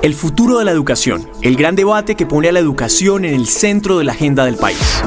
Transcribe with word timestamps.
El 0.00 0.14
futuro 0.14 0.60
de 0.60 0.64
la 0.64 0.70
educación, 0.70 1.28
el 1.42 1.56
gran 1.56 1.74
debate 1.74 2.14
que 2.14 2.24
pone 2.24 2.48
a 2.48 2.52
la 2.52 2.60
educación 2.60 3.24
en 3.24 3.34
el 3.34 3.48
centro 3.48 3.98
de 3.98 4.04
la 4.04 4.12
agenda 4.12 4.44
del 4.44 4.54
país. 4.54 5.02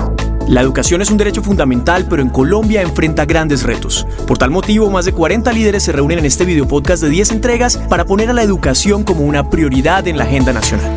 La 0.49 0.59
educación 0.59 1.01
es 1.01 1.09
un 1.09 1.15
derecho 1.15 1.41
fundamental, 1.41 2.07
pero 2.09 2.21
en 2.21 2.27
Colombia 2.27 2.81
enfrenta 2.81 3.23
grandes 3.23 3.63
retos. 3.63 4.05
Por 4.27 4.37
tal 4.37 4.51
motivo, 4.51 4.89
más 4.89 5.05
de 5.05 5.13
40 5.13 5.49
líderes 5.53 5.83
se 5.83 5.93
reúnen 5.93 6.19
en 6.19 6.25
este 6.25 6.43
video 6.43 6.67
podcast 6.67 7.01
de 7.01 7.09
10 7.09 7.31
entregas 7.31 7.77
para 7.77 8.03
poner 8.03 8.29
a 8.31 8.33
la 8.33 8.43
educación 8.43 9.05
como 9.05 9.21
una 9.21 9.49
prioridad 9.49 10.05
en 10.09 10.17
la 10.17 10.25
agenda 10.25 10.51
nacional. 10.51 10.91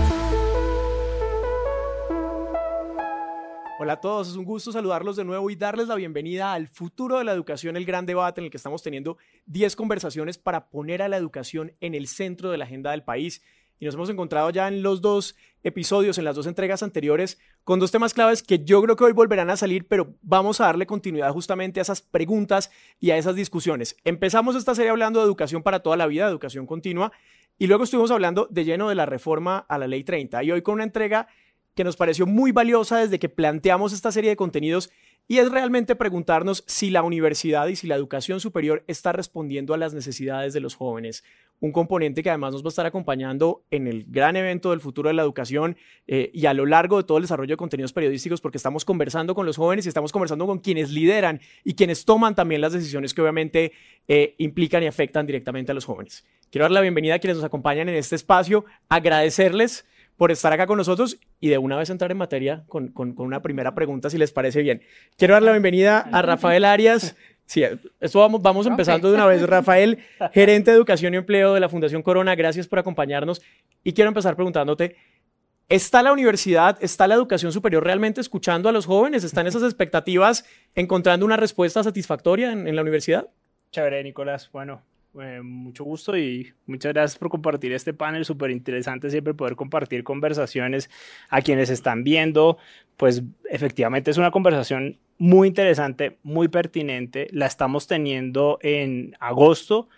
Hola 3.78 3.92
a 3.92 4.00
todos, 4.00 4.28
es 4.28 4.34
un 4.34 4.44
gusto 4.44 4.72
saludarlos 4.72 5.14
de 5.14 5.24
nuevo 5.24 5.50
y 5.50 5.56
darles 5.56 5.86
la 5.86 5.94
bienvenida 5.94 6.52
al 6.52 6.66
futuro 6.66 7.18
de 7.18 7.24
la 7.24 7.32
educación, 7.32 7.76
el 7.76 7.84
gran 7.84 8.06
debate 8.06 8.40
en 8.40 8.46
el 8.46 8.50
que 8.50 8.56
estamos 8.56 8.82
teniendo 8.82 9.18
10 9.46 9.76
conversaciones 9.76 10.36
para 10.36 10.68
poner 10.68 11.00
a 11.00 11.08
la 11.08 11.16
educación 11.16 11.74
en 11.80 11.94
el 11.94 12.08
centro 12.08 12.50
de 12.50 12.58
la 12.58 12.64
agenda 12.64 12.90
del 12.90 13.04
país 13.04 13.40
y 13.78 13.84
nos 13.84 13.94
hemos 13.94 14.10
encontrado 14.10 14.50
ya 14.50 14.68
en 14.68 14.82
los 14.82 15.00
dos 15.00 15.36
episodios, 15.62 16.18
en 16.18 16.24
las 16.24 16.36
dos 16.36 16.46
entregas 16.46 16.82
anteriores, 16.82 17.38
con 17.64 17.80
dos 17.80 17.90
temas 17.90 18.14
claves 18.14 18.42
que 18.42 18.64
yo 18.64 18.82
creo 18.82 18.96
que 18.96 19.04
hoy 19.04 19.12
volverán 19.12 19.50
a 19.50 19.56
salir, 19.56 19.88
pero 19.88 20.14
vamos 20.22 20.60
a 20.60 20.66
darle 20.66 20.86
continuidad 20.86 21.32
justamente 21.32 21.80
a 21.80 21.82
esas 21.82 22.02
preguntas 22.02 22.70
y 23.00 23.10
a 23.10 23.16
esas 23.16 23.34
discusiones. 23.34 23.96
Empezamos 24.04 24.56
esta 24.56 24.74
serie 24.74 24.90
hablando 24.90 25.20
de 25.20 25.26
educación 25.26 25.62
para 25.62 25.80
toda 25.80 25.96
la 25.96 26.06
vida, 26.06 26.28
educación 26.28 26.66
continua, 26.66 27.12
y 27.58 27.66
luego 27.66 27.84
estuvimos 27.84 28.10
hablando 28.10 28.46
de 28.50 28.64
lleno 28.64 28.88
de 28.88 28.94
la 28.94 29.06
reforma 29.06 29.58
a 29.68 29.78
la 29.78 29.86
ley 29.86 30.04
30, 30.04 30.42
y 30.44 30.52
hoy 30.52 30.62
con 30.62 30.74
una 30.74 30.84
entrega 30.84 31.28
que 31.74 31.84
nos 31.84 31.96
pareció 31.96 32.26
muy 32.26 32.52
valiosa 32.52 32.98
desde 32.98 33.18
que 33.18 33.28
planteamos 33.28 33.92
esta 33.92 34.12
serie 34.12 34.30
de 34.30 34.36
contenidos 34.36 34.90
y 35.26 35.38
es 35.38 35.50
realmente 35.50 35.96
preguntarnos 35.96 36.64
si 36.66 36.90
la 36.90 37.02
universidad 37.02 37.68
y 37.68 37.76
si 37.76 37.86
la 37.86 37.94
educación 37.94 38.40
superior 38.40 38.84
está 38.86 39.12
respondiendo 39.12 39.72
a 39.72 39.78
las 39.78 39.94
necesidades 39.94 40.52
de 40.52 40.60
los 40.60 40.74
jóvenes. 40.74 41.24
Un 41.60 41.72
componente 41.72 42.22
que 42.22 42.28
además 42.28 42.52
nos 42.52 42.62
va 42.62 42.66
a 42.66 42.70
estar 42.70 42.84
acompañando 42.84 43.64
en 43.70 43.86
el 43.86 44.04
gran 44.06 44.36
evento 44.36 44.70
del 44.70 44.80
futuro 44.80 45.08
de 45.08 45.14
la 45.14 45.22
educación 45.22 45.76
eh, 46.06 46.30
y 46.34 46.44
a 46.44 46.52
lo 46.52 46.66
largo 46.66 46.98
de 46.98 47.04
todo 47.04 47.16
el 47.16 47.22
desarrollo 47.22 47.54
de 47.54 47.56
contenidos 47.56 47.92
periodísticos, 47.92 48.42
porque 48.42 48.58
estamos 48.58 48.84
conversando 48.84 49.34
con 49.34 49.46
los 49.46 49.56
jóvenes 49.56 49.86
y 49.86 49.88
estamos 49.88 50.12
conversando 50.12 50.46
con 50.46 50.58
quienes 50.58 50.90
lideran 50.90 51.40
y 51.62 51.74
quienes 51.74 52.04
toman 52.04 52.34
también 52.34 52.60
las 52.60 52.74
decisiones 52.74 53.14
que 53.14 53.22
obviamente 53.22 53.72
eh, 54.08 54.34
implican 54.38 54.82
y 54.82 54.86
afectan 54.86 55.26
directamente 55.26 55.72
a 55.72 55.74
los 55.74 55.86
jóvenes. 55.86 56.24
Quiero 56.50 56.64
dar 56.64 56.72
la 56.72 56.82
bienvenida 56.82 57.14
a 57.14 57.18
quienes 57.18 57.38
nos 57.38 57.46
acompañan 57.46 57.88
en 57.88 57.94
este 57.94 58.16
espacio, 58.16 58.66
agradecerles 58.90 59.86
por 60.16 60.30
estar 60.30 60.52
acá 60.52 60.66
con 60.66 60.78
nosotros 60.78 61.18
y 61.40 61.48
de 61.48 61.58
una 61.58 61.76
vez 61.76 61.90
entrar 61.90 62.10
en 62.10 62.18
materia 62.18 62.64
con, 62.68 62.88
con, 62.88 63.14
una 63.18 63.42
primera 63.42 63.74
pregunta, 63.74 64.10
si 64.10 64.18
les 64.18 64.32
parece 64.32 64.62
bien. 64.62 64.82
Quiero 65.16 65.34
dar 65.34 65.42
la 65.42 65.52
bienvenida 65.52 66.00
a 66.00 66.22
Rafael 66.22 66.64
Arias. 66.64 67.16
Sí, 67.46 67.62
esto 68.00 68.20
vamos, 68.20 68.40
vamos 68.40 68.66
empezando 68.66 69.08
de 69.08 69.16
una 69.16 69.26
vez. 69.26 69.42
Rafael, 69.42 69.98
gerente 70.32 70.70
de 70.70 70.76
Educación 70.76 71.14
y 71.14 71.18
Empleo 71.18 71.52
de 71.52 71.60
la 71.60 71.68
Fundación 71.68 72.02
Corona, 72.02 72.34
gracias 72.34 72.66
por 72.66 72.78
acompañarnos. 72.78 73.42
Y 73.82 73.92
quiero 73.92 74.08
empezar 74.08 74.34
preguntándote, 74.34 74.96
¿está 75.68 76.02
la 76.02 76.12
universidad, 76.12 76.78
está 76.80 77.06
la 77.06 77.16
educación 77.16 77.52
superior 77.52 77.84
realmente 77.84 78.20
escuchando 78.20 78.68
a 78.68 78.72
los 78.72 78.86
jóvenes? 78.86 79.24
¿Están 79.24 79.46
esas 79.46 79.62
expectativas 79.62 80.46
encontrando 80.74 81.26
una 81.26 81.36
respuesta 81.36 81.82
satisfactoria 81.82 82.50
en, 82.52 82.66
en 82.66 82.76
la 82.76 82.82
universidad? 82.82 83.28
Chévere, 83.72 84.02
Nicolás. 84.02 84.48
Bueno, 84.52 84.80
eh, 85.20 85.42
mucho 85.42 85.84
gusto 85.84 86.16
y 86.16 86.52
muchas 86.66 86.92
gracias 86.92 87.18
por 87.18 87.28
compartir 87.28 87.72
este 87.72 87.94
panel, 87.94 88.24
súper 88.24 88.50
interesante 88.50 89.10
siempre 89.10 89.34
poder 89.34 89.56
compartir 89.56 90.02
conversaciones 90.04 90.90
a 91.28 91.42
quienes 91.42 91.70
están 91.70 92.04
viendo, 92.04 92.58
pues 92.96 93.22
efectivamente 93.50 94.10
es 94.10 94.18
una 94.18 94.30
conversación 94.30 94.98
muy 95.18 95.48
interesante, 95.48 96.18
muy 96.22 96.48
pertinente, 96.48 97.28
la 97.30 97.46
estamos 97.46 97.86
teniendo 97.86 98.58
en 98.62 99.16
agosto, 99.20 99.88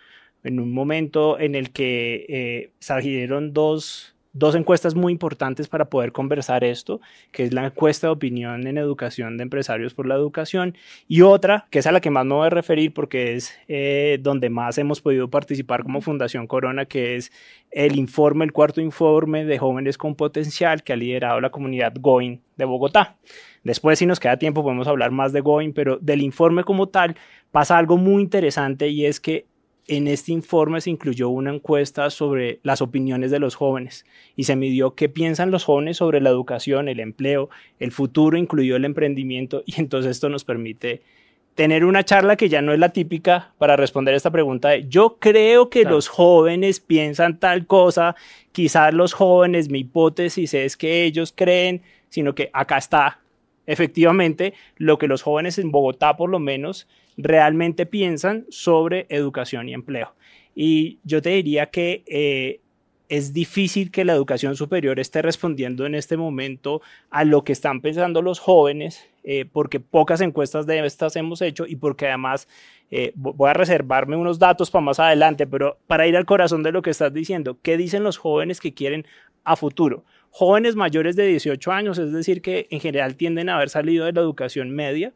en 0.45 0.61
un 0.61 0.73
momento 0.73 1.39
en 1.39 1.55
el 1.55 1.71
que 1.73 2.27
eh, 2.29 2.71
salieron 2.79 3.53
dos 3.53 4.16
dos 4.39 4.55
encuestas 4.55 4.95
muy 4.95 5.13
importantes 5.13 5.67
para 5.69 5.87
poder 5.87 6.13
conversar 6.13 6.63
esto, 6.63 7.01
que 7.33 7.45
es 7.45 7.55
la 7.55 7.67
encuesta 7.67 8.09
de 8.09 8.13
opinión 8.13 8.67
en 8.67 8.77
educación 8.77 9.37
de 9.37 9.45
empresarios 9.45 9.95
por 9.95 10.07
la 10.07 10.15
educación 10.15 10.77
y 11.09 11.23
otra, 11.23 11.67
que 11.71 11.79
es 11.79 11.87
a 11.87 11.93
la 11.93 12.01
que 12.01 12.11
más 12.11 12.27
me 12.27 12.35
voy 12.35 12.47
a 12.47 12.51
referir 12.51 12.93
porque 12.93 13.35
es 13.35 13.57
eh, 13.69 14.19
donde 14.21 14.51
más 14.51 14.77
hemos 14.79 15.01
podido 15.01 15.29
participar 15.29 15.83
como 15.83 16.01
Fundación 16.01 16.47
Corona, 16.47 16.85
que 16.85 17.17
es 17.17 17.33
el 17.71 17.97
informe, 17.97 18.45
el 18.45 18.53
cuarto 18.53 18.81
informe 18.81 19.45
de 19.45 19.59
jóvenes 19.59 19.97
con 19.97 20.15
potencial 20.15 20.83
que 20.83 20.93
ha 20.93 20.97
liderado 20.97 21.41
la 21.41 21.51
comunidad 21.51 21.95
Going 21.99 22.39
de 22.57 22.65
Bogotá. 22.65 23.17
Después, 23.65 23.99
si 23.99 24.07
nos 24.07 24.21
queda 24.21 24.37
tiempo, 24.37 24.63
podemos 24.63 24.87
hablar 24.87 25.11
más 25.11 25.33
de 25.33 25.41
Going, 25.41 25.73
pero 25.73 25.99
del 25.99 26.23
informe 26.23 26.63
como 26.63 26.89
tal 26.89 27.17
pasa 27.51 27.79
algo 27.79 27.97
muy 27.97 28.23
interesante 28.23 28.89
y 28.89 29.07
es 29.07 29.19
que 29.19 29.47
en 29.89 30.09
este 30.09 30.33
informe 30.33 30.81
se 30.81 30.91
incluyó 30.91 31.29
una 31.29 31.55
encuesta 31.55 32.11
sobre 32.11 32.59
las 32.63 32.83
opiniones 32.83 33.31
de 33.31 33.39
los 33.39 33.55
jóvenes 33.55 34.05
y 34.35 34.45
se 34.45 34.57
midió 34.57 34.95
qué 34.95 35.09
piensan 35.09 35.51
los 35.51 35.65
jóvenes 35.65 35.99
sobre 35.99 36.21
la 36.21 36.31
educación, 36.31 36.89
el 36.89 37.01
empleo, 37.01 37.51
el 37.79 37.93
futuro, 37.93 38.37
incluyó 38.37 38.77
el 38.77 38.85
emprendimiento 38.85 39.63
y 39.65 39.81
entonces 39.81 40.13
esto 40.13 40.29
nos 40.29 40.45
permite 40.45 41.03
tener 41.55 41.85
una 41.85 42.05
charla 42.05 42.37
que 42.37 42.49
ya 42.49 42.63
no 42.63 42.73
es 42.73 42.79
la 42.79 42.91
típica 42.91 43.55
para 43.59 43.77
responder 43.77 44.15
esta 44.15 44.31
pregunta 44.31 44.71
de 44.71 44.87
yo 44.89 45.17
creo 45.19 45.71
que 45.71 45.85
los 45.85 46.09
jóvenes 46.09 46.81
piensan 46.81 47.39
tal 47.39 47.67
cosa, 47.67 48.17
quizás 48.53 48.93
los 48.93 49.15
jóvenes, 49.15 49.71
mi 49.71 49.81
hipótesis 49.81 50.53
es 50.53 50.77
que 50.77 51.05
ellos 51.05 51.33
creen, 51.35 51.83
sino 52.09 52.35
que 52.35 52.51
acá 52.53 52.77
está 52.77 53.21
efectivamente 53.67 54.53
lo 54.77 54.99
que 54.99 55.09
los 55.09 55.23
jóvenes 55.23 55.59
en 55.59 55.71
Bogotá 55.71 56.17
por 56.17 56.29
lo 56.29 56.39
menos 56.39 56.87
realmente 57.17 57.87
piensan 57.87 58.47
sobre 58.49 59.07
educación 59.09 59.69
y 59.69 59.75
empleo. 59.75 60.15
Y 60.55 60.99
yo 61.05 61.21
te 61.23 61.31
diría 61.31 61.67
que 61.67 62.03
eh, 62.07 62.61
es 63.09 63.33
difícil 63.33 63.91
que 63.91 64.05
la 64.05 64.15
educación 64.15 64.57
superior 64.57 64.99
esté 64.99 65.23
respondiendo 65.23 65.87
en 65.87 65.95
este 65.95 66.17
momento 66.17 66.83
a 67.11 67.25
lo 67.25 67.45
que 67.45 67.53
están 67.53 67.81
pensando 67.81 68.23
los 68.23 68.39
jóvenes, 68.41 69.07
eh, 69.23 69.45
porque 69.51 69.81
pocas 69.81 70.21
encuestas 70.21 70.67
de 70.67 70.85
estas 70.85 71.17
hemos 71.17 71.43
hecho 71.43 71.67
y 71.67 71.77
porque 71.77 72.09
además 72.09 72.49
eh, 72.91 73.13
voy 73.15 73.51
a 73.51 73.55
reservarme 73.55 74.17
unos 74.17 74.39
datos 74.39 74.71
para 74.71 74.85
más 74.85 74.99
adelante, 74.99 75.47
pero 75.47 75.79
para 75.87 76.07
ir 76.07 76.17
al 76.17 76.27
corazón 76.27 76.63
de 76.63 76.73
lo 76.73 76.83
que 76.83 76.91
estás 76.91 77.13
diciendo, 77.13 77.59
¿qué 77.63 77.77
dicen 77.77 78.03
los 78.03 78.19
jóvenes 78.19 78.61
que 78.61 78.75
quieren 78.75 79.07
a 79.45 79.57
futuro? 79.57 80.05
Jóvenes 80.31 80.77
mayores 80.77 81.17
de 81.17 81.27
18 81.27 81.73
años, 81.73 81.99
es 81.99 82.13
decir, 82.13 82.43
que 82.43 82.67
en 82.71 82.81
general 82.81 83.17
tienden 83.17 83.49
a 83.49 83.57
haber 83.57 83.71
salido 83.71 84.05
de 84.05 84.13
la 84.13 84.21
educación 84.21 84.71
media, 84.71 85.13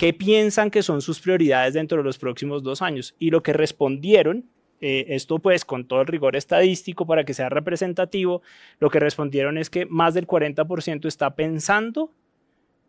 ¿Qué 0.00 0.14
piensan 0.14 0.70
que 0.70 0.82
son 0.82 1.02
sus 1.02 1.20
prioridades 1.20 1.74
dentro 1.74 1.98
de 1.98 2.04
los 2.04 2.16
próximos 2.16 2.62
dos 2.62 2.80
años? 2.80 3.14
Y 3.18 3.28
lo 3.28 3.42
que 3.42 3.52
respondieron, 3.52 4.48
eh, 4.80 5.04
esto 5.08 5.40
pues 5.40 5.66
con 5.66 5.86
todo 5.86 6.00
el 6.00 6.06
rigor 6.06 6.36
estadístico 6.36 7.06
para 7.06 7.24
que 7.24 7.34
sea 7.34 7.50
representativo, 7.50 8.40
lo 8.78 8.88
que 8.88 8.98
respondieron 8.98 9.58
es 9.58 9.68
que 9.68 9.84
más 9.84 10.14
del 10.14 10.26
40% 10.26 11.06
está 11.06 11.36
pensando 11.36 12.14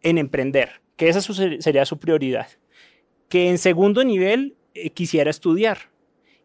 en 0.01 0.19
emprender, 0.19 0.79
que 0.95 1.09
esa 1.09 1.19
sería 1.19 1.83
su 1.83 1.99
prioridad. 1.99 2.47
Que 3.27 3.49
en 3.49 3.57
segundo 3.57 4.05
nivel 4.05 4.55
eh, 4.73 4.91
quisiera 4.91 5.29
estudiar 5.29 5.89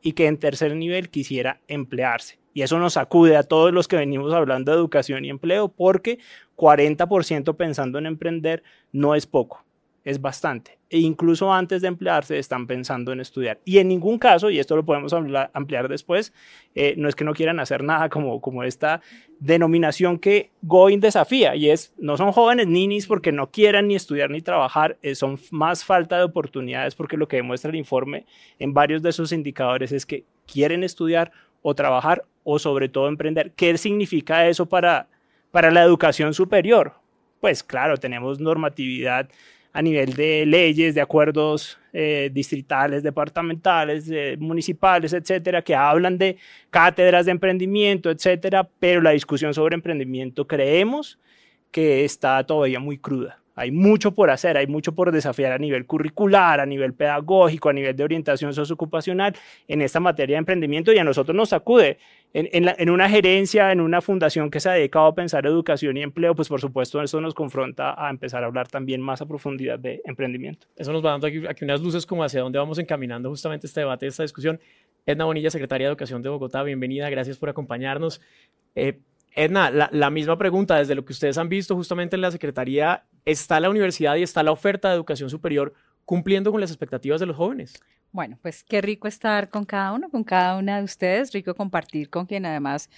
y 0.03 0.15
que 0.15 0.27
en 0.27 0.37
tercer 0.37 0.75
nivel 0.75 1.11
quisiera 1.11 1.61
emplearse. 1.69 2.41
Y 2.55 2.63
eso 2.63 2.81
nos 2.81 2.97
acude 2.97 3.37
a 3.37 3.45
todos 3.45 3.73
los 3.73 3.87
que 3.87 3.95
venimos 3.95 4.35
hablando 4.35 4.73
de 4.73 4.79
educación 4.79 5.25
y 5.25 5.31
empleo, 5.31 5.69
porque 5.69 6.19
40% 6.57 7.55
pensando 7.55 8.01
en 8.01 8.07
emprender 8.07 8.65
no 8.91 9.15
es 9.15 9.29
poco 9.29 9.66
es 10.07 10.21
bastante. 10.21 10.79
E 10.89 11.01
incluso 11.01 11.53
antes 11.53 11.83
de 11.83 11.89
emplearse 11.89 12.39
están 12.39 12.69
pensando 12.69 13.13
en 13.13 13.19
estudiar. 13.19 13.59
Y 13.65 13.79
en 13.79 13.89
ningún 13.89 14.21
caso, 14.21 14.51
y 14.51 14.61
esto 14.61 14.77
lo 14.77 14.85
podemos 14.85 15.13
ampliar 15.13 15.89
después, 15.89 16.33
eh, 16.77 16.95
no 16.97 17.09
es 17.09 17.17
que 17.17 17.25
no 17.25 17.35
quieran 17.35 17.59
hacer 17.59 17.83
nada 17.83 18.09
como, 18.09 18.41
como 18.41 18.63
esta 18.63 19.03
denominación 19.41 20.21
que 20.21 20.53
Going 20.63 21.01
desafía, 21.01 21.57
y 21.57 21.71
es, 21.71 21.93
no 21.99 22.17
son 22.17 22.31
jóvenes 22.31 22.69
ninis 22.69 23.09
porque 23.09 23.33
no 23.33 23.51
quieran 23.51 23.89
ni 23.89 23.97
estudiar 23.97 24.31
ni 24.31 24.41
trabajar, 24.43 24.97
eh, 25.03 25.17
son 25.17 25.41
más 25.51 25.85
falta 25.85 26.17
de 26.19 26.23
oportunidades 26.23 26.95
porque 26.95 27.17
lo 27.17 27.27
que 27.27 27.39
demuestra 27.39 27.71
el 27.71 27.77
informe 27.77 28.27
en 28.61 28.73
varios 28.73 29.03
de 29.03 29.11
esos 29.11 29.33
indicadores 29.33 29.91
es 29.91 30.07
que 30.07 30.25
quieren 30.47 30.85
estudiar 30.85 31.33
o 31.63 31.75
trabajar 31.75 32.25
o 32.45 32.61
sobre 32.61 32.89
todo 32.89 33.09
emprender. 33.09 33.51
¿Qué 33.57 33.77
significa 33.77 34.47
eso 34.47 34.67
para, 34.67 35.09
para 35.51 35.73
la 35.73 35.83
educación 35.83 36.33
superior? 36.33 36.95
Pues 37.41 37.65
claro, 37.65 37.97
tenemos 37.97 38.39
normatividad 38.39 39.29
a 39.77 39.83
nivel 39.83 40.15
de 40.15 40.47
leyes, 40.47 40.95
de 40.95 41.03
acuerdos 41.03 41.79
eh, 41.93 42.31
distritales, 42.33 43.03
departamentales, 43.03 44.09
eh, 44.11 44.39
municipales, 44.41 45.13
etcétera, 45.13 45.61
que 45.61 45.75
hablan 45.75 46.17
de 46.17 46.39
cátedras 46.71 47.27
de 47.27 47.33
emprendimiento, 47.33 48.11
etcétera, 48.11 48.67
pero 48.81 49.03
la 49.03 49.11
discusión 49.11 49.53
sobre 49.53 49.75
emprendimiento 49.75 50.47
creemos 50.47 51.19
que 51.71 52.07
está 52.07 52.43
todavía 52.45 52.81
muy 52.81 52.97
cruda. 52.97 53.43
Hay 53.55 53.71
mucho 53.71 54.13
por 54.13 54.31
hacer, 54.31 54.57
hay 54.57 54.67
mucho 54.67 54.93
por 54.93 55.13
desafiar 55.13 55.53
a 55.53 55.59
nivel 55.59 55.85
curricular, 55.85 56.59
a 56.59 56.65
nivel 56.65 56.95
pedagógico, 56.95 57.69
a 57.69 57.75
nivel 57.75 57.95
de 57.95 58.05
orientación 58.05 58.55
sociocupacional 58.55 59.35
en 59.69 59.83
esta 59.83 60.01
materia 60.01 60.37
de 60.37 60.39
emprendimiento 60.39 60.91
y 60.91 60.99
a 60.99 61.05
nosotros 61.05 61.37
nos 61.37 61.51
sacude. 61.51 61.99
En, 62.39 62.91
una 62.91 63.09
gerencia, 63.09 63.73
en 63.73 63.81
una 63.81 64.03
fundación 64.03 64.51
que 64.51 64.61
se 64.61 64.69
ha 64.69 64.73
dedicado 64.73 65.07
a 65.07 65.15
pensar 65.15 65.47
educación 65.47 65.97
y 65.97 66.03
empleo, 66.03 66.35
pues 66.35 66.49
por 66.49 66.61
supuesto 66.61 67.01
eso 67.01 67.19
nos 67.19 67.33
confronta 67.33 67.95
a 67.97 68.11
empezar 68.11 68.45
a 68.45 68.47
hablar 68.47 68.69
también 68.69 69.01
más 69.01 69.23
a 69.23 69.27
profundidad 69.27 69.79
de 69.79 70.03
emprendimiento. 70.05 70.67
Eso 70.77 70.93
nos 70.93 71.03
va 71.03 71.13
dando 71.13 71.29
aquí, 71.29 71.43
unas 71.63 71.81
luces 71.81 72.05
como 72.05 72.23
hacia 72.23 72.43
dónde 72.43 72.59
vamos 72.59 72.79
encaminando 72.79 73.31
justamente 73.31 73.67
este 73.67 73.81
debate, 73.81 74.07
esta 74.07 74.23
discusión. 74.23 74.61
Edna 75.07 75.25
Bonilla, 75.25 75.49
secretaria 75.49 75.87
de 75.87 75.93
Educación 75.93 76.21
de 76.21 76.29
Bogotá, 76.29 76.63
bienvenida, 76.63 77.09
gracias 77.09 77.39
por 77.39 77.49
acompañarnos. 77.49 78.21
Eh, 78.75 78.99
Edna, 79.35 79.71
la, 79.71 80.11
misma 80.11 80.37
pregunta, 80.37 80.77
desde 80.77 80.95
lo 80.95 81.07
que 81.07 81.15
ustedes 81.15 81.39
han 81.39 81.49
visto 81.49 81.75
justamente 81.75 82.17
en 82.17 82.21
la 82.21 82.31
Secretaría, 82.31 83.05
¿está 83.25 83.61
la 83.61 83.71
universidad 83.71 84.15
y 84.17 84.23
está 84.23 84.43
la 84.43 84.53
oferta 84.53 84.91
de 84.91 84.95
educación 84.97 85.31
superior 85.31 85.73
cumpliendo 86.05 86.53
con 86.53 86.61
las 86.61 86.71
expectativas 86.71 87.19
de 87.19 87.25
los 87.25 87.37
jóvenes? 87.37 87.83
Bueno, 88.17 88.39
pues 88.41 88.65
qué 88.65 88.81
rico 88.81 89.09
estar 89.09 89.51
con 89.51 89.67
cada 89.67 89.93
uno, 89.93 90.09
con 90.09 90.25
cada 90.25 90.57
una 90.57 90.79
de 90.79 90.85
ustedes, 90.85 91.35
rico 91.35 91.55
compartir 91.55 92.09
con 92.09 92.25
quien 92.25 92.47
además 92.47 92.89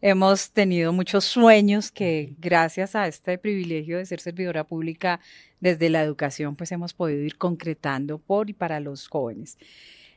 hemos 0.00 0.52
tenido 0.52 0.92
muchos 0.92 1.24
sueños 1.24 1.90
que 1.90 2.36
gracias 2.38 2.94
a 2.94 3.08
este 3.08 3.38
privilegio 3.38 3.98
de 3.98 4.06
ser 4.06 4.20
servidora 4.20 4.62
pública 4.62 5.18
desde 5.58 5.90
la 5.90 6.00
educación, 6.04 6.54
pues 6.54 6.70
hemos 6.70 6.94
podido 6.94 7.24
ir 7.24 7.36
concretando 7.38 8.18
por 8.18 8.50
y 8.50 8.52
para 8.52 8.78
los 8.78 9.08
jóvenes. 9.08 9.58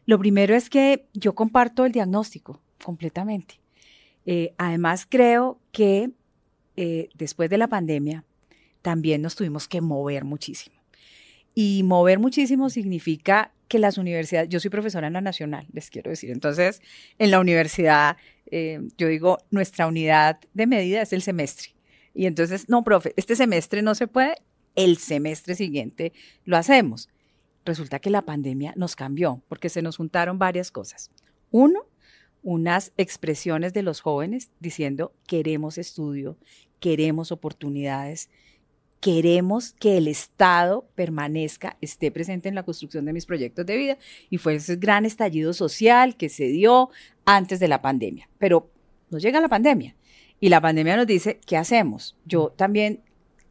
Lo 0.06 0.20
primero 0.20 0.54
es 0.54 0.70
que 0.70 1.08
yo 1.16 1.34
comparto 1.34 1.84
el 1.84 1.92
diagnóstico 1.92 2.62
completamente. 2.84 3.60
Eh, 4.28 4.54
además, 4.60 5.08
creo 5.10 5.58
que 5.72 6.12
eh, 6.78 7.10
después 7.16 7.50
de 7.50 7.58
la 7.58 7.68
pandemia 7.68 8.26
también 8.84 9.24
nos 9.24 9.36
tuvimos 9.36 9.68
que 9.68 9.82
mover 9.82 10.24
muchísimo. 10.24 10.76
Y 11.56 11.82
mover 11.82 12.20
muchísimo 12.20 12.70
significa 12.70 13.52
que 13.72 13.80
las 13.80 13.98
universidades, 13.98 14.50
yo 14.50 14.60
soy 14.60 14.70
profesora 14.70 15.08
en 15.08 15.14
la 15.14 15.22
nacional, 15.22 15.66
les 15.72 15.90
quiero 15.90 16.10
decir, 16.10 16.30
entonces 16.30 16.82
en 17.18 17.32
la 17.32 17.40
universidad, 17.40 18.18
eh, 18.48 18.82
yo 18.98 19.08
digo, 19.08 19.38
nuestra 19.50 19.88
unidad 19.88 20.42
de 20.54 20.68
medida 20.68 21.02
es 21.02 21.14
el 21.14 21.22
semestre. 21.22 21.70
Y 22.14 22.26
entonces, 22.26 22.68
no, 22.68 22.84
profe, 22.84 23.14
este 23.16 23.38
semestre 23.38 23.82
no 23.82 23.96
se 23.96 24.08
puede, 24.08 24.36
el 24.76 24.98
semestre 24.98 25.56
siguiente 25.56 26.12
lo 26.44 26.58
hacemos. 26.58 27.08
Resulta 27.64 28.00
que 28.00 28.10
la 28.10 28.24
pandemia 28.24 28.74
nos 28.76 28.98
cambió 28.98 29.42
porque 29.48 29.70
se 29.70 29.82
nos 29.82 29.96
juntaron 29.96 30.38
varias 30.38 30.70
cosas. 30.70 31.10
Uno, 31.50 31.86
unas 32.44 32.92
expresiones 32.98 33.72
de 33.72 33.84
los 33.84 34.02
jóvenes 34.02 34.52
diciendo 34.60 35.14
queremos 35.28 35.78
estudio, 35.78 36.38
queremos 36.82 37.32
oportunidades, 37.32 38.30
queremos 39.02 39.74
que 39.74 39.98
el 39.98 40.08
Estado 40.08 40.88
permanezca, 40.96 41.76
esté 41.82 42.12
presente 42.12 42.48
en 42.48 42.56
la 42.56 42.64
construcción 42.64 43.04
de 43.04 43.14
mis 43.14 43.26
proyectos 43.26 43.66
de 43.66 43.76
vida. 43.76 43.98
Y 44.30 44.38
fue 44.38 44.56
ese 44.56 44.78
gran 44.78 45.06
estallido 45.06 45.54
social 45.54 46.16
que 46.16 46.30
se 46.30 46.46
dio 46.46 46.90
antes 47.26 47.60
de 47.60 47.68
la 47.68 47.82
pandemia. 47.82 48.30
Pero 48.38 48.70
nos 49.10 49.22
llega 49.22 49.42
la 49.42 49.50
pandemia 49.50 49.96
y 50.40 50.50
la 50.50 50.62
pandemia 50.62 50.96
nos 50.96 51.08
dice, 51.08 51.40
¿qué 51.46 51.58
hacemos? 51.58 52.16
Yo 52.26 52.54
también, 52.56 53.02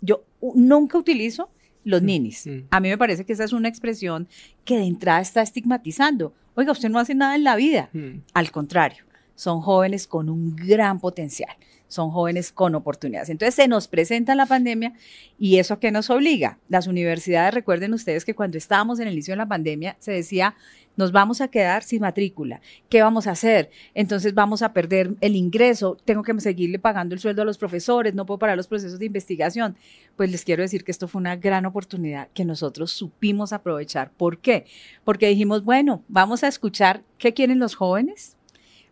yo 0.01 0.25
nunca 0.55 0.97
utilizo 0.97 1.51
los 1.85 2.01
mm, 2.01 2.07
ninis. 2.07 2.47
Mm. 2.47 2.61
A 2.71 2.81
mí 2.81 2.89
me 2.89 2.99
parece 2.99 3.25
que 3.27 3.33
esa 3.33 3.45
es 3.45 3.53
una 3.53 3.69
expresión 3.69 4.29
que 4.65 4.79
de 4.79 4.85
entrada 4.85 5.21
está 5.21 5.43
estigmatizando. 5.43 6.33
Oiga, 6.55 6.73
usted 6.73 6.91
no 6.91 7.01
hace 7.01 7.15
nada 7.15 7.35
en 7.35 7.45
la 7.45 7.57
vida. 7.57 7.91
Mm. 7.93 8.21
Al 8.35 8.53
contrario, 8.53 9.05
son 9.41 9.63
jóvenes 9.63 10.07
con 10.07 10.29
un 10.29 10.55
gran 10.55 11.01
potencial, 11.01 11.57
son 11.89 12.11
jóvenes 12.11 12.53
con 12.53 12.75
oportunidades. 12.75 13.31
Entonces 13.31 13.55
se 13.55 13.69
nos 13.69 13.89
presenta 13.89 14.35
la 14.35 14.45
pandemia 14.45 14.93
y 15.39 15.57
eso 15.57 15.73
a 15.73 15.81
qué 15.81 15.91
nos 15.91 16.11
obliga. 16.11 16.59
Las 16.69 16.87
universidades, 16.87 17.55
recuerden 17.55 17.95
ustedes 17.95 18.27
que 18.27 18.35
cuando 18.35 18.59
estábamos 18.59 19.01
en 19.01 19.09
el 19.09 19.15
inicio 19.15 19.33
de 19.33 19.39
la 19.39 19.49
pandemia 19.49 19.97
se 19.99 20.13
decía, 20.13 20.57
nos 20.95 21.11
vamos 21.11 21.41
a 21.41 21.49
quedar 21.49 21.83
sin 21.85 22.03
matrícula. 22.03 22.61
¿Qué 22.91 23.01
vamos 23.01 23.27
a 23.27 23.31
hacer? 23.31 23.71
Entonces 23.95 24.35
vamos 24.35 24.61
a 24.61 24.75
perder 24.75 25.15
el 25.23 25.35
ingreso, 25.37 25.97
tengo 26.05 26.23
que 26.23 26.39
seguirle 26.39 26.79
pagando 26.79 27.15
el 27.15 27.21
sueldo 27.21 27.41
a 27.41 27.47
los 27.47 27.57
profesores, 27.57 28.13
no 28.13 28.27
puedo 28.27 28.39
parar 28.39 28.59
los 28.59 28.69
procesos 28.69 28.99
de 28.99 29.07
investigación. 29.07 29.75
Pues 30.17 30.31
les 30.31 30.45
quiero 30.45 30.61
decir 30.63 30.85
que 30.85 30.91
esto 30.91 31.09
fue 31.09 31.19
una 31.19 31.37
gran 31.37 31.65
oportunidad 31.65 32.29
que 32.35 32.45
nosotros 32.45 32.93
supimos 32.93 33.55
aprovechar. 33.55 34.11
¿Por 34.11 34.37
qué? 34.37 34.67
Porque 35.03 35.29
dijimos, 35.29 35.65
bueno, 35.65 36.05
vamos 36.09 36.45
a 36.45 36.49
escuchar 36.49 37.03
qué 37.17 37.33
quieren 37.33 37.59
los 37.59 37.75
jóvenes, 37.75 38.37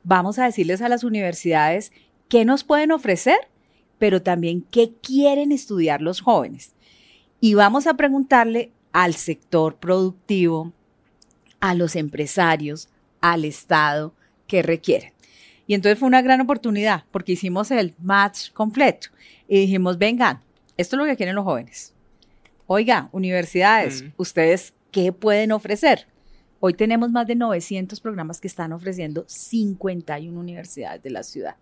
vamos 0.09 0.39
a 0.39 0.47
decirles 0.47 0.81
a 0.81 0.89
las 0.89 1.05
universidades 1.05 1.93
qué 2.31 2.47
nos 2.47 2.65
pueden 2.65 2.93
ofrecer, 2.93 3.37
pero 3.99 4.23
también 4.23 4.63
qué 4.63 4.95
quieren 5.03 5.53
estudiar 5.53 6.01
los 6.01 6.23
jóvenes. 6.23 6.75
Y 7.41 7.53
vamos 7.53 7.87
a 7.87 7.95
preguntarle 7.95 8.73
al 8.93 9.15
sector 9.15 9.77
productivo, 9.77 10.73
a 11.61 11.75
los 11.75 11.95
empresarios, 11.95 12.89
al 13.21 13.45
Estado 13.45 14.15
que 14.47 14.63
requieren. 14.63 15.13
Y 15.67 15.75
entonces 15.75 15.99
fue 15.99 16.09
una 16.09 16.23
gran 16.23 16.41
oportunidad 16.41 17.05
porque 17.11 17.33
hicimos 17.33 17.71
el 17.71 17.95
match 17.99 18.51
completo 18.53 19.09
y 19.47 19.61
dijimos, 19.61 19.99
vengan, 19.99 20.41
esto 20.79 20.97
es 20.97 20.99
lo 21.01 21.05
que 21.05 21.17
quieren 21.17 21.35
los 21.35 21.45
jóvenes. 21.45 21.93
Oiga, 22.67 23.11
universidades, 23.13 24.03
mm. 24.03 24.13
¿ustedes 24.17 24.73
qué 24.91 25.13
pueden 25.13 25.53
ofrecer? 25.53 26.07
Hoy 26.61 26.75
tenemos 26.75 27.11
más 27.11 27.27
de 27.27 27.37
900 27.37 28.01
programas 28.01 28.41
que 28.41 28.49
están 28.49 28.73
ofreciendo 28.73 29.25
51 29.27 30.39
universidades 30.39 31.03
de 31.03 31.11
la 31.11 31.23
ciudad. 31.23 31.57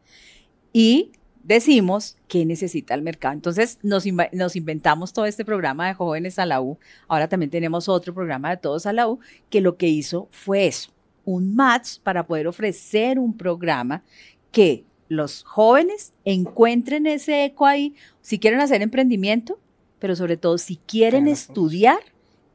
Y 0.72 1.12
decimos 1.42 2.16
qué 2.28 2.44
necesita 2.44 2.94
el 2.94 3.02
mercado. 3.02 3.34
Entonces 3.34 3.78
nos, 3.82 4.04
nos, 4.32 4.56
inventamos 4.56 5.12
todo 5.12 5.26
este 5.26 5.44
programa 5.44 5.86
de 5.86 5.94
jóvenes 5.94 6.38
a 6.38 6.46
la 6.46 6.60
U. 6.60 6.78
Ahora 7.08 7.28
también 7.28 7.50
tenemos 7.50 7.88
otro 7.88 8.14
programa 8.14 8.50
de 8.50 8.56
todos 8.56 8.86
a 8.86 8.92
la 8.92 9.08
U 9.08 9.20
que 9.48 9.60
lo 9.60 9.76
que 9.76 9.86
hizo 9.86 10.28
fue 10.30 10.66
eso, 10.66 10.90
un 11.24 11.54
match 11.54 11.98
para 12.02 12.26
poder 12.26 12.46
ofrecer 12.46 13.18
un 13.18 13.36
programa 13.36 14.02
que 14.50 14.84
los 15.08 15.44
jóvenes 15.44 16.14
encuentren 16.24 17.06
ese 17.06 17.44
eco 17.44 17.66
ahí, 17.66 17.94
si 18.22 18.40
quieren 18.40 18.60
hacer 18.60 18.82
emprendimiento, 18.82 19.60
pero 20.00 20.16
sobre 20.16 20.36
todo 20.36 20.58
si 20.58 20.76
quieren 20.76 21.28
estudiar, 21.28 22.00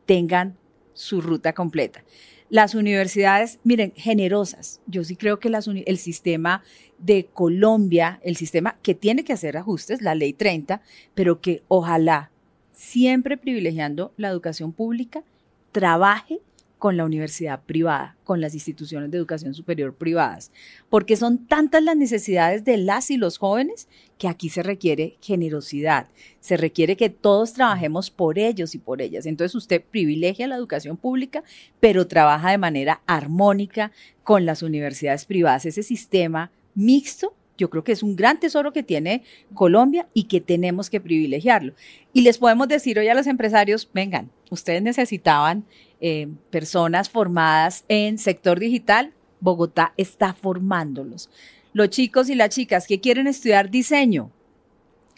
tengan 0.05 0.57
su 1.01 1.19
ruta 1.19 1.53
completa. 1.53 2.03
Las 2.49 2.75
universidades, 2.75 3.59
miren, 3.63 3.91
generosas. 3.95 4.81
Yo 4.85 5.03
sí 5.03 5.15
creo 5.15 5.39
que 5.39 5.49
el 5.49 5.97
sistema 5.97 6.63
de 6.99 7.25
Colombia, 7.33 8.19
el 8.23 8.35
sistema 8.35 8.77
que 8.83 8.93
tiene 8.93 9.23
que 9.23 9.33
hacer 9.33 9.57
ajustes, 9.57 10.01
la 10.01 10.13
ley 10.13 10.33
30, 10.33 10.81
pero 11.15 11.41
que 11.41 11.63
ojalá, 11.69 12.29
siempre 12.71 13.37
privilegiando 13.37 14.13
la 14.17 14.27
educación 14.27 14.73
pública, 14.73 15.23
trabaje 15.71 16.39
con 16.81 16.97
la 16.97 17.05
universidad 17.05 17.61
privada, 17.61 18.17
con 18.23 18.41
las 18.41 18.55
instituciones 18.55 19.11
de 19.11 19.17
educación 19.19 19.53
superior 19.53 19.93
privadas, 19.93 20.51
porque 20.89 21.15
son 21.15 21.45
tantas 21.45 21.83
las 21.83 21.95
necesidades 21.95 22.65
de 22.65 22.77
las 22.77 23.11
y 23.11 23.17
los 23.17 23.37
jóvenes 23.37 23.87
que 24.17 24.27
aquí 24.27 24.49
se 24.49 24.63
requiere 24.63 25.15
generosidad, 25.21 26.07
se 26.39 26.57
requiere 26.57 26.97
que 26.97 27.11
todos 27.11 27.53
trabajemos 27.53 28.09
por 28.09 28.39
ellos 28.39 28.73
y 28.73 28.79
por 28.79 29.03
ellas. 29.03 29.27
Entonces 29.27 29.53
usted 29.53 29.83
privilegia 29.91 30.47
la 30.47 30.55
educación 30.55 30.97
pública, 30.97 31.43
pero 31.79 32.07
trabaja 32.07 32.49
de 32.49 32.57
manera 32.57 33.03
armónica 33.05 33.91
con 34.23 34.47
las 34.47 34.63
universidades 34.63 35.25
privadas. 35.25 35.67
Ese 35.67 35.83
sistema 35.83 36.49
mixto 36.73 37.35
yo 37.59 37.69
creo 37.69 37.83
que 37.83 37.91
es 37.91 38.01
un 38.01 38.15
gran 38.15 38.39
tesoro 38.39 38.73
que 38.73 38.81
tiene 38.81 39.21
Colombia 39.53 40.07
y 40.15 40.23
que 40.23 40.41
tenemos 40.41 40.89
que 40.89 40.99
privilegiarlo. 40.99 41.73
Y 42.11 42.21
les 42.21 42.39
podemos 42.39 42.67
decir 42.67 42.97
hoy 42.97 43.07
a 43.07 43.13
los 43.13 43.27
empresarios, 43.27 43.87
vengan, 43.93 44.31
ustedes 44.49 44.81
necesitaban 44.81 45.63
eh, 46.01 46.27
personas 46.49 47.09
formadas 47.09 47.85
en 47.87 48.17
sector 48.17 48.59
digital, 48.59 49.13
Bogotá 49.39 49.93
está 49.97 50.33
formándolos. 50.33 51.29
Los 51.73 51.89
chicos 51.89 52.29
y 52.29 52.35
las 52.35 52.49
chicas 52.49 52.87
que 52.87 52.99
quieren 52.99 53.27
estudiar 53.27 53.69
diseño, 53.69 54.31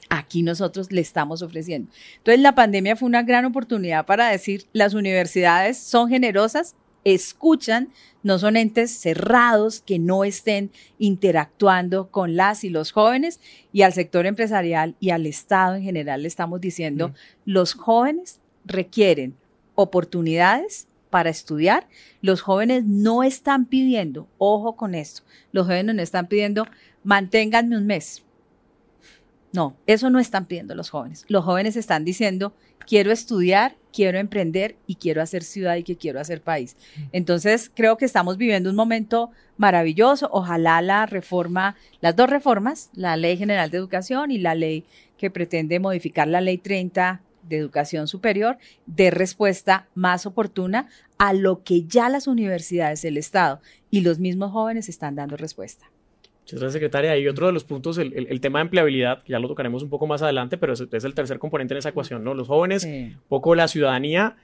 aquí 0.10 0.44
nosotros 0.44 0.92
le 0.92 1.02
estamos 1.02 1.42
ofreciendo. 1.42 1.90
Entonces 2.18 2.42
la 2.42 2.54
pandemia 2.54 2.96
fue 2.96 3.08
una 3.08 3.24
gran 3.24 3.46
oportunidad 3.46 4.06
para 4.06 4.28
decir, 4.30 4.66
las 4.74 4.94
universidades 4.94 5.78
son 5.78 6.10
generosas, 6.10 6.76
escuchan, 7.04 7.90
no 8.22 8.38
son 8.38 8.56
entes 8.56 8.92
cerrados 8.92 9.82
que 9.82 10.00
no 10.00 10.24
estén 10.24 10.70
interactuando 11.00 12.10
con 12.12 12.36
las 12.36 12.64
y 12.64 12.70
los 12.70 12.92
jóvenes 12.92 13.40
y 13.72 13.82
al 13.82 13.94
sector 13.94 14.26
empresarial 14.26 14.96
y 15.00 15.10
al 15.10 15.26
Estado 15.26 15.76
en 15.76 15.84
general 15.84 16.22
le 16.22 16.28
estamos 16.28 16.62
diciendo, 16.62 17.14
los 17.46 17.74
jóvenes 17.74 18.40
requieren 18.66 19.36
oportunidades 19.76 20.88
para 21.10 21.30
estudiar. 21.30 21.88
Los 22.22 22.42
jóvenes 22.42 22.86
no 22.86 23.24
están 23.24 23.66
pidiendo, 23.66 24.28
ojo 24.38 24.76
con 24.76 24.96
esto, 24.96 25.24
los 25.52 25.68
jóvenes 25.68 25.96
no 25.96 26.02
están 26.02 26.28
pidiendo, 26.28 26.66
manténganme 27.04 27.78
un 27.78 27.86
mes. 27.86 28.24
No, 29.52 29.76
eso 29.86 30.10
no 30.10 30.18
están 30.18 30.48
pidiendo 30.48 30.74
los 30.74 30.90
jóvenes. 30.90 31.26
Los 31.28 31.46
jóvenes 31.46 31.76
están 31.76 32.04
diciendo, 32.04 32.56
quiero 32.88 33.12
estudiar, 33.12 33.76
quiero 33.94 34.18
emprender 34.18 34.76
y 34.88 34.96
quiero 34.96 35.22
hacer 35.22 35.44
ciudad 35.44 35.76
y 35.76 35.84
que 35.84 35.96
quiero 35.96 36.20
hacer 36.20 36.42
país. 36.42 36.76
Entonces, 37.12 37.72
creo 37.72 37.96
que 37.96 38.06
estamos 38.06 38.38
viviendo 38.38 38.72
un 38.72 38.76
momento 38.76 39.30
maravilloso. 39.58 40.28
Ojalá 40.32 40.82
la 40.82 41.06
reforma, 41.06 41.76
las 42.02 42.16
dos 42.16 42.32
reformas, 42.32 42.90
la 42.96 43.16
Ley 43.16 43.38
General 43.38 43.70
de 43.70 43.78
Educación 43.78 44.32
y 44.32 44.40
la 44.40 44.56
ley 44.56 44.86
que 45.20 45.30
pretende 45.30 45.80
modificar 45.80 46.28
la 46.28 46.42
Ley 46.42 46.58
30 46.58 47.22
de 47.48 47.58
educación 47.58 48.08
superior 48.08 48.58
de 48.86 49.12
respuesta 49.12 49.88
más 49.96 50.26
oportuna 50.26 50.88
a 51.18 51.34
lo 51.34 51.64
que 51.64 51.84
ya 51.84 52.10
las 52.10 52.28
universidades, 52.28 53.06
el 53.06 53.18
Estado 53.18 53.62
y 53.90 54.02
los 54.02 54.20
mismos 54.20 54.52
jóvenes 54.52 54.90
están 54.90 55.16
dando 55.16 55.38
respuesta. 55.38 55.90
Muchas 56.44 56.60
gracias, 56.60 56.74
secretaria. 56.74 57.18
Y 57.18 57.28
otro 57.28 57.48
de 57.48 57.54
los 57.54 57.64
puntos, 57.64 57.98
el, 57.98 58.42
tema 58.42 58.60
de 58.60 58.64
empleabilidad, 58.64 59.24
ya 59.26 59.40
lo 59.40 59.48
tocaremos 59.48 59.82
un 59.82 59.90
poco 59.90 60.08
más 60.08 60.22
adelante, 60.22 60.58
pero 60.58 60.74
es, 60.74 60.82
el 60.82 61.14
tercer 61.14 61.40
componente 61.40 61.74
en 61.74 61.78
esa 61.78 61.90
ecuación, 61.90 62.24
¿no? 62.24 62.34
Los 62.34 62.48
jóvenes, 62.48 62.88
poco 63.30 63.56
la 63.56 63.70
ciudadanía, 63.70 64.36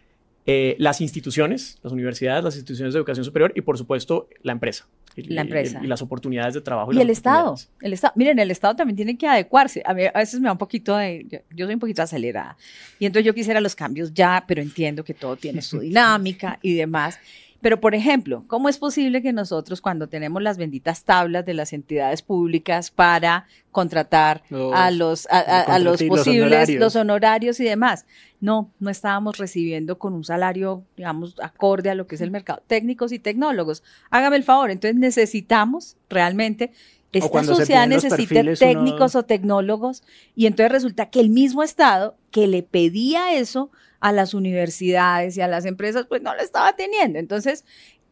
eh, 0.46 0.76
las 0.80 1.02
instituciones, 1.02 1.78
las 1.84 1.92
universidades, 1.92 2.44
las 2.44 2.56
instituciones 2.56 2.94
de 2.94 3.00
educación 3.00 3.26
superior 3.26 3.52
y, 3.54 3.62
por 3.62 3.78
supuesto, 3.78 4.30
la 4.42 4.54
empresa. 4.54 4.88
La 5.28 5.42
empresa. 5.42 5.80
Y, 5.84 5.88
las 5.88 6.02
oportunidades 6.02 6.54
de 6.54 6.62
trabajo. 6.62 6.94
Y, 6.94 7.00
el 7.00 7.10
Estado, 7.10 7.56
el 7.82 7.94
Estado. 7.94 8.14
Miren, 8.16 8.40
el 8.40 8.52
Estado 8.52 8.76
también 8.76 8.96
tiene 8.96 9.18
que 9.18 9.28
adecuarse. 9.28 9.82
A, 9.86 9.94
mí, 9.94 10.04
a 10.06 10.18
veces 10.18 10.40
me 10.40 10.46
da 10.46 10.54
un 10.54 10.58
poquito 10.58 10.96
de, 10.96 11.26
yo, 11.52 11.66
soy 11.66 11.74
un 11.74 11.80
poquito 11.80 12.02
acelerada. 12.02 12.58
Y 13.00 13.06
entonces 13.06 13.26
yo 13.26 13.34
quisiera 13.34 13.62
los 13.62 13.76
cambios 13.76 14.14
ya, 14.14 14.44
pero 14.48 14.62
entiendo 14.62 15.04
que 15.04 15.14
todo 15.14 15.36
tiene 15.36 15.62
su 15.62 15.80
dinámica 15.82 16.60
y 16.62 16.76
demás. 16.76 17.20
Pero, 17.62 17.82
por 17.82 17.94
ejemplo, 17.94 18.44
¿cómo 18.48 18.70
es 18.70 18.78
posible 18.78 19.22
que 19.22 19.34
nosotros, 19.34 19.82
cuando 19.82 20.08
tenemos 20.08 20.42
las 20.42 20.58
benditas 20.58 21.04
tablas 21.04 21.46
de 21.46 21.54
las 21.54 21.74
entidades 21.74 22.22
públicas 22.22 22.90
para 22.90 23.48
contratar 23.72 24.44
a 24.74 24.92
los, 24.92 25.28
a, 25.30 25.78
los 25.80 26.02
posibles, 26.04 26.70
los 26.70 26.96
honorarios. 26.96 27.60
y 27.60 27.66
demás, 27.66 28.06
no, 28.40 28.72
no 28.80 28.90
estábamos 28.90 29.38
recibiendo 29.38 30.00
con 30.00 30.14
un 30.14 30.24
salario, 30.24 30.84
digamos, 30.96 31.36
acorde 31.42 31.90
a 31.90 31.96
lo 31.96 32.08
que 32.08 32.16
es 32.16 32.22
el 32.22 32.32
mercado, 32.32 32.64
técnicos 32.66 33.12
y 33.12 33.20
tecnólogos? 33.20 33.84
Hágame 34.10 34.38
el 34.38 34.44
favor, 34.44 34.72
entonces 34.72 34.98
necesitamos 34.98 35.98
realmente 36.10 36.72
esta 37.12 37.44
sociedad 37.44 37.88
necesita 37.88 38.44
técnicos 38.54 39.16
o 39.16 39.24
tecnólogos 39.24 40.04
y 40.36 40.46
entonces 40.46 40.72
resulta 40.72 41.10
que 41.10 41.20
el 41.20 41.30
mismo 41.30 41.64
Estado 41.64 42.16
que 42.32 42.48
le 42.48 42.62
pedía 42.64 43.34
eso 43.34 43.72
a 44.00 44.12
las 44.12 44.34
universidades 44.34 45.38
y 45.38 45.42
a 45.42 45.48
las 45.48 45.66
empresas, 45.66 46.06
pues 46.08 46.22
no 46.22 46.34
lo 46.36 46.42
estaba 46.42 46.76
teniendo. 46.76 47.20
Entonces, 47.20 47.66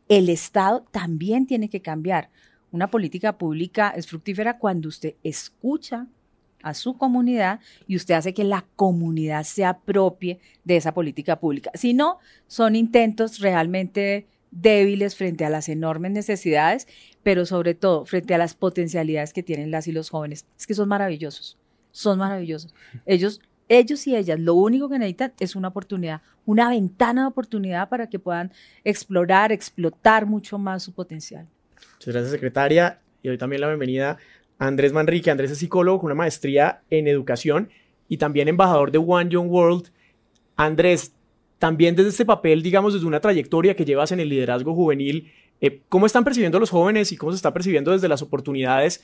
el 0.10 0.30
Estado 0.30 0.84
también 0.92 1.48
tiene 1.48 1.70
que 1.70 1.82
cambiar. 1.82 2.30
Una 2.72 2.90
política 2.90 3.38
pública 3.38 3.94
es 3.96 4.08
fructífera 4.08 4.58
cuando 4.58 4.90
usted 4.90 5.16
escucha 5.24 6.08
a 6.62 6.74
su 6.74 6.98
comunidad 6.98 7.60
y 7.88 7.96
usted 7.96 8.16
hace 8.16 8.34
que 8.34 8.44
la 8.44 8.66
comunidad 8.76 9.44
se 9.44 9.64
apropie 9.64 10.40
de 10.64 10.78
esa 10.78 10.94
política 10.94 11.40
pública. 11.40 11.72
Si 11.74 11.94
no, 11.94 12.20
son 12.48 12.76
intentos 12.76 13.40
realmente 13.40 14.28
débiles 14.52 15.16
frente 15.16 15.46
a 15.46 15.50
las 15.50 15.70
enormes 15.70 16.12
necesidades, 16.12 16.88
pero 17.24 17.46
sobre 17.46 17.74
todo 17.74 18.06
frente 18.06 18.34
a 18.34 18.38
las 18.38 18.54
potencialidades 18.54 19.34
que 19.34 19.44
tienen 19.44 19.72
las 19.72 19.88
y 19.88 19.92
los 19.92 20.10
jóvenes. 20.10 20.46
Es 20.58 20.68
que 20.68 20.74
son 20.74 20.90
maravillosos, 20.90 21.58
son 21.92 22.20
maravillosos. 22.20 22.74
Ellos 23.06 23.42
ellos 23.70 24.08
y 24.08 24.16
ellas 24.16 24.40
lo 24.40 24.54
único 24.54 24.90
que 24.90 25.00
necesitan 25.00 25.34
es 25.40 25.56
una 25.56 25.70
oportunidad, 25.70 26.22
una 26.46 26.70
ventana 26.70 27.22
de 27.22 27.28
oportunidad 27.28 27.90
para 27.90 28.10
que 28.10 28.20
puedan 28.20 28.52
explorar, 28.84 29.52
explotar 29.52 30.26
mucho 30.26 30.58
más 30.58 30.84
su 30.84 30.94
potencial. 30.94 31.48
Muchas 31.96 32.14
gracias, 32.14 32.32
secretaria. 32.32 33.00
Y 33.22 33.30
hoy 33.30 33.38
también 33.38 33.62
la 33.62 33.68
bienvenida 33.68 34.18
a 34.60 34.68
Andrés 34.68 34.94
Manrique. 34.94 35.32
Andrés 35.32 35.52
es 35.52 35.58
psicólogo 35.58 36.00
con 36.00 36.08
una 36.08 36.16
maestría 36.16 36.82
en 36.90 37.08
educación 37.08 37.70
y 38.08 38.18
también 38.18 38.48
embajador 38.48 38.92
de 38.92 39.00
One 39.00 39.30
Young 39.30 39.50
World. 39.50 39.90
Andrés, 40.56 41.14
también 41.60 41.96
desde 41.96 42.10
este 42.10 42.26
papel, 42.26 42.64
digamos, 42.64 42.94
desde 42.94 43.06
una 43.06 43.20
trayectoria 43.20 43.76
que 43.76 43.86
llevas 43.86 44.12
en 44.12 44.20
el 44.20 44.30
liderazgo 44.30 44.74
juvenil, 44.74 45.32
eh, 45.60 45.82
¿cómo 45.90 46.06
están 46.06 46.24
percibiendo 46.24 46.60
los 46.60 46.70
jóvenes 46.70 47.12
y 47.12 47.18
cómo 47.18 47.32
se 47.32 47.38
está 47.38 47.54
percibiendo 47.54 47.92
desde 47.92 48.08
las 48.08 48.22
oportunidades 48.22 49.04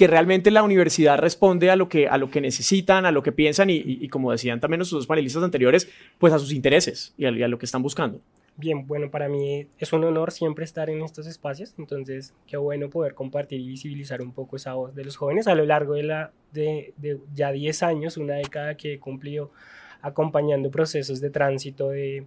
que 0.00 0.06
realmente 0.06 0.50
la 0.50 0.62
universidad 0.62 1.18
responde 1.18 1.70
a 1.70 1.76
lo 1.76 1.90
que, 1.90 2.08
a 2.08 2.16
lo 2.16 2.30
que 2.30 2.40
necesitan, 2.40 3.04
a 3.04 3.12
lo 3.12 3.22
que 3.22 3.32
piensan 3.32 3.68
y, 3.68 4.08
como 4.08 4.32
decían 4.32 4.58
también 4.58 4.78
nuestros 4.78 5.06
panelistas 5.06 5.42
anteriores, 5.42 5.90
pues 6.16 6.32
a 6.32 6.38
sus 6.38 6.54
intereses 6.54 7.12
y 7.18 7.26
a, 7.26 7.30
lo 7.30 7.58
que 7.58 7.66
están 7.66 7.82
buscando. 7.82 8.18
Bien, 8.56 8.86
bueno, 8.86 9.10
para 9.10 9.28
mí 9.28 9.66
es 9.78 9.92
un 9.92 10.02
honor 10.04 10.32
siempre 10.32 10.64
estar 10.64 10.88
en 10.88 11.02
estos 11.02 11.26
espacios, 11.26 11.74
entonces 11.76 12.32
qué 12.46 12.56
bueno 12.56 12.88
poder 12.88 13.12
compartir 13.12 13.60
y 13.60 13.68
visibilizar 13.68 14.22
un 14.22 14.32
poco 14.32 14.56
esa 14.56 14.72
voz 14.72 14.94
de 14.94 15.04
los 15.04 15.18
jóvenes 15.18 15.46
a 15.48 15.54
lo 15.54 15.66
largo 15.66 15.92
de, 15.92 16.04
la, 16.04 16.32
de 16.50 16.94
ya 17.34 17.52
10 17.52 17.82
años, 17.82 18.16
una 18.16 18.36
década 18.36 18.78
que 18.78 18.94
he 18.94 18.98
cumplido 18.98 19.50
acompañando 20.00 20.70
procesos 20.70 21.20
de 21.20 21.28
tránsito 21.28 21.90
de, 21.90 22.24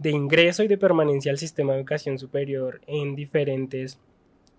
de 0.00 0.10
ingreso 0.10 0.64
y 0.64 0.66
de 0.66 0.76
permanencia 0.76 1.30
al 1.30 1.38
sistema 1.38 1.74
de 1.74 1.78
educación 1.78 2.18
superior 2.18 2.80
en 2.88 3.14
diferentes 3.14 4.00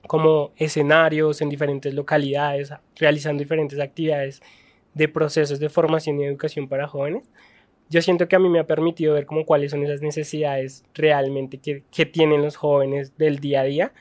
como 0.07 0.51
escenarios 0.57 1.41
en 1.41 1.49
diferentes 1.49 1.93
localidades, 1.93 2.73
realizando 2.95 3.41
diferentes 3.41 3.79
actividades 3.79 4.41
de 4.93 5.07
procesos 5.07 5.59
de 5.59 5.69
formación 5.69 6.19
y 6.19 6.25
educación 6.25 6.67
para 6.67 6.87
jóvenes, 6.87 7.29
yo 7.89 8.01
siento 8.01 8.27
que 8.27 8.35
a 8.35 8.39
mí 8.39 8.49
me 8.49 8.59
ha 8.59 8.67
permitido 8.67 9.13
ver 9.13 9.25
como 9.25 9.45
cuáles 9.45 9.71
son 9.71 9.83
esas 9.83 10.01
necesidades 10.01 10.83
realmente 10.93 11.57
que, 11.59 11.83
que 11.91 12.05
tienen 12.05 12.41
los 12.41 12.55
jóvenes 12.55 13.17
del 13.17 13.39
día 13.39 13.61
a 13.61 13.65
día 13.65 13.93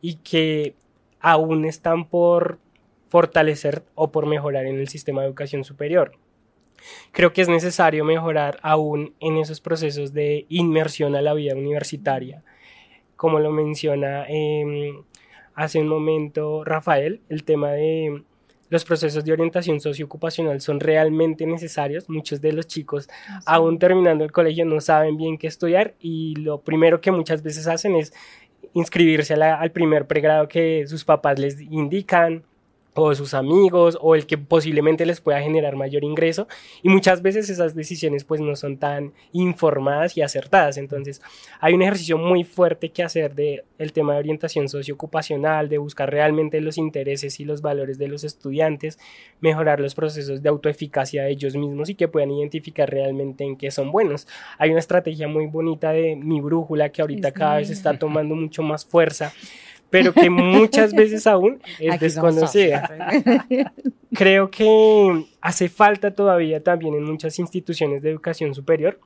y 0.00 0.16
que 0.16 0.74
aún 1.20 1.64
están 1.64 2.06
por 2.06 2.58
fortalecer 3.08 3.82
o 3.94 4.10
por 4.12 4.26
mejorar 4.26 4.66
en 4.66 4.78
el 4.78 4.88
sistema 4.88 5.22
de 5.22 5.28
educación 5.28 5.64
superior. 5.64 6.12
Creo 7.12 7.32
que 7.32 7.42
es 7.42 7.48
necesario 7.48 8.04
mejorar 8.04 8.58
aún 8.62 9.14
en 9.20 9.36
esos 9.36 9.60
procesos 9.60 10.12
de 10.12 10.46
inmersión 10.48 11.14
a 11.14 11.22
la 11.22 11.34
vida 11.34 11.54
universitaria, 11.54 12.42
como 13.16 13.38
lo 13.38 13.50
menciona 13.50 14.24
eh, 14.28 14.94
hace 15.60 15.78
un 15.78 15.88
momento 15.88 16.64
Rafael, 16.64 17.20
el 17.28 17.44
tema 17.44 17.72
de 17.72 18.22
los 18.70 18.84
procesos 18.86 19.24
de 19.24 19.32
orientación 19.32 19.78
socioocupacional 19.78 20.62
son 20.62 20.80
realmente 20.80 21.44
necesarios. 21.46 22.08
Muchos 22.08 22.40
de 22.40 22.54
los 22.54 22.66
chicos, 22.66 23.10
aún 23.44 23.78
terminando 23.78 24.24
el 24.24 24.32
colegio, 24.32 24.64
no 24.64 24.80
saben 24.80 25.18
bien 25.18 25.36
qué 25.36 25.48
estudiar 25.48 25.94
y 26.00 26.34
lo 26.36 26.62
primero 26.62 27.02
que 27.02 27.10
muchas 27.10 27.42
veces 27.42 27.66
hacen 27.66 27.94
es 27.94 28.14
inscribirse 28.72 29.34
al 29.34 29.70
primer 29.70 30.06
pregrado 30.06 30.48
que 30.48 30.86
sus 30.86 31.04
papás 31.04 31.38
les 31.38 31.60
indican 31.60 32.42
o 32.94 33.14
sus 33.14 33.34
amigos 33.34 33.96
o 34.00 34.14
el 34.14 34.26
que 34.26 34.38
posiblemente 34.38 35.06
les 35.06 35.20
pueda 35.20 35.40
generar 35.40 35.76
mayor 35.76 36.04
ingreso. 36.04 36.48
Y 36.82 36.88
muchas 36.88 37.22
veces 37.22 37.48
esas 37.48 37.74
decisiones 37.74 38.24
pues 38.24 38.40
no 38.40 38.56
son 38.56 38.78
tan 38.78 39.12
informadas 39.32 40.16
y 40.16 40.22
acertadas. 40.22 40.76
Entonces 40.76 41.22
hay 41.60 41.74
un 41.74 41.82
ejercicio 41.82 42.18
muy 42.18 42.44
fuerte 42.44 42.90
que 42.90 43.02
hacer 43.02 43.34
de 43.34 43.64
el 43.78 43.92
tema 43.92 44.14
de 44.14 44.18
orientación 44.18 44.68
socioocupacional 44.68 45.68
de 45.68 45.78
buscar 45.78 46.10
realmente 46.10 46.60
los 46.60 46.78
intereses 46.78 47.40
y 47.40 47.44
los 47.44 47.62
valores 47.62 47.98
de 47.98 48.08
los 48.08 48.24
estudiantes 48.24 48.98
mejorar 49.40 49.80
los 49.80 49.94
procesos 49.94 50.42
de 50.42 50.48
autoeficacia 50.48 51.24
de 51.24 51.30
ellos 51.30 51.56
mismos 51.56 51.88
y 51.88 51.94
que 51.94 52.08
puedan 52.08 52.30
identificar 52.30 52.90
realmente 52.90 53.44
en 53.44 53.56
qué 53.56 53.70
son 53.70 53.90
buenos. 53.90 54.26
Hay 54.58 54.70
una 54.70 54.80
estrategia 54.80 55.28
muy 55.28 55.46
bonita 55.46 55.92
de 55.92 56.16
mi 56.16 56.40
brújula 56.40 56.90
que 56.90 57.00
ahorita 57.00 57.32
cada 57.32 57.56
vez 57.56 57.70
está 57.70 57.98
tomando 57.98 58.34
mucho 58.34 58.62
más 58.62 58.84
fuerza 58.84 59.32
pero 59.90 60.12
que 60.12 60.30
muchas 60.30 60.94
veces 60.94 61.26
aún 61.26 61.60
es 61.78 62.00
desconocida. 62.00 62.88
Creo 64.14 64.50
que 64.50 65.26
hace 65.40 65.68
falta 65.68 66.14
todavía 66.14 66.62
también 66.62 66.94
en 66.94 67.04
muchas 67.04 67.38
instituciones 67.38 68.02
de 68.02 68.10
educación 68.10 68.54
superior 68.54 68.98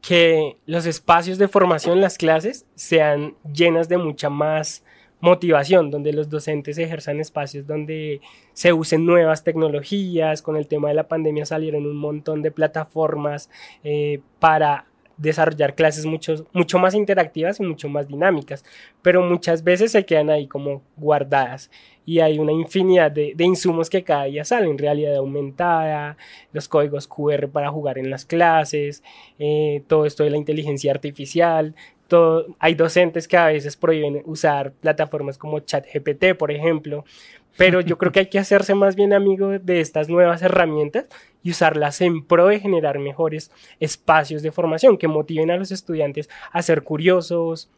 que 0.00 0.56
los 0.66 0.86
espacios 0.86 1.38
de 1.38 1.48
formación, 1.48 2.00
las 2.00 2.16
clases, 2.16 2.66
sean 2.74 3.34
llenas 3.52 3.88
de 3.88 3.98
mucha 3.98 4.30
más 4.30 4.84
motivación, 5.20 5.90
donde 5.90 6.12
los 6.12 6.28
docentes 6.28 6.78
ejerzan 6.78 7.18
espacios 7.18 7.66
donde 7.66 8.20
se 8.52 8.72
usen 8.72 9.04
nuevas 9.04 9.42
tecnologías. 9.42 10.42
Con 10.42 10.56
el 10.56 10.68
tema 10.68 10.88
de 10.88 10.94
la 10.94 11.08
pandemia 11.08 11.46
salieron 11.46 11.86
un 11.86 11.96
montón 11.96 12.42
de 12.42 12.52
plataformas 12.52 13.50
eh, 13.82 14.20
para 14.38 14.86
desarrollar 15.16 15.74
clases 15.74 16.04
mucho, 16.04 16.46
mucho 16.52 16.78
más 16.78 16.94
interactivas 16.94 17.58
y 17.60 17.62
mucho 17.62 17.88
más 17.88 18.06
dinámicas, 18.08 18.64
pero 19.02 19.22
muchas 19.22 19.64
veces 19.64 19.92
se 19.92 20.04
quedan 20.04 20.30
ahí 20.30 20.46
como 20.46 20.82
guardadas 20.96 21.70
y 22.04 22.20
hay 22.20 22.38
una 22.38 22.52
infinidad 22.52 23.10
de, 23.10 23.34
insumos 23.38 23.90
que 23.90 24.04
cada 24.04 24.24
día 24.24 24.44
salen, 24.44 24.78
realidad 24.78 25.16
aumentada, 25.16 26.16
los 26.52 26.68
códigos 26.68 27.08
QR 27.08 27.48
para 27.48 27.70
jugar 27.70 27.98
en 27.98 28.10
las 28.10 28.24
clases, 28.24 29.02
eh, 29.38 29.82
todo 29.88 30.06
esto 30.06 30.22
de 30.22 30.30
la 30.30 30.36
inteligencia 30.36 30.92
artificial, 30.92 31.74
todo, 32.06 32.46
hay 32.60 32.74
docentes 32.74 33.26
que 33.26 33.36
a 33.36 33.46
veces 33.46 33.76
prohíben 33.76 34.22
usar 34.24 34.72
plataformas 34.72 35.36
como 35.38 35.58
ChatGPT, 35.58 36.36
por 36.38 36.52
ejemplo, 36.52 37.04
pero 37.56 37.80
yo 37.80 37.98
creo 37.98 38.12
que 38.12 38.20
hay 38.20 38.26
que 38.26 38.38
hacerse 38.38 38.74
más 38.74 38.96
bien 38.96 39.12
amigo 39.12 39.58
de 39.58 39.80
estas 39.80 40.08
nuevas 40.08 40.42
herramientas 40.42 41.08
y 41.42 41.50
usarlas 41.50 42.00
en 42.00 42.24
pro 42.24 42.48
de 42.48 42.60
generar 42.60 42.98
mejores 42.98 43.50
espacios 43.80 44.42
de 44.42 44.52
formación 44.52 44.98
que 44.98 45.08
motiven 45.08 45.50
a 45.50 45.56
los 45.56 45.70
estudiantes 45.70 46.28
a 46.52 46.62
ser 46.62 46.82
curiosos, 46.82 47.70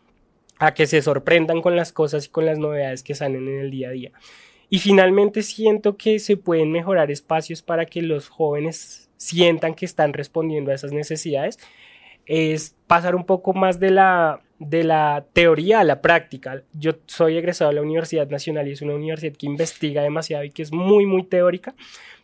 a 0.58 0.74
que 0.74 0.86
se 0.86 1.02
sorprendan 1.02 1.62
con 1.62 1.76
las 1.76 1.92
cosas 1.92 2.26
y 2.26 2.28
con 2.28 2.46
las 2.46 2.58
novedades 2.58 3.02
que 3.02 3.14
salen 3.14 3.46
en 3.48 3.60
el 3.60 3.70
día 3.70 3.88
a 3.88 3.92
día. 3.92 4.12
Y 4.70 4.80
finalmente 4.80 5.42
siento 5.42 5.96
que 5.96 6.18
se 6.18 6.36
pueden 6.36 6.72
mejorar 6.72 7.10
espacios 7.10 7.62
para 7.62 7.86
que 7.86 8.02
los 8.02 8.28
jóvenes 8.28 9.08
sientan 9.16 9.74
que 9.74 9.86
están 9.86 10.12
respondiendo 10.12 10.70
a 10.70 10.74
esas 10.74 10.92
necesidades. 10.92 11.58
Es 12.26 12.74
pasar 12.86 13.14
un 13.14 13.24
poco 13.24 13.54
más 13.54 13.80
de 13.80 13.90
la 13.90 14.40
de 14.58 14.84
la 14.84 15.24
teoría 15.32 15.80
a 15.80 15.84
la 15.84 16.00
práctica. 16.00 16.62
Yo 16.72 16.92
soy 17.06 17.36
egresado 17.36 17.70
de 17.70 17.76
la 17.76 17.82
Universidad 17.82 18.28
Nacional 18.28 18.66
y 18.68 18.72
es 18.72 18.82
una 18.82 18.94
universidad 18.94 19.36
que 19.36 19.46
investiga 19.46 20.02
demasiado 20.02 20.44
y 20.44 20.50
que 20.50 20.62
es 20.62 20.72
muy, 20.72 21.06
muy 21.06 21.22
teórica, 21.22 21.74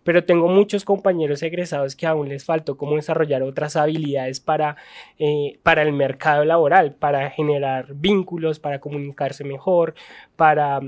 pero 0.03 0.25
tengo 0.25 0.49
muchos 0.49 0.85
compañeros 0.85 1.43
egresados 1.43 1.97
que 1.97 2.07
aún 2.07 2.29
les 2.29 2.45
faltó 2.45 2.77
cómo 2.77 2.97
desarrollar 2.97 3.43
otras 3.43 3.77
habilidades 3.77 4.41
para, 4.41 4.77
eh, 5.19 5.59
para 5.63 5.83
el 5.83 5.93
mercado 5.93 6.45
laboral, 6.45 6.95
para 6.95 7.31
generar 7.31 7.95
vínculos, 7.95 8.59
para 8.59 8.81
comunicarse 8.81 9.45
mejor, 9.45 9.95
para 10.37 10.81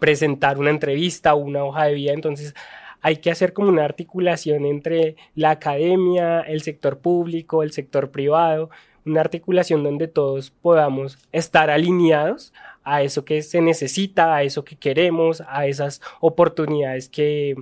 presentar 0.00 0.58
una 0.58 0.70
entrevista 0.70 1.34
o 1.34 1.38
una 1.38 1.64
hoja 1.64 1.84
de 1.84 1.94
vida. 1.94 2.12
Entonces, 2.12 2.54
hay 3.00 3.16
que 3.16 3.30
hacer 3.30 3.52
como 3.52 3.68
una 3.68 3.84
articulación 3.84 4.64
entre 4.64 5.16
la 5.34 5.50
academia, 5.50 6.40
el 6.40 6.62
sector 6.62 6.98
público, 6.98 7.62
el 7.62 7.72
sector 7.72 8.10
privado, 8.10 8.70
una 9.08 9.20
articulación 9.20 9.82
donde 9.82 10.08
todos 10.08 10.50
podamos 10.50 11.18
estar 11.32 11.70
alineados 11.70 12.52
a 12.84 13.02
eso 13.02 13.24
que 13.24 13.42
se 13.42 13.60
necesita, 13.60 14.34
a 14.34 14.42
eso 14.42 14.64
que 14.64 14.76
queremos, 14.76 15.42
a 15.46 15.66
esas 15.66 16.00
oportunidades 16.20 17.08
que, 17.08 17.56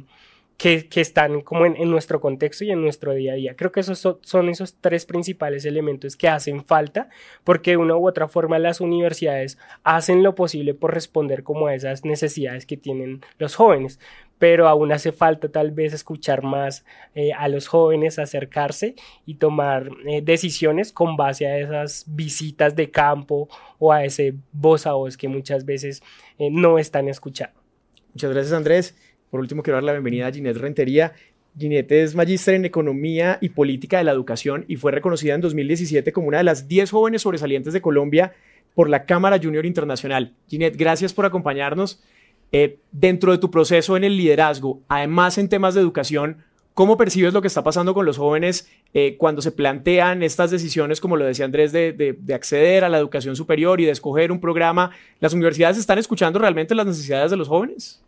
que, 0.57 0.89
están 0.95 1.43
como 1.43 1.67
en, 1.67 1.91
nuestro 1.91 2.21
contexto 2.21 2.65
y 2.65 2.71
en 2.71 2.81
nuestro 2.81 3.13
día 3.13 3.33
a 3.33 3.37
día. 3.37 3.57
Creo 3.57 3.73
que 3.73 3.81
esos 3.81 3.99
son, 3.99 4.49
esos 4.49 4.77
tres 4.81 5.05
principales 5.05 5.65
elementos 5.65 6.17
que 6.17 6.29
hacen 6.29 6.65
falta 6.65 7.09
porque 7.45 7.73
de 7.73 7.77
una 7.77 7.97
u 7.97 8.09
otra 8.09 8.29
forma 8.29 8.59
las 8.59 8.81
universidades 8.81 9.59
hacen 9.85 10.23
lo 10.23 10.35
posible 10.35 10.75
por 10.75 10.95
responder 10.95 11.43
como 11.43 11.67
a 11.67 11.75
esas 11.75 12.05
necesidades 12.05 12.65
que 12.65 12.77
tienen 12.77 13.21
los 13.39 13.55
jóvenes, 13.55 14.01
pero 14.39 14.69
aún 14.69 14.93
hace 14.93 15.13
falta 15.13 15.49
tal 15.49 15.71
vez 15.71 15.93
escuchar 15.93 16.43
más 16.43 16.85
eh, 17.15 17.33
a 17.33 17.49
los 17.49 17.67
jóvenes, 17.67 18.19
acercarse 18.19 18.95
y 19.25 19.35
tomar 19.35 19.91
eh, 20.07 20.21
decisiones 20.23 20.93
con 20.93 21.17
base 21.17 21.47
a 21.47 21.59
esas 21.59 22.05
visitas 22.09 22.77
de 22.77 22.91
campo 22.91 23.49
o 23.79 23.93
a 23.93 24.05
ese 24.05 24.35
voz 24.53 24.87
a 24.87 24.93
voz 24.93 25.17
que 25.17 25.29
muchas 25.29 25.65
veces 25.65 26.03
eh, 26.39 26.49
no 26.51 26.79
están 26.79 27.09
escuchando. 27.09 27.59
Muchas 28.13 28.31
gracias 28.31 28.53
Andrés. 28.53 28.97
Por 29.31 29.41
último, 29.41 29.63
quiero 29.63 29.77
dar 29.77 29.85
la 29.85 29.93
bienvenida 29.93 30.27
a 30.27 30.33
Ginette 30.33 30.59
Rentería. 30.59 31.13
Ginette 31.59 31.93
es 31.93 32.15
magíster 32.15 32.55
en 32.55 32.65
Economía 32.65 33.39
y 33.41 33.49
Política 33.49 33.99
de 33.99 34.05
la 34.05 34.13
Educación 34.13 34.65
y 34.69 34.77
fue 34.77 34.93
reconocida 34.93 35.35
en 35.35 35.41
2017 35.41 36.13
como 36.13 36.29
una 36.29 36.39
de 36.39 36.45
las 36.45 36.69
10 36.69 36.91
jóvenes 36.91 37.23
sobresalientes 37.23 37.73
de 37.73 37.81
Colombia 37.81 38.35
por 38.75 38.91
la 38.91 39.07
Cámara 39.07 39.41
Junior 39.43 39.65
Internacional. 39.65 40.35
Ginette, 40.49 40.77
gracias 40.77 41.15
por 41.15 41.25
acompañarnos. 41.25 42.03
Eh, 42.53 42.79
dentro 42.93 43.33
de 43.33 43.39
tu 43.39 43.51
proceso 43.51 43.97
en 43.97 44.05
el 44.05 44.17
liderazgo, 44.17 44.81
además 44.89 45.39
en 45.39 45.49
temas 45.49 45.75
de 45.75 45.81
educación, 45.81 46.39
¿cómo 46.75 46.97
percibes 46.97 47.33
lo 47.33 47.43
que 47.43 47.49
está 47.49 47.65
pasando 47.65 47.93
con 47.93 48.07
los 48.07 48.19
jóvenes 48.19 48.71
eh, 48.95 49.17
cuando 49.19 49.43
se 49.43 49.53
plantean 49.53 50.23
estas 50.23 50.51
decisiones, 50.51 51.01
como 51.01 51.17
lo 51.17 51.25
decía 51.25 51.45
Andrés, 51.45 51.73
de, 51.73 51.93
de 51.93 52.35
acceder 52.35 52.85
a 52.85 52.89
la 52.89 52.99
educación 52.99 53.37
superior 53.37 53.81
y 53.81 53.85
de 53.85 53.91
escoger 53.91 54.31
un 54.31 54.41
programa? 54.41 54.91
¿Las 55.21 55.35
universidades 55.35 55.77
están 55.77 55.99
escuchando 55.99 56.39
realmente 56.39 56.75
las 56.75 56.87
necesidades 56.87 57.31
de 57.31 57.37
los 57.37 57.49
jóvenes? 57.49 58.01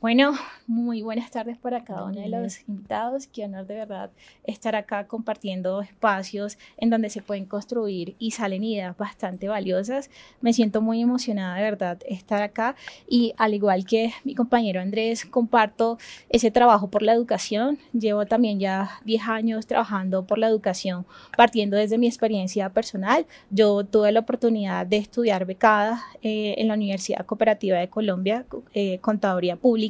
Bueno, 0.00 0.32
muy 0.66 1.02
buenas 1.02 1.30
tardes 1.30 1.58
para 1.58 1.84
cada 1.84 2.04
uno 2.04 2.20
de 2.20 2.28
los 2.28 2.66
invitados. 2.66 3.26
Qué 3.26 3.44
honor 3.44 3.66
de 3.66 3.74
verdad 3.74 4.10
estar 4.44 4.74
acá 4.74 5.06
compartiendo 5.06 5.82
espacios 5.82 6.56
en 6.78 6.88
donde 6.88 7.10
se 7.10 7.20
pueden 7.20 7.44
construir 7.44 8.14
y 8.18 8.30
salen 8.30 8.64
ideas 8.64 8.96
bastante 8.96 9.48
valiosas. 9.48 10.08
Me 10.40 10.54
siento 10.54 10.80
muy 10.80 11.02
emocionada 11.02 11.56
de 11.56 11.62
verdad 11.62 11.98
estar 12.08 12.40
acá 12.40 12.76
y 13.08 13.34
al 13.36 13.52
igual 13.52 13.84
que 13.84 14.14
mi 14.24 14.34
compañero 14.34 14.80
Andrés, 14.80 15.26
comparto 15.26 15.98
ese 16.30 16.50
trabajo 16.50 16.88
por 16.88 17.02
la 17.02 17.12
educación. 17.12 17.78
Llevo 17.92 18.24
también 18.24 18.58
ya 18.58 19.00
10 19.04 19.28
años 19.28 19.66
trabajando 19.66 20.24
por 20.24 20.38
la 20.38 20.48
educación, 20.48 21.04
partiendo 21.36 21.76
desde 21.76 21.98
mi 21.98 22.06
experiencia 22.06 22.70
personal. 22.70 23.26
Yo 23.50 23.84
tuve 23.84 24.12
la 24.12 24.20
oportunidad 24.20 24.86
de 24.86 24.96
estudiar 24.96 25.44
becada 25.44 26.02
eh, 26.22 26.54
en 26.56 26.68
la 26.68 26.74
Universidad 26.74 27.26
Cooperativa 27.26 27.76
de 27.76 27.88
Colombia, 27.88 28.46
eh, 28.72 28.98
Contaduría 29.00 29.56
Pública 29.56 29.89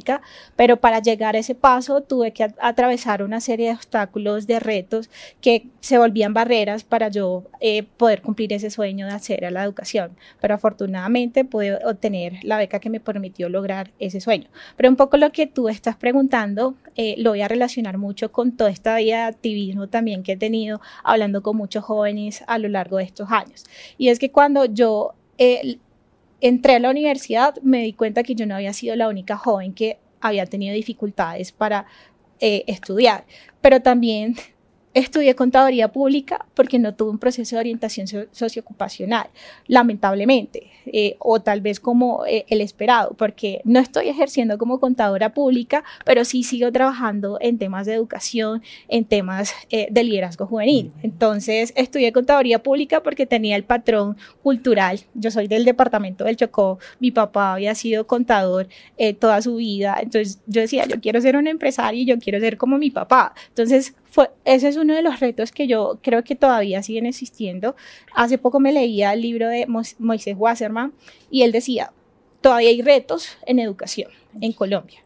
pero 0.55 0.77
para 0.77 0.99
llegar 0.99 1.35
a 1.35 1.39
ese 1.39 1.55
paso 1.55 2.01
tuve 2.01 2.31
que 2.31 2.51
atravesar 2.59 3.23
una 3.23 3.41
serie 3.41 3.67
de 3.67 3.75
obstáculos, 3.75 4.47
de 4.47 4.59
retos 4.59 5.09
que 5.41 5.67
se 5.79 5.97
volvían 5.97 6.33
barreras 6.33 6.83
para 6.83 7.09
yo 7.09 7.43
eh, 7.59 7.83
poder 7.83 8.21
cumplir 8.21 8.53
ese 8.53 8.69
sueño 8.69 9.07
de 9.07 9.13
hacer 9.13 9.45
a 9.45 9.51
la 9.51 9.63
educación. 9.63 10.15
Pero 10.39 10.55
afortunadamente 10.55 11.45
pude 11.45 11.75
obtener 11.85 12.39
la 12.43 12.57
beca 12.57 12.79
que 12.79 12.89
me 12.89 12.99
permitió 12.99 13.49
lograr 13.49 13.91
ese 13.99 14.21
sueño. 14.21 14.47
Pero 14.77 14.89
un 14.89 14.95
poco 14.95 15.17
lo 15.17 15.31
que 15.31 15.47
tú 15.47 15.69
estás 15.69 15.95
preguntando 15.95 16.75
eh, 16.95 17.15
lo 17.17 17.31
voy 17.31 17.41
a 17.41 17.47
relacionar 17.47 17.97
mucho 17.97 18.31
con 18.31 18.51
toda 18.51 18.69
esta 18.69 18.95
vida 18.97 19.23
de 19.23 19.29
activismo 19.29 19.87
también 19.87 20.23
que 20.23 20.33
he 20.33 20.37
tenido 20.37 20.81
hablando 21.03 21.41
con 21.41 21.57
muchos 21.57 21.83
jóvenes 21.83 22.43
a 22.47 22.57
lo 22.57 22.67
largo 22.67 22.97
de 22.97 23.03
estos 23.03 23.31
años. 23.31 23.65
Y 23.97 24.09
es 24.09 24.19
que 24.19 24.31
cuando 24.31 24.65
yo... 24.65 25.13
Eh, 25.37 25.79
entré 26.41 26.75
a 26.75 26.79
la 26.79 26.89
universidad, 26.89 27.55
me 27.61 27.83
di 27.83 27.93
cuenta 27.93 28.23
que 28.23 28.35
yo 28.35 28.45
no 28.45 28.55
había 28.55 28.73
sido 28.73 28.95
la 28.95 29.07
única 29.07 29.37
joven 29.37 29.73
que 29.73 29.99
había 30.19 30.45
tenido 30.45 30.75
dificultades 30.75 31.51
para 31.51 31.85
eh, 32.39 32.63
estudiar, 32.67 33.25
pero 33.61 33.81
también 33.81 34.35
estudié 34.93 35.35
contaduría 35.35 35.91
pública 35.91 36.45
porque 36.53 36.79
no 36.79 36.93
tuve 36.93 37.11
un 37.11 37.19
proceso 37.19 37.55
de 37.55 37.61
orientación 37.61 38.07
socioocupacional, 38.31 39.29
lamentablemente, 39.67 40.71
eh, 40.85 41.15
o 41.19 41.41
tal 41.41 41.61
vez 41.61 41.79
como 41.79 42.25
eh, 42.25 42.45
el 42.49 42.61
esperado, 42.61 43.13
porque 43.17 43.61
no 43.63 43.79
estoy 43.79 44.09
ejerciendo 44.09 44.57
como 44.57 44.79
contadora 44.79 45.33
pública, 45.33 45.83
pero 46.05 46.25
sí 46.25 46.43
sigo 46.43 46.71
trabajando 46.71 47.37
en 47.39 47.57
temas 47.57 47.85
de 47.85 47.93
educación, 47.93 48.61
en 48.87 49.05
temas 49.05 49.53
eh, 49.69 49.87
de 49.91 50.03
liderazgo 50.03 50.45
juvenil. 50.45 50.91
Entonces, 51.03 51.73
estudié 51.75 52.11
contaduría 52.11 52.61
pública 52.61 53.01
porque 53.01 53.25
tenía 53.25 53.55
el 53.55 53.63
patrón 53.63 54.17
cultural. 54.43 54.99
Yo 55.13 55.31
soy 55.31 55.47
del 55.47 55.65
departamento 55.65 56.25
del 56.25 56.35
Chocó, 56.35 56.79
mi 56.99 57.11
papá 57.11 57.53
había 57.53 57.75
sido 57.75 58.07
contador 58.07 58.67
toda 59.19 59.41
su 59.41 59.55
vida, 59.55 59.97
entonces 60.01 60.39
yo 60.45 60.61
decía, 60.61 60.85
yo 60.85 60.99
quiero 61.01 61.19
ser 61.21 61.35
un 61.35 61.47
empresario 61.47 62.01
y 62.01 62.05
yo 62.05 62.19
quiero 62.19 62.39
ser 62.39 62.57
como 62.57 62.77
mi 62.77 62.91
papá. 62.91 63.33
Entonces, 63.49 63.95
ese 64.45 64.67
es 64.67 64.77
uno 64.77 64.95
de 64.95 65.01
los 65.01 65.19
retos 65.19 65.51
que 65.51 65.67
yo 65.67 65.99
creo 66.01 66.23
que 66.23 66.35
todavía 66.35 66.83
siguen 66.83 67.05
existiendo. 67.05 67.75
Hace 68.13 68.37
poco 68.37 68.59
me 68.59 68.73
leía 68.73 69.13
el 69.13 69.21
libro 69.21 69.47
de 69.47 69.65
Moisés 69.67 70.35
Wasserman 70.37 70.93
y 71.29 71.43
él 71.43 71.51
decía, 71.51 71.91
todavía 72.41 72.69
hay 72.69 72.81
retos 72.81 73.37
en 73.45 73.59
educación 73.59 74.11
en 74.39 74.53
Colombia. 74.53 74.99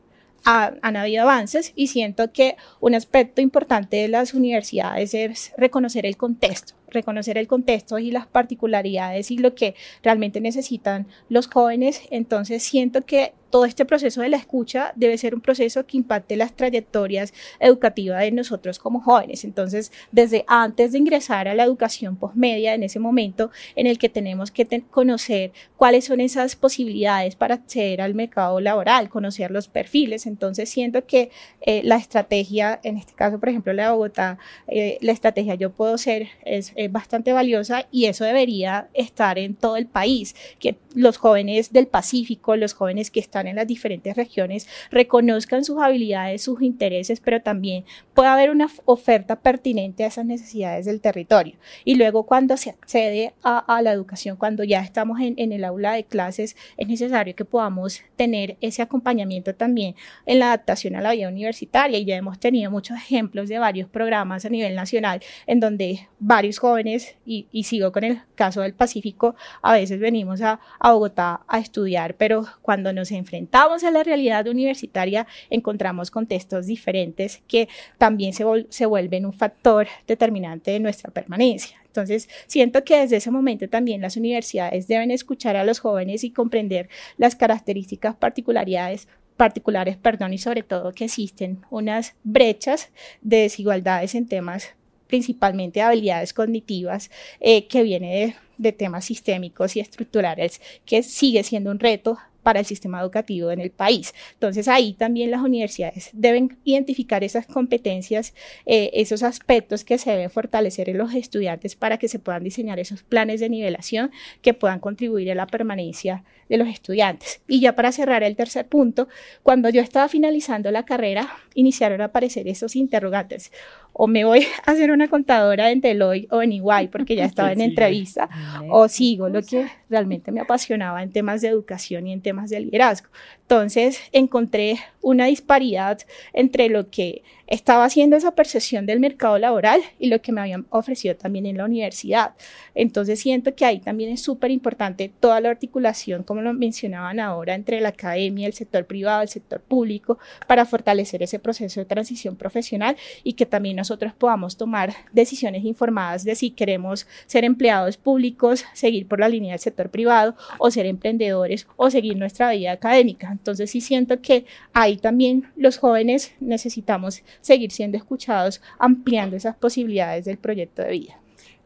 han 0.43 0.95
habido 0.95 1.23
avances 1.23 1.73
y 1.75 1.87
siento 1.87 2.31
que 2.31 2.55
un 2.79 2.93
aspecto 2.93 3.41
importante 3.41 3.97
de 3.97 4.07
las 4.07 4.35
universidades 4.35 5.15
es 5.15 5.51
reconocer 5.57 6.05
el 6.05 6.17
contexto, 6.17 6.75
reconocer 6.87 7.39
el 7.39 7.47
contexto 7.47 7.97
y 7.97 8.11
las 8.11 8.27
particularidades 8.27 9.31
y 9.31 9.39
lo 9.39 9.55
que 9.55 9.73
realmente 10.03 10.41
necesitan 10.41 11.07
los 11.29 11.47
jóvenes. 11.47 12.01
Entonces 12.11 12.61
siento 12.61 13.01
que 13.05 13.33
todo 13.49 13.65
este 13.65 13.85
proceso 13.85 14.21
de 14.21 14.29
la 14.29 14.37
escucha 14.37 14.93
debe 14.95 15.17
ser 15.17 15.35
un 15.35 15.41
proceso 15.41 15.85
que 15.85 15.97
impacte 15.97 16.35
las 16.35 16.55
trayectorias 16.55 17.33
educativas 17.59 18.21
de 18.21 18.31
nosotros 18.31 18.79
como 18.79 19.01
jóvenes. 19.01 19.43
Entonces, 19.43 19.91
desde 20.11 20.43
antes 20.47 20.91
de 20.91 20.97
ingresar 20.97 21.47
a 21.47 21.55
la 21.55 21.63
educación 21.63 22.15
postmedia, 22.17 22.73
en 22.73 22.83
ese 22.83 22.99
momento 22.99 23.51
en 23.75 23.87
el 23.87 23.97
que 23.97 24.09
tenemos 24.09 24.51
que 24.51 24.65
conocer 24.91 25.51
cuáles 25.77 26.05
son 26.05 26.19
esas 26.19 26.55
posibilidades 26.55 27.35
para 27.35 27.55
acceder 27.55 28.01
al 28.01 28.13
mercado 28.13 28.59
laboral, 28.59 29.09
conocer 29.09 29.51
los 29.51 29.67
perfiles. 29.67 30.25
Entonces, 30.25 30.69
siento 30.69 31.05
que 31.05 31.29
eh, 31.61 31.81
la 31.83 31.95
estrategia, 31.95 32.79
en 32.83 32.97
este 32.97 33.13
caso, 33.13 33.39
por 33.39 33.49
ejemplo, 33.49 33.73
la 33.73 33.85
de 33.85 33.91
Bogotá, 33.91 34.37
eh, 34.67 34.97
la 35.01 35.11
estrategia 35.11 35.55
Yo 35.55 35.71
Puedo 35.71 35.97
Ser 35.97 36.27
es, 36.43 36.73
es 36.75 36.91
bastante 36.91 37.33
valiosa 37.33 37.87
y 37.91 38.05
eso 38.05 38.25
debería 38.25 38.89
estar 38.93 39.37
en 39.39 39.55
todo 39.55 39.77
el 39.77 39.87
país, 39.87 40.35
que 40.59 40.77
los 40.93 41.17
jóvenes 41.17 41.71
del 41.73 41.87
Pacífico, 41.87 42.55
los 42.55 42.73
jóvenes 42.73 43.11
que 43.11 43.19
están 43.19 43.44
en 43.47 43.55
las 43.55 43.67
diferentes 43.67 44.15
regiones 44.15 44.67
reconozcan 44.91 45.63
sus 45.63 45.81
habilidades, 45.81 46.43
sus 46.43 46.61
intereses, 46.61 47.19
pero 47.19 47.41
también 47.41 47.85
pueda 48.13 48.33
haber 48.33 48.49
una 48.49 48.69
oferta 48.85 49.35
pertinente 49.37 50.03
a 50.03 50.07
esas 50.07 50.25
necesidades 50.25 50.85
del 50.85 51.01
territorio. 51.01 51.55
Y 51.83 51.95
luego 51.95 52.23
cuando 52.23 52.57
se 52.57 52.69
accede 52.69 53.33
a, 53.43 53.81
la 53.81 53.91
educación, 53.91 54.37
cuando 54.37 54.63
ya 54.63 54.81
estamos 54.81 55.19
en, 55.19 55.35
en, 55.37 55.51
el 55.51 55.63
aula 55.63 55.93
de 55.93 56.03
clases, 56.03 56.55
es 56.77 56.87
necesario 56.87 57.35
que 57.35 57.45
podamos 57.45 58.01
tener 58.15 58.57
ese 58.61 58.81
acompañamiento 58.81 59.53
también 59.53 59.95
en 60.25 60.39
la 60.39 60.47
adaptación 60.47 60.95
a 60.95 61.01
la 61.01 61.11
vida 61.11 61.27
universitaria. 61.27 61.99
Y 61.99 62.05
ya 62.05 62.15
hemos 62.15 62.39
tenido 62.39 62.71
muchos 62.71 62.97
ejemplos 62.97 63.49
de 63.49 63.59
varios 63.59 63.89
programas 63.89 64.45
a 64.45 64.49
nivel 64.49 64.75
nacional 64.75 65.21
en 65.47 65.59
donde 65.59 66.07
varios 66.19 66.59
jóvenes, 66.59 67.15
y, 67.25 67.47
y 67.51 67.63
sigo 67.63 67.91
con 67.91 68.03
el 68.03 68.21
caso 68.35 68.61
del 68.61 68.73
Pacífico, 68.73 69.35
a 69.61 69.73
veces 69.73 69.99
venimos 69.99 70.41
a, 70.41 70.59
a 70.79 70.93
Bogotá 70.93 71.41
a 71.47 71.59
estudiar, 71.59 72.15
pero 72.15 72.45
cuando 72.61 72.93
nos 72.93 73.11
enfrentamos 73.11 73.24
enfrentamos 73.25 73.83
a 73.83 73.91
la 73.91 74.03
realidad 74.03 74.47
universitaria, 74.47 75.25
encontramos 75.49 76.11
contextos 76.11 76.67
diferentes 76.67 77.41
que 77.47 77.67
también 77.97 78.33
se, 78.33 78.85
vuelven 78.85 79.25
un 79.25 79.33
factor 79.33 79.87
determinante 80.07 80.71
de 80.71 80.79
nuestra 80.79 81.11
permanencia. 81.11 81.77
Entonces, 81.87 82.29
siento 82.45 82.83
que 82.83 82.99
desde 82.99 83.17
ese 83.17 83.31
momento 83.31 83.67
también 83.67 84.01
las 84.01 84.17
universidades 84.17 84.87
deben 84.87 85.11
escuchar 85.11 85.55
a 85.55 85.63
los 85.63 85.79
jóvenes 85.79 86.23
y 86.23 86.31
comprender 86.31 86.89
las 87.17 87.35
características 87.35 88.15
particularidades 88.15 89.07
particulares, 89.37 89.97
perdón, 89.97 90.33
y 90.33 90.37
sobre 90.37 90.63
todo 90.63 90.93
que 90.93 91.05
existen 91.05 91.65
unas 91.69 92.15
brechas 92.23 92.89
de 93.21 93.37
desigualdades 93.37 94.15
en 94.15 94.27
temas 94.27 94.75
principalmente 95.07 95.79
de 95.79 95.83
habilidades 95.83 96.33
cognitivas 96.33 97.11
eh, 97.39 97.67
que 97.67 97.83
viene 97.83 98.35
de 98.57 98.71
temas 98.71 99.05
sistémicos 99.05 99.75
y 99.75 99.79
estructurales, 99.79 100.61
que 100.85 101.03
sigue 101.03 101.43
siendo 101.43 101.71
un 101.71 101.79
reto 101.79 102.17
para 102.45 102.59
el 102.59 102.65
sistema 102.67 103.01
educativo 103.01 103.49
en 103.49 103.59
el 103.59 103.71
país. 103.71 104.13
Entonces 104.33 104.67
ahí 104.67 104.93
también 104.93 105.31
las 105.31 105.41
universidades 105.41 106.11
deben 106.13 106.59
identificar 106.63 107.23
esas 107.23 107.47
competencias, 107.47 108.35
eh, 108.67 108.91
esos 108.93 109.23
aspectos 109.23 109.83
que 109.83 109.97
se 109.97 110.11
deben 110.11 110.29
fortalecer 110.29 110.87
en 110.89 110.99
los 110.99 111.15
estudiantes 111.15 111.75
para 111.75 111.97
que 111.97 112.07
se 112.07 112.19
puedan 112.19 112.43
diseñar 112.43 112.79
esos 112.79 113.01
planes 113.01 113.39
de 113.39 113.49
nivelación 113.49 114.11
que 114.43 114.53
puedan 114.53 114.79
contribuir 114.79 115.31
a 115.31 115.35
la 115.35 115.47
permanencia 115.47 116.23
de 116.47 116.57
los 116.57 116.67
estudiantes. 116.67 117.41
Y 117.47 117.61
ya 117.61 117.75
para 117.75 117.91
cerrar 117.91 118.21
el 118.21 118.35
tercer 118.35 118.67
punto, 118.67 119.07
cuando 119.41 119.69
yo 119.69 119.81
estaba 119.81 120.07
finalizando 120.07 120.69
la 120.69 120.85
carrera, 120.85 121.27
iniciaron 121.55 122.01
a 122.01 122.05
aparecer 122.05 122.47
esos 122.47 122.75
interrogantes. 122.75 123.51
O 123.97 124.07
me 124.07 124.25
voy 124.25 124.45
a 124.65 124.71
hacer 124.71 124.91
una 124.91 125.07
contadora 125.07 125.71
en 125.71 125.79
Deloitte 125.79 126.27
o 126.31 126.41
en 126.41 126.51
Iguay 126.51 126.89
porque 126.89 127.15
ya 127.15 127.25
estaba 127.31 127.53
en 127.53 127.61
entrevista, 127.61 128.29
o 128.69 128.87
sigo 128.89 129.29
lo 129.29 129.41
que 129.41 129.67
realmente 129.89 130.31
me 130.31 130.41
apasionaba 130.41 131.01
en 131.01 131.11
temas 131.11 131.41
de 131.41 131.47
educación 131.47 132.07
y 132.07 132.13
en 132.13 132.21
temas 132.21 132.49
de 132.49 132.59
liderazgo. 132.59 133.09
Entonces 133.47 133.99
encontré 134.11 134.79
una 135.03 135.27
disparidad 135.27 135.99
entre 136.33 136.67
lo 136.67 136.89
que 136.89 137.21
estaba 137.45 137.85
haciendo 137.85 138.15
esa 138.15 138.31
percepción 138.33 138.87
del 138.87 138.99
mercado 138.99 139.37
laboral 139.37 139.79
y 139.99 140.07
lo 140.07 140.19
que 140.19 140.31
me 140.31 140.41
habían 140.41 140.65
ofrecido 140.71 141.15
también 141.15 141.45
en 141.45 141.57
la 141.57 141.65
universidad. 141.65 142.33
Entonces 142.73 143.19
siento 143.19 143.53
que 143.53 143.65
ahí 143.65 143.79
también 143.79 144.11
es 144.11 144.23
súper 144.23 144.49
importante 144.49 145.11
toda 145.19 145.39
la 145.41 145.51
articulación, 145.51 146.23
como 146.23 146.41
lo 146.41 146.53
mencionaban 146.53 147.19
ahora, 147.19 147.53
entre 147.53 147.81
la 147.81 147.89
academia, 147.89 148.47
el 148.47 148.53
sector 148.53 148.85
privado, 148.85 149.21
el 149.21 149.29
sector 149.29 149.61
público, 149.61 150.17
para 150.47 150.65
fortalecer 150.65 151.21
ese 151.21 151.37
proceso 151.37 151.79
de 151.79 151.85
transición 151.85 152.35
profesional 152.35 152.97
y 153.23 153.33
que 153.33 153.45
también 153.45 153.75
nosotros 153.75 154.11
podamos 154.13 154.57
tomar 154.57 154.91
decisiones 155.13 155.63
informadas 155.65 156.23
de 156.23 156.33
si 156.33 156.49
queremos 156.49 157.05
ser 157.27 157.43
empleados 157.43 157.97
públicos, 157.97 158.65
seguir 158.73 159.07
por 159.07 159.19
la 159.19 159.29
línea 159.29 159.51
del 159.51 159.59
sector 159.59 159.91
privado 159.91 160.35
o 160.57 160.71
ser 160.71 160.87
emprendedores 160.87 161.67
o 161.75 161.91
seguir 161.91 162.17
nuestra 162.17 162.49
vida 162.49 162.71
académica. 162.71 163.34
Entonces 163.37 163.71
sí 163.71 163.81
siento 163.81 164.21
que 164.21 164.45
ahí 164.73 164.97
también 164.97 165.51
los 165.55 165.77
jóvenes 165.77 166.33
necesitamos 166.39 167.23
seguir 167.41 167.71
siendo 167.71 167.97
escuchados, 167.97 168.61
ampliando 168.79 169.35
esas 169.35 169.55
posibilidades 169.55 170.25
del 170.25 170.37
proyecto 170.37 170.81
de 170.81 170.91
vida. 170.91 171.19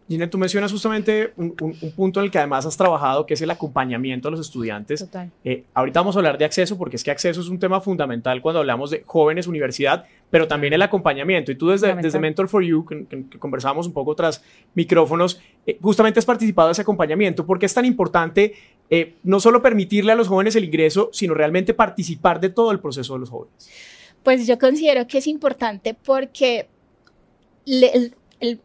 Gina, 0.09 0.27
tú 0.27 0.39
mencionas 0.39 0.71
justamente 0.71 1.33
un, 1.37 1.55
punto 1.95 2.19
en 2.19 2.25
el 2.25 2.31
que 2.31 2.39
además 2.39 2.65
has 2.65 2.75
trabajado, 2.75 3.27
que 3.27 3.35
es 3.35 3.41
el 3.43 3.51
acompañamiento 3.51 4.27
a 4.27 4.31
los 4.31 4.39
estudiantes. 4.39 5.01
Total. 5.01 5.29
Eh, 5.43 5.65
ahorita 5.75 5.99
vamos 5.99 6.15
a 6.15 6.19
hablar 6.19 6.39
de 6.39 6.45
acceso, 6.45 6.79
porque 6.79 6.95
es 6.95 7.03
que 7.03 7.11
acceso 7.11 7.39
es 7.39 7.47
un 7.47 7.59
tema 7.59 7.79
fundamental 7.79 8.41
cuando 8.41 8.59
hablamos 8.59 8.89
de 8.89 9.03
jóvenes, 9.05 9.45
universidad, 9.45 10.05
pero 10.29 10.47
también 10.47 10.73
el 10.73 10.81
acompañamiento. 10.81 11.51
Y 11.51 11.55
tú 11.55 11.69
desde, 11.69 11.95
desde 11.95 12.19
Mentor 12.19 12.47
for 12.47 12.63
You, 12.63 12.85
que, 12.85 13.39
conversamos 13.39 13.87
un 13.87 13.93
poco 13.93 14.15
tras 14.15 14.43
micrófonos, 14.75 15.41
eh, 15.65 15.77
justamente 15.81 16.19
has 16.19 16.25
participado 16.25 16.67
de 16.67 16.73
ese 16.73 16.81
acompañamiento. 16.81 17.45
¿Por 17.45 17.59
qué 17.59 17.65
es 17.65 17.73
tan 17.73 17.85
importante 17.85 18.53
eh, 18.89 19.15
no 19.23 19.39
solo 19.39 19.61
permitirle 19.61 20.11
a 20.11 20.15
los 20.15 20.27
jóvenes 20.27 20.55
el 20.55 20.65
ingreso, 20.65 21.09
sino 21.13 21.33
realmente 21.33 21.73
participar 21.73 22.39
de 22.39 22.49
todo 22.49 22.71
el 22.71 22.79
proceso 22.79 23.13
de 23.13 23.19
los 23.19 23.29
jóvenes? 23.29 23.69
Pues 24.23 24.45
yo 24.45 24.59
considero 24.59 25.07
que 25.07 25.19
es 25.19 25.27
importante 25.27 25.93
porque 25.93 26.67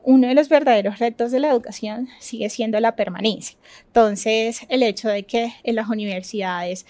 uno 0.03 0.29
de 0.29 0.35
los 0.35 0.49
verdaderos 0.49 0.99
retos 0.99 1.33
de 1.33 1.41
la 1.41 1.51
educación 1.51 2.09
sigue 2.21 2.49
siendo 2.49 2.79
la 2.81 2.97
permanencia. 2.97 3.57
Entonces, 3.87 4.61
el 4.69 4.83
hecho 4.83 5.09
de 5.09 5.25
que 5.25 5.53
en 5.63 5.75
las 5.75 5.89
universidades 5.89 6.87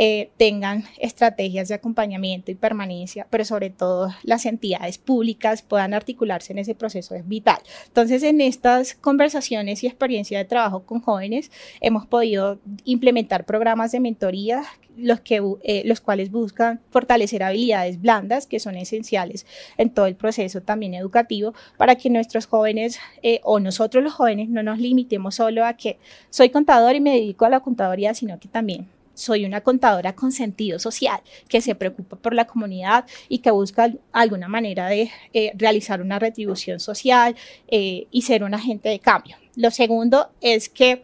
eh, 0.00 0.30
tengan 0.36 0.84
estrategias 0.98 1.66
de 1.66 1.74
acompañamiento 1.74 2.52
y 2.52 2.54
permanencia, 2.54 3.26
pero 3.30 3.44
sobre 3.44 3.70
todo 3.70 4.14
las 4.22 4.46
entidades 4.46 4.96
públicas 4.96 5.62
puedan 5.62 5.92
articularse 5.92 6.52
en 6.52 6.60
ese 6.60 6.76
proceso 6.76 7.16
es 7.16 7.26
vital. 7.26 7.58
Entonces, 7.88 8.22
en 8.22 8.40
estas 8.40 8.94
conversaciones 8.94 9.82
y 9.82 9.88
experiencia 9.88 10.38
de 10.38 10.44
trabajo 10.44 10.84
con 10.84 11.00
jóvenes, 11.00 11.50
hemos 11.80 12.06
podido 12.06 12.60
implementar 12.84 13.44
programas 13.44 13.90
de 13.90 13.98
mentoría 13.98 14.62
los, 14.96 15.18
que, 15.18 15.42
eh, 15.64 15.82
los 15.84 16.00
cuales 16.00 16.30
buscan 16.30 16.80
fortalecer 16.90 17.42
habilidades 17.42 18.00
blandas 18.00 18.46
que 18.46 18.60
son 18.60 18.76
esenciales 18.76 19.46
en 19.78 19.90
todo 19.90 20.06
el 20.06 20.14
proceso 20.14 20.60
también 20.60 20.94
educativo 20.94 21.54
para 21.76 21.96
que 21.96 22.08
nuestros 22.08 22.46
jóvenes 22.46 23.00
eh, 23.24 23.40
o 23.42 23.58
nosotros 23.58 24.04
los 24.04 24.12
jóvenes 24.12 24.48
no 24.48 24.62
nos 24.62 24.78
limitemos 24.78 25.34
solo 25.34 25.64
a 25.64 25.72
que 25.72 25.98
soy 26.30 26.50
contador 26.50 26.94
y 26.94 27.00
me 27.00 27.14
dedico 27.14 27.46
a 27.46 27.48
la 27.48 27.58
contaduría, 27.58 28.14
sino 28.14 28.38
que 28.38 28.46
también 28.46 28.86
soy 29.18 29.44
una 29.44 29.60
contadora 29.62 30.14
con 30.14 30.32
sentido 30.32 30.78
social, 30.78 31.20
que 31.48 31.60
se 31.60 31.74
preocupa 31.74 32.16
por 32.16 32.34
la 32.34 32.46
comunidad 32.46 33.04
y 33.28 33.38
que 33.38 33.50
busca 33.50 33.92
alguna 34.12 34.48
manera 34.48 34.88
de 34.88 35.10
eh, 35.32 35.52
realizar 35.54 36.00
una 36.00 36.18
retribución 36.18 36.80
social 36.80 37.36
eh, 37.68 38.06
y 38.10 38.22
ser 38.22 38.44
un 38.44 38.54
agente 38.54 38.88
de 38.88 39.00
cambio. 39.00 39.36
Lo 39.56 39.70
segundo 39.70 40.30
es 40.40 40.68
que 40.68 41.00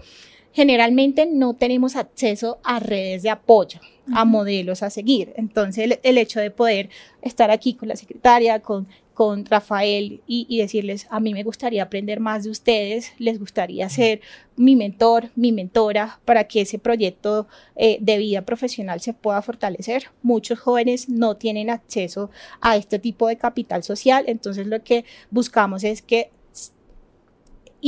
generalmente 0.52 1.26
no 1.26 1.54
tenemos 1.54 1.96
acceso 1.96 2.58
a 2.62 2.78
redes 2.78 3.24
de 3.24 3.30
apoyo, 3.30 3.80
a 4.12 4.24
modelos 4.24 4.82
a 4.82 4.90
seguir. 4.90 5.32
Entonces, 5.36 5.98
el, 6.02 6.18
hecho 6.18 6.40
de 6.40 6.50
poder 6.50 6.90
estar 7.22 7.50
aquí 7.50 7.74
con 7.74 7.88
la 7.88 7.96
secretaria, 7.96 8.60
con 8.60 8.86
con 9.14 9.46
Rafael 9.46 10.20
y, 10.26 10.58
decirles, 10.58 11.06
a 11.10 11.20
mí 11.20 11.32
me 11.32 11.44
gustaría 11.44 11.84
aprender 11.84 12.20
más 12.20 12.44
de 12.44 12.50
ustedes, 12.50 13.12
les 13.18 13.38
gustaría 13.38 13.88
ser 13.88 14.20
mi 14.56 14.76
mentor, 14.76 15.30
mi 15.36 15.52
mentora, 15.52 16.20
para 16.24 16.44
que 16.44 16.62
ese 16.62 16.78
proyecto 16.78 17.46
eh, 17.76 17.98
de 18.00 18.18
vida 18.18 18.42
profesional 18.42 19.00
se 19.00 19.14
pueda 19.14 19.40
fortalecer. 19.40 20.10
Muchos 20.22 20.58
jóvenes 20.58 21.08
no 21.08 21.36
tienen 21.36 21.70
acceso 21.70 22.30
a 22.60 22.76
este 22.76 22.98
tipo 22.98 23.28
de 23.28 23.36
capital 23.36 23.82
social, 23.82 24.24
entonces 24.26 24.66
lo 24.66 24.82
que 24.82 25.04
buscamos 25.30 25.84
es 25.84 26.02
que 26.02 26.30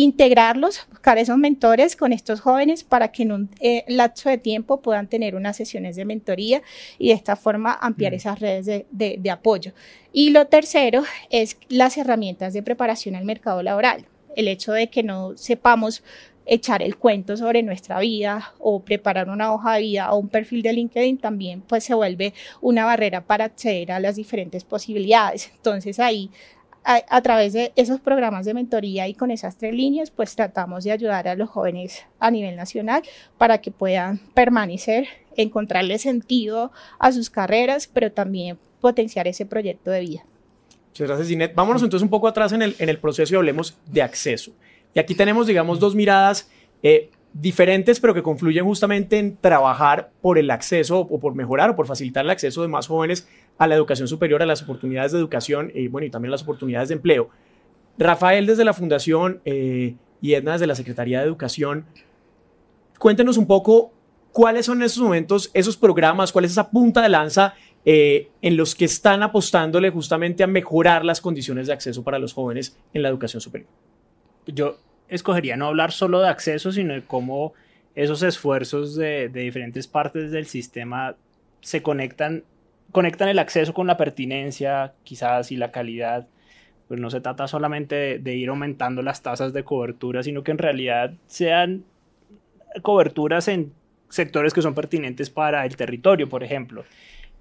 integrarlos, 0.02 0.86
buscar 0.90 1.16
esos 1.16 1.38
mentores 1.38 1.96
con 1.96 2.12
estos 2.12 2.40
jóvenes 2.40 2.84
para 2.84 3.12
que 3.12 3.22
en 3.22 3.32
un 3.32 3.50
eh, 3.60 3.82
lapso 3.88 4.28
de 4.28 4.36
tiempo 4.36 4.82
puedan 4.82 5.08
tener 5.08 5.34
unas 5.34 5.56
sesiones 5.56 5.96
de 5.96 6.04
mentoría 6.04 6.60
y 6.98 7.08
de 7.08 7.14
esta 7.14 7.34
forma 7.34 7.72
ampliar 7.80 8.12
mm. 8.12 8.16
esas 8.16 8.38
redes 8.38 8.66
de, 8.66 8.86
de 8.90 9.30
apoyo. 9.30 9.72
Y 10.12 10.30
lo 10.30 10.48
tercero 10.48 11.02
es 11.30 11.56
las 11.70 11.96
herramientas 11.96 12.52
de 12.52 12.62
preparación 12.62 13.16
al 13.16 13.24
mercado 13.24 13.62
laboral. 13.62 14.04
El 14.36 14.48
hecho 14.48 14.74
de 14.74 14.90
que 14.90 15.02
no 15.02 15.34
sepamos 15.38 16.02
echar 16.44 16.82
el 16.82 16.96
cuento 16.96 17.36
sobre 17.36 17.62
nuestra 17.62 17.98
vida 17.98 18.52
o 18.58 18.80
preparar 18.80 19.28
una 19.28 19.52
hoja 19.52 19.74
de 19.74 19.80
vida 19.80 20.12
o 20.12 20.18
un 20.18 20.28
perfil 20.28 20.62
de 20.62 20.72
LinkedIn 20.74 21.18
también 21.18 21.60
pues 21.62 21.84
se 21.84 21.94
vuelve 21.94 22.34
una 22.60 22.84
barrera 22.84 23.22
para 23.22 23.46
acceder 23.46 23.92
a 23.92 24.00
las 24.00 24.16
diferentes 24.16 24.62
posibilidades. 24.62 25.50
Entonces 25.56 25.98
ahí 25.98 26.30
a, 26.86 27.20
través 27.20 27.52
de 27.52 27.72
esos 27.74 28.00
programas 28.00 28.46
de 28.46 28.54
mentoría 28.54 29.08
y 29.08 29.14
con 29.14 29.32
esas 29.32 29.56
tres 29.56 29.74
líneas, 29.74 30.12
pues 30.12 30.36
tratamos 30.36 30.84
de 30.84 30.92
ayudar 30.92 31.26
a 31.26 31.34
los 31.34 31.50
jóvenes 31.50 32.04
a 32.20 32.30
nivel 32.30 32.54
nacional 32.54 33.02
para 33.38 33.58
que 33.58 33.72
puedan 33.72 34.18
permanecer, 34.34 35.08
encontrarle 35.36 35.98
sentido 35.98 36.70
a 37.00 37.10
sus 37.10 37.28
carreras, 37.28 37.90
pero 37.92 38.12
también 38.12 38.56
potenciar 38.80 39.26
ese 39.26 39.46
proyecto 39.46 39.90
de 39.90 40.00
vida. 40.00 40.24
Muchas 40.90 41.08
gracias, 41.08 41.28
Ginette. 41.28 41.56
Vámonos 41.56 41.82
entonces 41.82 42.04
un 42.04 42.10
poco 42.10 42.28
atrás 42.28 42.52
en 42.52 42.62
el, 42.62 42.76
en 42.78 42.88
el 42.88 42.98
proceso 42.98 43.34
y 43.34 43.36
hablemos 43.36 43.76
de 43.86 44.02
acceso. 44.02 44.52
Y 44.94 45.00
aquí 45.00 45.16
tenemos, 45.16 45.48
digamos, 45.48 45.80
dos 45.80 45.96
miradas 45.96 46.48
eh, 46.84 47.10
diferentes, 47.32 47.98
pero 47.98 48.14
que 48.14 48.22
confluyen 48.22 48.64
justamente 48.64 49.18
en 49.18 49.36
trabajar 49.36 50.10
por 50.22 50.38
el 50.38 50.50
acceso 50.52 51.00
o 51.00 51.18
por 51.18 51.34
mejorar 51.34 51.70
o 51.70 51.76
por 51.76 51.86
facilitar 51.86 52.24
el 52.24 52.30
acceso 52.30 52.62
de 52.62 52.68
más 52.68 52.86
jóvenes 52.86 53.26
a 53.58 53.66
la 53.66 53.74
educación 53.74 54.08
superior, 54.08 54.42
a 54.42 54.46
las 54.46 54.62
oportunidades 54.62 55.12
de 55.12 55.18
educación 55.18 55.72
y, 55.74 55.88
bueno, 55.88 56.06
y 56.06 56.10
también 56.10 56.30
las 56.30 56.42
oportunidades 56.42 56.88
de 56.88 56.94
empleo. 56.94 57.30
Rafael 57.98 58.46
desde 58.46 58.64
la 58.64 58.74
Fundación 58.74 59.40
eh, 59.44 59.94
y 60.20 60.34
Edna 60.34 60.52
desde 60.52 60.66
la 60.66 60.74
Secretaría 60.74 61.20
de 61.20 61.26
Educación, 61.26 61.86
cuéntenos 62.98 63.36
un 63.36 63.46
poco 63.46 63.92
cuáles 64.32 64.66
son 64.66 64.78
en 64.78 64.84
esos 64.84 65.02
momentos 65.02 65.50
esos 65.54 65.76
programas, 65.76 66.32
cuál 66.32 66.44
es 66.44 66.52
esa 66.52 66.70
punta 66.70 67.00
de 67.02 67.08
lanza 67.08 67.54
eh, 67.86 68.28
en 68.42 68.56
los 68.56 68.74
que 68.74 68.84
están 68.84 69.22
apostándole 69.22 69.90
justamente 69.90 70.42
a 70.42 70.46
mejorar 70.46 71.04
las 71.04 71.20
condiciones 71.20 71.68
de 71.68 71.72
acceso 71.72 72.02
para 72.04 72.18
los 72.18 72.32
jóvenes 72.32 72.76
en 72.92 73.02
la 73.02 73.08
educación 73.08 73.40
superior. 73.40 73.70
Yo 74.46 74.78
escogería 75.08 75.56
no 75.56 75.68
hablar 75.68 75.92
solo 75.92 76.20
de 76.20 76.28
acceso, 76.28 76.72
sino 76.72 76.94
de 76.94 77.02
cómo 77.02 77.54
esos 77.94 78.22
esfuerzos 78.22 78.94
de 78.94 79.28
diferentes 79.28 79.86
partes 79.86 80.30
del 80.32 80.46
sistema 80.46 81.16
se 81.60 81.82
conectan 81.82 82.44
conectan 82.96 83.28
el 83.28 83.38
acceso 83.38 83.74
con 83.74 83.86
la 83.86 83.98
pertinencia, 83.98 84.94
quizás, 85.04 85.52
y 85.52 85.56
la 85.58 85.70
calidad. 85.70 86.28
Pues 86.88 86.98
no 86.98 87.10
se 87.10 87.20
trata 87.20 87.46
solamente 87.46 88.18
de, 88.18 88.36
ir 88.36 88.48
aumentando 88.48 89.02
las 89.02 89.20
tasas 89.20 89.52
de 89.52 89.64
cobertura, 89.64 90.22
sino 90.22 90.42
que 90.42 90.52
en 90.52 90.56
realidad 90.56 91.12
sean 91.26 91.84
coberturas 92.80 93.48
en 93.48 93.74
sectores 94.08 94.54
que 94.54 94.62
son 94.62 94.74
pertinentes 94.74 95.28
para 95.28 95.66
el 95.66 95.76
territorio, 95.76 96.30
por 96.30 96.42
ejemplo. 96.42 96.86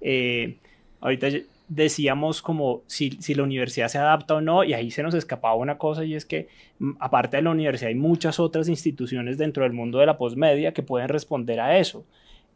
Eh, 0.02 0.58
ahorita 1.00 1.28
decíamos 1.68 2.42
como 2.42 2.82
si, 2.86 3.12
si, 3.12 3.34
la 3.34 3.42
universidad 3.42 3.88
se 3.88 3.96
adapta 3.96 4.34
o 4.34 4.42
no, 4.42 4.62
y 4.62 4.74
ahí 4.74 4.90
se 4.90 5.02
nos 5.02 5.14
escapaba 5.14 5.54
una 5.54 5.78
cosa, 5.78 6.04
y 6.04 6.16
es 6.16 6.26
que 6.26 6.48
mm, 6.80 6.96
aparte 7.00 7.38
de 7.38 7.44
la 7.44 7.50
universidad 7.50 7.88
hay 7.88 7.94
muchas 7.94 8.38
otras 8.40 8.68
instituciones 8.68 9.38
dentro 9.38 9.62
del 9.62 9.72
mundo 9.72 10.00
de 10.00 10.06
la 10.06 10.18
posmedia 10.18 10.74
que 10.74 10.82
pueden 10.82 11.08
responder 11.08 11.60
a 11.60 11.78
eso 11.78 12.04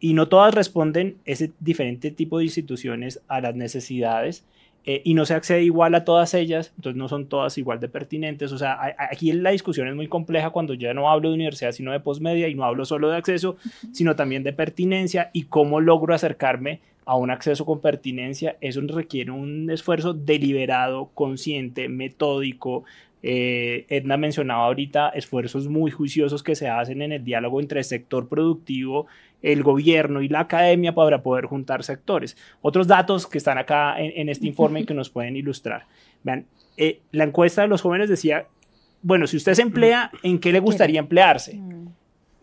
y 0.00 0.14
no 0.14 0.28
todas 0.28 0.54
responden 0.54 1.16
ese 1.26 1.52
diferente 1.60 2.10
tipo 2.10 2.38
de 2.38 2.44
instituciones 2.44 3.20
a 3.28 3.40
las 3.40 3.54
necesidades 3.54 4.44
eh, 4.86 5.02
y 5.04 5.12
no 5.12 5.26
se 5.26 5.34
accede 5.34 5.62
igual 5.62 5.94
a 5.94 6.04
todas 6.04 6.32
ellas, 6.32 6.72
entonces 6.76 6.96
no 6.96 7.06
son 7.08 7.26
todas 7.26 7.58
igual 7.58 7.80
de 7.80 7.88
pertinentes. 7.88 8.50
O 8.50 8.58
sea, 8.58 8.78
aquí 8.98 9.30
la 9.32 9.50
discusión 9.50 9.88
es 9.88 9.94
muy 9.94 10.08
compleja 10.08 10.50
cuando 10.50 10.72
ya 10.72 10.94
no 10.94 11.10
hablo 11.10 11.28
de 11.28 11.34
universidad, 11.34 11.72
sino 11.72 11.92
de 11.92 12.00
postmedia 12.00 12.48
y 12.48 12.54
no 12.54 12.64
hablo 12.64 12.86
solo 12.86 13.10
de 13.10 13.18
acceso, 13.18 13.56
sino 13.92 14.16
también 14.16 14.42
de 14.42 14.54
pertinencia 14.54 15.30
y 15.34 15.44
cómo 15.44 15.80
logro 15.80 16.14
acercarme 16.14 16.80
a 17.04 17.16
un 17.16 17.30
acceso 17.30 17.66
con 17.66 17.80
pertinencia. 17.80 18.56
Eso 18.62 18.80
requiere 18.80 19.32
un 19.32 19.70
esfuerzo 19.70 20.14
deliberado, 20.14 21.10
consciente, 21.12 21.90
metódico, 21.90 22.84
eh, 23.22 23.84
Edna 23.90 24.16
mencionaba 24.16 24.64
ahorita 24.64 25.10
esfuerzos 25.10 25.68
muy 25.68 25.90
juiciosos 25.90 26.42
que 26.42 26.54
se 26.54 26.68
hacen 26.68 27.02
en 27.02 27.12
el 27.12 27.24
diálogo 27.24 27.60
entre 27.60 27.80
el 27.80 27.84
sector 27.84 28.28
productivo, 28.28 29.06
el 29.42 29.62
gobierno 29.62 30.22
y 30.22 30.28
la 30.28 30.40
academia 30.40 30.94
para 30.94 31.22
poder 31.22 31.46
juntar 31.46 31.82
sectores. 31.84 32.36
Otros 32.60 32.86
datos 32.86 33.26
que 33.26 33.38
están 33.38 33.58
acá 33.58 33.94
en, 33.98 34.28
este 34.28 34.46
informe 34.46 34.84
que 34.84 34.94
nos 34.94 35.10
pueden 35.10 35.36
ilustrar. 35.36 35.86
Vean, 36.22 36.46
eh, 36.76 37.00
la 37.12 37.24
encuesta 37.24 37.62
de 37.62 37.68
los 37.68 37.82
jóvenes 37.82 38.08
decía, 38.08 38.46
bueno, 39.02 39.26
si 39.26 39.36
usted 39.36 39.54
se 39.54 39.62
emplea, 39.62 40.10
¿en 40.22 40.38
qué 40.38 40.52
le 40.52 40.60
gustaría 40.60 41.00
emplearse? 41.00 41.58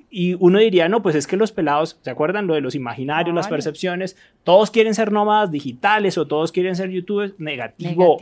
Mm 0.09 0.17
y 0.17 0.35
uno 0.35 0.59
diría, 0.59 0.87
no, 0.87 1.01
pues 1.01 1.15
es 1.15 1.27
que 1.27 1.35
los 1.35 1.51
pelados, 1.51 1.97
¿se 2.01 2.09
acuerdan 2.09 2.47
lo 2.47 2.53
de 2.53 2.61
los 2.61 2.75
imaginarios, 2.75 3.35
las 3.35 3.49
percepciones? 3.49 4.15
Todos 4.43 4.71
quieren 4.71 4.95
ser 4.95 5.11
nómadas 5.11 5.51
digitales 5.51 6.17
o 6.17 6.25
todos 6.25 6.51
quieren 6.51 6.75
ser 6.75 6.89
youtubers. 6.89 7.37
Negativo. 7.37 8.17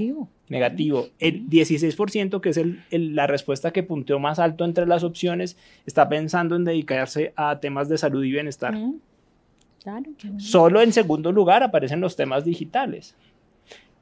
Negativo. 0.49 1.07
El 1.19 1.47
16%, 1.47 2.41
que 2.41 2.49
es 2.49 2.57
el, 2.57 3.15
la 3.15 3.27
respuesta 3.27 3.71
que 3.71 3.83
punteó 3.83 4.17
más 4.19 4.39
alto 4.39 4.65
entre 4.65 4.87
las 4.87 5.03
opciones, 5.03 5.57
está 5.85 6.09
pensando 6.09 6.55
en 6.55 6.63
dedicarse 6.63 7.33
a 7.35 7.59
temas 7.59 7.87
de 7.87 7.99
salud 7.99 8.23
y 8.23 8.31
bienestar. 8.31 8.75
Claro, 9.83 10.05
Solo 10.37 10.81
en 10.81 10.91
segundo 10.91 11.31
lugar 11.31 11.61
aparecen 11.61 12.01
los 12.01 12.15
temas 12.15 12.43
digitales. 12.43 13.15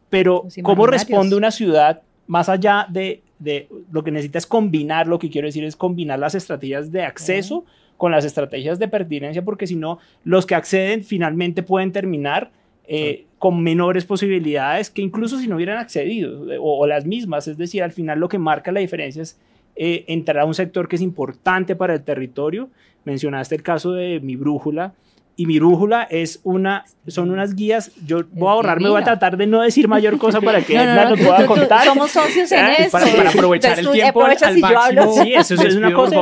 Pero, 0.09 0.47
¿cómo 0.61 0.87
responde 0.87 1.35
una 1.35 1.51
ciudad 1.51 2.01
más 2.27 2.47
allá 2.47 2.87
de 2.89 3.21
de 3.43 3.67
lo 3.91 4.03
que 4.03 4.11
necesita 4.11 4.37
es 4.37 4.47
combinar, 4.47 5.07
lo 5.07 5.19
que 5.19 5.29
quiero 5.29 5.47
decir 5.47 5.63
es 5.63 5.75
combinar 5.75 6.19
las 6.19 6.35
estrategias 6.35 6.91
de 6.91 7.03
acceso 7.03 7.65
con 7.97 8.11
las 8.11 8.25
estrategias 8.25 8.79
de 8.79 8.87
pertinencia, 8.87 9.43
porque 9.43 9.67
si 9.67 9.75
no, 9.75 9.99
los 10.23 10.45
que 10.45 10.55
acceden 10.55 11.03
finalmente 11.03 11.63
pueden 11.63 11.91
terminar 11.91 12.51
eh, 12.85 13.25
con 13.39 13.63
menores 13.63 14.03
posibilidades 14.03 14.89
que 14.89 15.01
incluso 15.01 15.39
si 15.39 15.47
no 15.47 15.55
hubieran 15.55 15.77
accedido, 15.77 16.41
o, 16.59 16.85
las 16.87 17.05
mismas, 17.05 17.47
es 17.47 17.57
decir, 17.57 17.83
al 17.83 17.91
final 17.91 18.19
lo 18.19 18.27
que 18.27 18.37
marca 18.37 18.71
la 18.71 18.79
diferencia 18.79 19.21
es 19.21 19.39
eh, 19.75 20.05
entrar 20.07 20.39
a 20.39 20.45
un 20.45 20.53
sector 20.53 20.87
que 20.87 20.97
es 20.97 21.01
importante 21.01 21.75
para 21.75 21.93
el 21.93 22.03
territorio. 22.03 22.69
Mencionaste 23.05 23.55
el 23.55 23.63
caso 23.63 23.93
de 23.93 24.19
mi 24.19 24.35
brújula, 24.35 24.93
y 25.35 25.45
mi 25.47 25.57
brújula 25.57 26.03
es 26.03 26.39
una, 26.43 26.85
son 27.07 27.31
unas 27.31 27.55
guías, 27.55 27.91
yo 28.05 28.23
voy 28.31 28.49
a 28.49 28.51
ahorrarme, 28.51 28.89
voy 28.89 29.01
a 29.01 29.03
tratar 29.03 29.35
de 29.35 29.47
no 29.47 29.61
decir 29.61 29.87
mayor 29.87 30.17
cosa 30.17 30.39
para 30.41 30.61
que 30.61 30.75
no, 30.77 30.85
no, 30.85 31.09
nos 31.09 31.19
pueda 31.19 31.45
contar. 31.45 31.85
somos 31.85 32.11
socios 32.11 32.51
en 32.51 32.65
esto. 32.67 32.91
Para, 32.91 33.29
aprovechar 33.29 33.79
el 33.79 33.89
tiempo 33.89 34.23
al 34.23 34.37
si 34.37 34.61
hablo. 34.63 35.13
Sí, 35.13 35.33
eso 35.33 35.55
es, 35.55 35.75
una 35.75 35.93
cosa, 35.93 36.15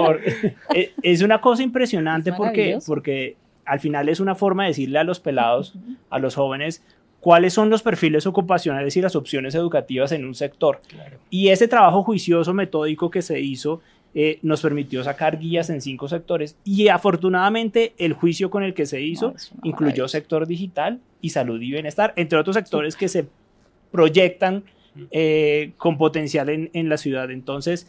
eh, 0.73 0.93
es 1.01 1.21
una 1.21 1.41
cosa 1.41 1.61
impresionante 1.61 2.31
porque, 2.31 2.79
porque 2.85 3.35
al 3.65 3.79
final 3.79 4.07
es 4.07 4.19
una 4.19 4.35
forma 4.35 4.63
de 4.63 4.69
decirle 4.69 4.99
a 4.99 5.03
los 5.03 5.19
pelados, 5.19 5.73
a 6.09 6.19
los 6.19 6.35
jóvenes, 6.35 6.81
cuáles 7.19 7.53
son 7.53 7.69
los 7.69 7.83
perfiles 7.83 8.25
ocupacionales 8.25 8.95
y 8.97 9.01
las 9.01 9.15
opciones 9.15 9.55
educativas 9.55 10.11
en 10.11 10.25
un 10.25 10.35
sector. 10.35 10.79
Y 11.29 11.49
ese 11.49 11.67
trabajo 11.67 12.03
juicioso, 12.03 12.53
metódico 12.53 13.11
que 13.11 13.21
se 13.21 13.39
hizo 13.41 13.81
eh, 14.13 14.39
nos 14.41 14.61
permitió 14.61 15.03
sacar 15.03 15.39
guías 15.39 15.69
en 15.69 15.81
cinco 15.81 16.09
sectores 16.09 16.57
y 16.65 16.89
afortunadamente 16.89 17.93
el 17.97 18.13
juicio 18.13 18.49
con 18.49 18.63
el 18.63 18.73
que 18.73 18.85
se 18.85 19.01
hizo 19.01 19.33
incluyó 19.63 20.07
sector 20.09 20.47
digital 20.47 20.99
y 21.21 21.29
salud 21.29 21.61
y 21.61 21.71
bienestar, 21.71 22.13
entre 22.17 22.37
otros 22.37 22.55
sectores 22.55 22.95
que 22.95 23.07
se 23.07 23.27
proyectan 23.91 24.63
eh, 25.11 25.71
con 25.77 25.97
potencial 25.97 26.49
en, 26.49 26.69
en, 26.73 26.89
la 26.89 26.97
ciudad. 26.97 27.31
Entonces, 27.31 27.87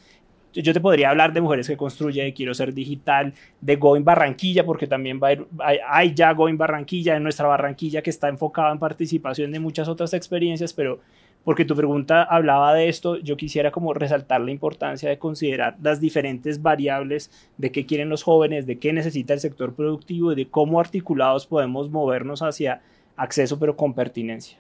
yo 0.53 0.73
te 0.73 0.81
podría 0.81 1.11
hablar 1.11 1.33
de 1.33 1.41
mujeres 1.41 1.67
que 1.67 1.77
construye, 1.77 2.23
de 2.23 2.35
quiero 2.35 2.55
ser 2.55 2.75
digital, 2.75 3.33
de 3.61 3.77
Going 3.77 4.05
Barranquilla, 4.05 4.65
porque 4.65 4.87
también 4.87 5.19
va 5.21 5.29
hay, 5.29 5.79
hay, 5.89 6.15
ya 6.15 6.33
Going 6.33 6.59
Barranquilla, 6.59 7.17
en 7.17 7.23
nuestra 7.23 7.47
Barranquilla 7.47 8.03
que 8.03 8.11
está 8.11 8.29
enfocada 8.29 8.71
en 8.71 8.79
participación 8.79 9.51
de 9.51 9.61
muchas 9.61 9.89
otras 9.89 10.13
experiencias, 10.15 10.73
pero 10.73 11.01
porque 11.45 11.65
tu 11.65 11.75
pregunta 11.75 12.23
hablaba 12.23 12.75
de 12.75 12.89
esto, 12.89 13.17
yo 13.19 13.37
quisiera 13.37 13.71
como 13.71 13.95
resaltar 13.95 14.41
la 14.41 14.51
importancia 14.51 15.09
de 15.09 15.19
considerar 15.19 15.77
las 15.83 16.01
diferentes 16.01 16.63
variables 16.63 17.31
de 17.59 17.73
qué 17.73 17.87
quieren 17.87 18.09
los 18.09 18.23
jóvenes, 18.23 18.67
de 18.67 18.79
qué 18.79 18.93
necesita 18.93 19.35
el 19.35 19.41
sector 19.41 19.75
productivo 19.75 20.33
y 20.33 20.37
de 20.37 20.49
cómo 20.49 20.81
articulados 20.81 21.47
podemos 21.47 21.91
movernos 21.91 22.43
hacia 22.43 22.83
acceso 23.17 23.59
pero 23.59 23.77
con 23.77 23.95
pertinencia. 23.95 24.59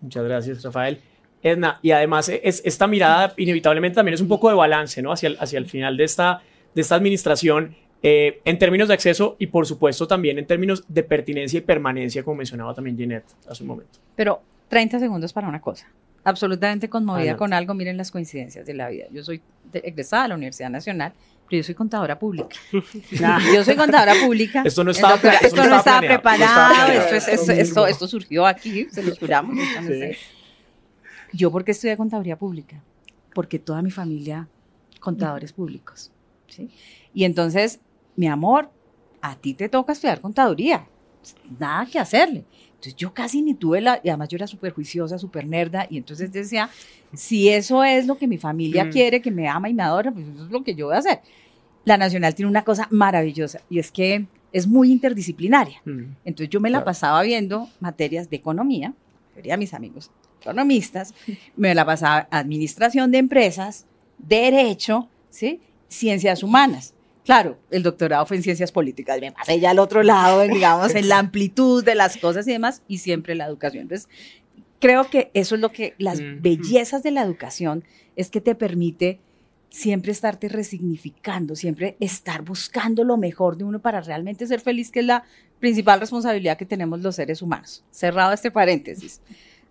Muchas 0.00 0.24
gracias, 0.24 0.62
Rafael. 0.62 1.00
Edna, 1.42 1.78
y 1.82 1.92
además 1.92 2.28
es, 2.28 2.62
esta 2.64 2.86
mirada 2.86 3.32
inevitablemente 3.36 3.94
también 3.94 4.14
es 4.14 4.20
un 4.20 4.28
poco 4.28 4.48
de 4.48 4.54
balance, 4.54 5.00
¿no? 5.00 5.12
Hacia 5.12 5.28
el, 5.28 5.36
hacia 5.38 5.58
el 5.58 5.66
final 5.66 5.96
de 5.96 6.04
esta, 6.04 6.42
de 6.74 6.80
esta 6.80 6.94
administración, 6.96 7.76
eh, 8.02 8.40
en 8.44 8.58
términos 8.58 8.88
de 8.88 8.94
acceso 8.94 9.36
y 9.38 9.46
por 9.46 9.66
supuesto 9.66 10.06
también 10.06 10.38
en 10.38 10.46
términos 10.46 10.84
de 10.86 11.02
pertinencia 11.02 11.58
y 11.58 11.62
permanencia, 11.62 12.22
como 12.22 12.36
mencionaba 12.36 12.74
también 12.74 12.96
Ginette 12.96 13.32
hace 13.48 13.62
un 13.62 13.68
momento. 13.68 13.98
Pero 14.14 14.42
30 14.68 14.98
segundos 14.98 15.32
para 15.32 15.48
una 15.48 15.60
cosa. 15.60 15.86
Absolutamente 16.24 16.88
conmovida 16.88 17.36
con 17.36 17.52
algo. 17.52 17.72
Miren 17.74 17.96
las 17.96 18.10
coincidencias 18.10 18.66
de 18.66 18.74
la 18.74 18.88
vida. 18.88 19.06
Yo 19.12 19.22
soy 19.22 19.40
egresada 19.72 20.24
de 20.24 20.28
la 20.30 20.34
Universidad 20.34 20.70
Nacional, 20.70 21.12
pero 21.48 21.60
yo 21.60 21.64
soy 21.64 21.74
contadora 21.76 22.18
pública. 22.18 22.56
yo 23.54 23.64
soy 23.64 23.76
contadora 23.76 24.14
pública. 24.24 24.62
Esto 24.64 24.82
no 24.82 24.90
estaba, 24.90 25.14
esto, 25.40 25.64
no 25.64 25.76
estaba 25.76 26.00
preparado. 26.00 26.92
esto, 26.92 27.86
esto, 27.86 28.08
surgió 28.08 28.44
aquí, 28.44 28.88
se 28.90 29.02
lo 29.02 29.14
juramos. 29.14 29.56
Yo, 31.32 31.50
¿por 31.50 31.64
qué 31.64 31.72
estudié 31.72 31.96
contaduría 31.96 32.36
pública? 32.36 32.82
Porque 33.34 33.58
toda 33.58 33.82
mi 33.82 33.90
familia, 33.90 34.48
contadores 35.00 35.52
públicos. 35.52 36.10
¿sí? 36.48 36.70
Y 37.12 37.24
entonces, 37.24 37.80
mi 38.14 38.26
amor, 38.28 38.70
a 39.20 39.36
ti 39.36 39.54
te 39.54 39.68
toca 39.68 39.92
estudiar 39.92 40.20
contaduría. 40.20 40.86
Nada 41.58 41.86
que 41.86 41.98
hacerle. 41.98 42.44
Entonces 42.86 43.00
yo 43.00 43.12
casi 43.12 43.42
ni 43.42 43.54
tuve 43.54 43.80
la, 43.80 44.00
y 44.04 44.10
además 44.10 44.28
yo 44.28 44.36
era 44.36 44.46
súper 44.46 44.72
juiciosa, 44.72 45.18
súper 45.18 45.44
nerda, 45.44 45.88
y 45.90 45.96
entonces 45.96 46.30
decía, 46.30 46.70
si 47.12 47.48
eso 47.48 47.82
es 47.82 48.06
lo 48.06 48.16
que 48.16 48.28
mi 48.28 48.38
familia 48.38 48.84
mm. 48.84 48.90
quiere, 48.90 49.20
que 49.20 49.32
me 49.32 49.48
ama 49.48 49.68
y 49.68 49.74
me 49.74 49.82
adora, 49.82 50.12
pues 50.12 50.24
eso 50.28 50.44
es 50.44 50.50
lo 50.52 50.62
que 50.62 50.76
yo 50.76 50.86
voy 50.86 50.94
a 50.94 50.98
hacer. 50.98 51.20
La 51.84 51.96
Nacional 51.96 52.36
tiene 52.36 52.48
una 52.48 52.62
cosa 52.62 52.86
maravillosa, 52.92 53.60
y 53.68 53.80
es 53.80 53.90
que 53.90 54.26
es 54.52 54.68
muy 54.68 54.92
interdisciplinaria. 54.92 55.82
Mm. 55.84 56.02
Entonces 56.24 56.48
yo 56.48 56.60
me 56.60 56.70
la 56.70 56.84
pasaba 56.84 57.22
viendo 57.22 57.68
materias 57.80 58.30
de 58.30 58.36
economía, 58.36 58.94
a 59.50 59.56
mis 59.56 59.74
amigos 59.74 60.12
economistas, 60.40 61.12
me 61.56 61.74
la 61.74 61.84
pasaba 61.84 62.28
administración 62.30 63.10
de 63.10 63.18
empresas, 63.18 63.84
derecho, 64.16 65.08
¿sí? 65.28 65.60
ciencias 65.88 66.44
humanas. 66.44 66.94
Claro, 67.26 67.58
el 67.72 67.82
doctorado 67.82 68.24
fue 68.24 68.36
en 68.36 68.44
ciencias 68.44 68.70
políticas, 68.70 69.20
me 69.20 69.32
pasé 69.32 69.58
ya 69.58 69.70
al 69.70 69.80
otro 69.80 70.04
lado, 70.04 70.42
digamos, 70.42 70.94
en 70.94 71.08
la 71.08 71.18
amplitud 71.18 71.84
de 71.84 71.96
las 71.96 72.16
cosas 72.18 72.46
y 72.46 72.52
demás, 72.52 72.82
y 72.86 72.98
siempre 72.98 73.34
la 73.34 73.46
educación. 73.46 73.82
Entonces, 73.82 74.08
creo 74.78 75.10
que 75.10 75.32
eso 75.34 75.56
es 75.56 75.60
lo 75.60 75.72
que, 75.72 75.96
las 75.98 76.20
bellezas 76.40 77.02
de 77.02 77.10
la 77.10 77.22
educación 77.22 77.82
es 78.14 78.30
que 78.30 78.40
te 78.40 78.54
permite 78.54 79.18
siempre 79.70 80.12
estarte 80.12 80.48
resignificando, 80.48 81.56
siempre 81.56 81.96
estar 81.98 82.42
buscando 82.42 83.02
lo 83.02 83.16
mejor 83.16 83.56
de 83.56 83.64
uno 83.64 83.80
para 83.80 84.00
realmente 84.00 84.46
ser 84.46 84.60
feliz, 84.60 84.92
que 84.92 85.00
es 85.00 85.06
la 85.06 85.24
principal 85.58 85.98
responsabilidad 85.98 86.56
que 86.56 86.64
tenemos 86.64 87.00
los 87.00 87.16
seres 87.16 87.42
humanos. 87.42 87.84
Cerrado 87.90 88.32
este 88.34 88.52
paréntesis. 88.52 89.20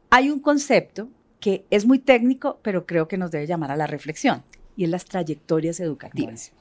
Hay 0.09 0.29
un 0.29 0.41
concepto 0.41 1.07
que 1.39 1.63
es 1.69 1.85
muy 1.85 1.99
técnico, 1.99 2.59
pero 2.61 2.85
creo 2.85 3.07
que 3.07 3.17
nos 3.17 3.31
debe 3.31 3.47
llamar 3.47 3.71
a 3.71 3.77
la 3.77 3.87
reflexión, 3.87 4.43
y 4.75 4.83
es 4.83 4.89
las 4.89 5.05
trayectorias 5.05 5.79
educativas. 5.79 6.51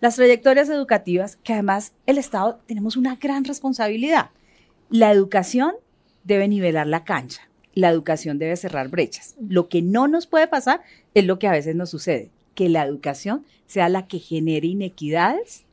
Las 0.00 0.16
trayectorias 0.16 0.68
educativas, 0.68 1.36
que 1.36 1.52
además 1.52 1.92
el 2.06 2.18
Estado 2.18 2.60
tenemos 2.66 2.96
una 2.96 3.16
gran 3.16 3.44
responsabilidad. 3.44 4.30
La 4.88 5.12
educación 5.12 5.74
debe 6.24 6.48
nivelar 6.48 6.86
la 6.86 7.04
cancha, 7.04 7.48
la 7.74 7.90
educación 7.90 8.38
debe 8.38 8.56
cerrar 8.56 8.88
brechas. 8.88 9.36
Lo 9.40 9.68
que 9.68 9.82
no 9.82 10.08
nos 10.08 10.26
puede 10.26 10.48
pasar 10.48 10.82
es 11.14 11.24
lo 11.24 11.38
que 11.38 11.48
a 11.48 11.52
veces 11.52 11.76
nos 11.76 11.90
sucede, 11.90 12.30
que 12.54 12.68
la 12.68 12.84
educación 12.84 13.44
sea 13.66 13.88
la 13.88 14.06
que 14.06 14.18
genere 14.18 14.68
inequidades 14.68 15.64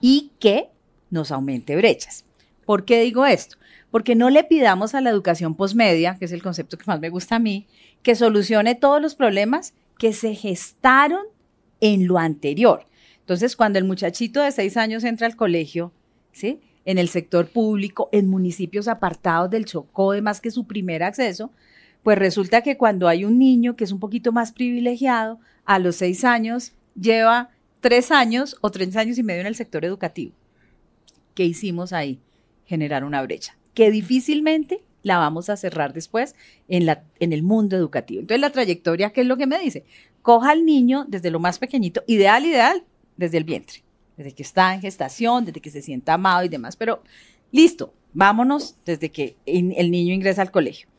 y 0.00 0.30
que 0.38 0.68
nos 1.10 1.30
aumente 1.30 1.76
brechas. 1.76 2.24
¿Por 2.64 2.84
qué 2.84 3.02
digo 3.02 3.26
esto? 3.26 3.56
Porque 3.90 4.14
no 4.14 4.30
le 4.30 4.44
pidamos 4.44 4.94
a 4.94 5.00
la 5.00 5.10
educación 5.10 5.54
posmedia, 5.54 6.16
que 6.18 6.24
es 6.24 6.32
el 6.32 6.42
concepto 6.42 6.78
que 6.78 6.86
más 6.86 7.00
me 7.00 7.10
gusta 7.10 7.36
a 7.36 7.40
mí, 7.40 7.66
que 8.02 8.14
solucione 8.14 8.74
todos 8.74 9.02
los 9.02 9.14
problemas 9.14 9.74
que 9.98 10.12
se 10.12 10.34
gestaron 10.34 11.26
en 11.82 12.06
lo 12.06 12.16
anterior. 12.16 12.86
Entonces, 13.20 13.56
cuando 13.56 13.78
el 13.78 13.84
muchachito 13.84 14.40
de 14.40 14.52
seis 14.52 14.78
años 14.78 15.04
entra 15.04 15.26
al 15.26 15.36
colegio, 15.36 15.92
¿sí? 16.32 16.60
En 16.86 16.96
el 16.96 17.08
sector 17.08 17.48
público, 17.48 18.08
en 18.12 18.30
municipios 18.30 18.88
apartados 18.88 19.50
del 19.50 19.66
Chocó, 19.66 20.12
además 20.12 20.40
que 20.40 20.50
su 20.50 20.66
primer 20.66 21.02
acceso, 21.02 21.50
pues 22.02 22.18
resulta 22.18 22.62
que 22.62 22.76
cuando 22.76 23.08
hay 23.08 23.24
un 23.24 23.38
niño 23.38 23.76
que 23.76 23.84
es 23.84 23.92
un 23.92 24.00
poquito 24.00 24.32
más 24.32 24.52
privilegiado, 24.52 25.38
a 25.64 25.78
los 25.78 25.96
seis 25.96 26.24
años 26.24 26.72
lleva 26.98 27.50
tres 27.80 28.10
años 28.10 28.56
o 28.60 28.70
tres 28.70 28.96
años 28.96 29.18
y 29.18 29.22
medio 29.22 29.42
en 29.42 29.46
el 29.46 29.54
sector 29.54 29.84
educativo. 29.84 30.32
¿Qué 31.34 31.44
hicimos 31.44 31.92
ahí? 31.92 32.20
Generar 32.64 33.04
una 33.04 33.22
brecha 33.22 33.56
que 33.74 33.90
difícilmente 33.90 34.82
la 35.02 35.18
vamos 35.18 35.48
a 35.48 35.56
cerrar 35.56 35.92
después 35.92 36.34
en, 36.68 36.86
la, 36.86 37.04
en 37.20 37.32
el 37.32 37.42
mundo 37.42 37.76
educativo. 37.76 38.20
Entonces, 38.20 38.40
la 38.40 38.50
trayectoria, 38.50 39.10
¿qué 39.10 39.22
es 39.22 39.26
lo 39.26 39.36
que 39.36 39.46
me 39.46 39.58
dice? 39.58 39.84
Coja 40.22 40.50
al 40.50 40.64
niño 40.64 41.04
desde 41.08 41.30
lo 41.30 41.40
más 41.40 41.58
pequeñito, 41.58 42.04
ideal, 42.06 42.44
ideal, 42.44 42.84
desde 43.16 43.38
el 43.38 43.44
vientre, 43.44 43.82
desde 44.16 44.32
que 44.32 44.42
está 44.42 44.74
en 44.74 44.80
gestación, 44.80 45.44
desde 45.44 45.60
que 45.60 45.70
se 45.70 45.82
sienta 45.82 46.14
amado 46.14 46.44
y 46.44 46.48
demás, 46.48 46.76
pero 46.76 47.02
listo, 47.50 47.92
vámonos 48.12 48.76
desde 48.84 49.10
que 49.10 49.36
el 49.46 49.90
niño 49.90 50.14
ingresa 50.14 50.42
al 50.42 50.50
colegio 50.50 50.91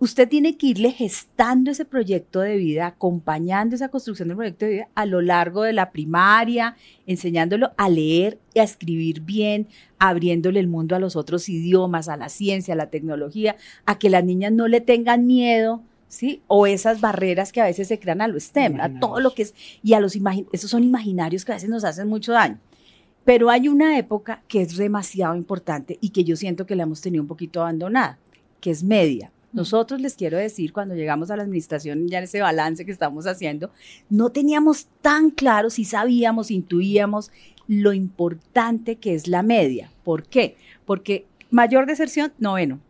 usted 0.00 0.28
tiene 0.28 0.56
que 0.56 0.68
irle 0.68 0.92
gestando 0.92 1.70
ese 1.70 1.84
proyecto 1.84 2.40
de 2.40 2.56
vida, 2.56 2.86
acompañando 2.86 3.74
esa 3.74 3.88
construcción 3.88 4.28
del 4.28 4.36
proyecto 4.36 4.64
de 4.64 4.72
vida 4.72 4.88
a 4.94 5.06
lo 5.06 5.20
largo 5.20 5.62
de 5.62 5.72
la 5.72 5.90
primaria, 5.90 6.76
enseñándolo 7.06 7.72
a 7.76 7.88
leer 7.88 8.38
y 8.54 8.60
a 8.60 8.62
escribir 8.62 9.22
bien, 9.22 9.66
abriéndole 9.98 10.60
el 10.60 10.68
mundo 10.68 10.94
a 10.94 11.00
los 11.00 11.16
otros 11.16 11.48
idiomas, 11.48 12.08
a 12.08 12.16
la 12.16 12.28
ciencia, 12.28 12.74
a 12.74 12.76
la 12.76 12.90
tecnología, 12.90 13.56
a 13.86 13.98
que 13.98 14.10
las 14.10 14.24
niñas 14.24 14.52
no 14.52 14.68
le 14.68 14.80
tengan 14.80 15.26
miedo, 15.26 15.82
¿sí? 16.08 16.42
O 16.46 16.66
esas 16.66 17.00
barreras 17.00 17.52
que 17.52 17.60
a 17.60 17.64
veces 17.64 17.88
se 17.88 17.98
crean 17.98 18.20
a 18.20 18.28
lo 18.28 18.38
STEM, 18.38 18.80
a 18.80 19.00
todo 19.00 19.20
lo 19.20 19.34
que 19.34 19.42
es, 19.42 19.54
y 19.82 19.94
a 19.94 20.00
los 20.00 20.16
esos 20.52 20.70
son 20.70 20.84
imaginarios 20.84 21.44
que 21.44 21.52
a 21.52 21.56
veces 21.56 21.70
nos 21.70 21.84
hacen 21.84 22.08
mucho 22.08 22.32
daño. 22.32 22.58
Pero 23.24 23.50
hay 23.50 23.68
una 23.68 23.98
época 23.98 24.42
que 24.48 24.62
es 24.62 24.76
demasiado 24.76 25.34
importante 25.34 25.98
y 26.00 26.10
que 26.10 26.24
yo 26.24 26.36
siento 26.36 26.66
que 26.66 26.76
la 26.76 26.84
hemos 26.84 27.02
tenido 27.02 27.22
un 27.22 27.28
poquito 27.28 27.60
abandonada, 27.60 28.18
que 28.60 28.70
es 28.70 28.82
media 28.82 29.32
nosotros 29.52 30.00
les 30.00 30.14
quiero 30.14 30.36
decir, 30.36 30.72
cuando 30.72 30.94
llegamos 30.94 31.30
a 31.30 31.36
la 31.36 31.42
administración, 31.42 32.06
ya 32.08 32.18
en 32.18 32.24
ese 32.24 32.40
balance 32.40 32.84
que 32.84 32.92
estamos 32.92 33.26
haciendo, 33.26 33.70
no 34.10 34.30
teníamos 34.30 34.88
tan 35.00 35.30
claro 35.30 35.70
si 35.70 35.84
sabíamos, 35.84 36.50
intuíamos 36.50 37.30
lo 37.66 37.92
importante 37.92 38.96
que 38.96 39.14
es 39.14 39.26
la 39.26 39.42
media. 39.42 39.90
¿Por 40.04 40.24
qué? 40.24 40.56
Porque 40.84 41.26
mayor 41.50 41.86
deserción, 41.86 42.32
noveno. 42.38 42.80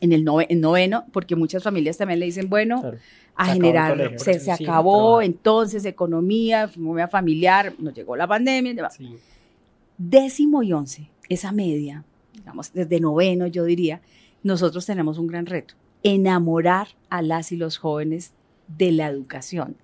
En 0.00 0.12
el 0.12 0.24
noveno, 0.24 1.04
porque 1.12 1.36
muchas 1.36 1.62
familias 1.62 1.98
también 1.98 2.20
le 2.20 2.26
dicen, 2.26 2.48
bueno, 2.48 2.82
a 3.36 3.46
generar, 3.52 4.14
se, 4.18 4.50
acabó, 4.50 5.20
entonces 5.20 5.84
economía, 5.84 6.70
familiar, 7.10 7.74
nos 7.78 7.92
llegó 7.92 8.16
la 8.16 8.26
pandemia. 8.26 8.88
Décimo 9.98 10.62
y 10.62 10.72
once, 10.72 11.10
esa 11.28 11.52
media, 11.52 12.02
digamos, 12.32 12.72
desde 12.72 12.98
noveno 12.98 13.46
yo 13.46 13.64
diría, 13.64 14.00
nosotros 14.42 14.86
tenemos 14.86 15.18
un 15.18 15.26
gran 15.26 15.46
reto, 15.46 15.74
enamorar 16.02 16.88
a 17.08 17.22
las 17.22 17.52
y 17.52 17.56
los 17.56 17.78
jóvenes 17.78 18.32
de 18.68 18.92
la 18.92 19.08
educación, 19.08 19.76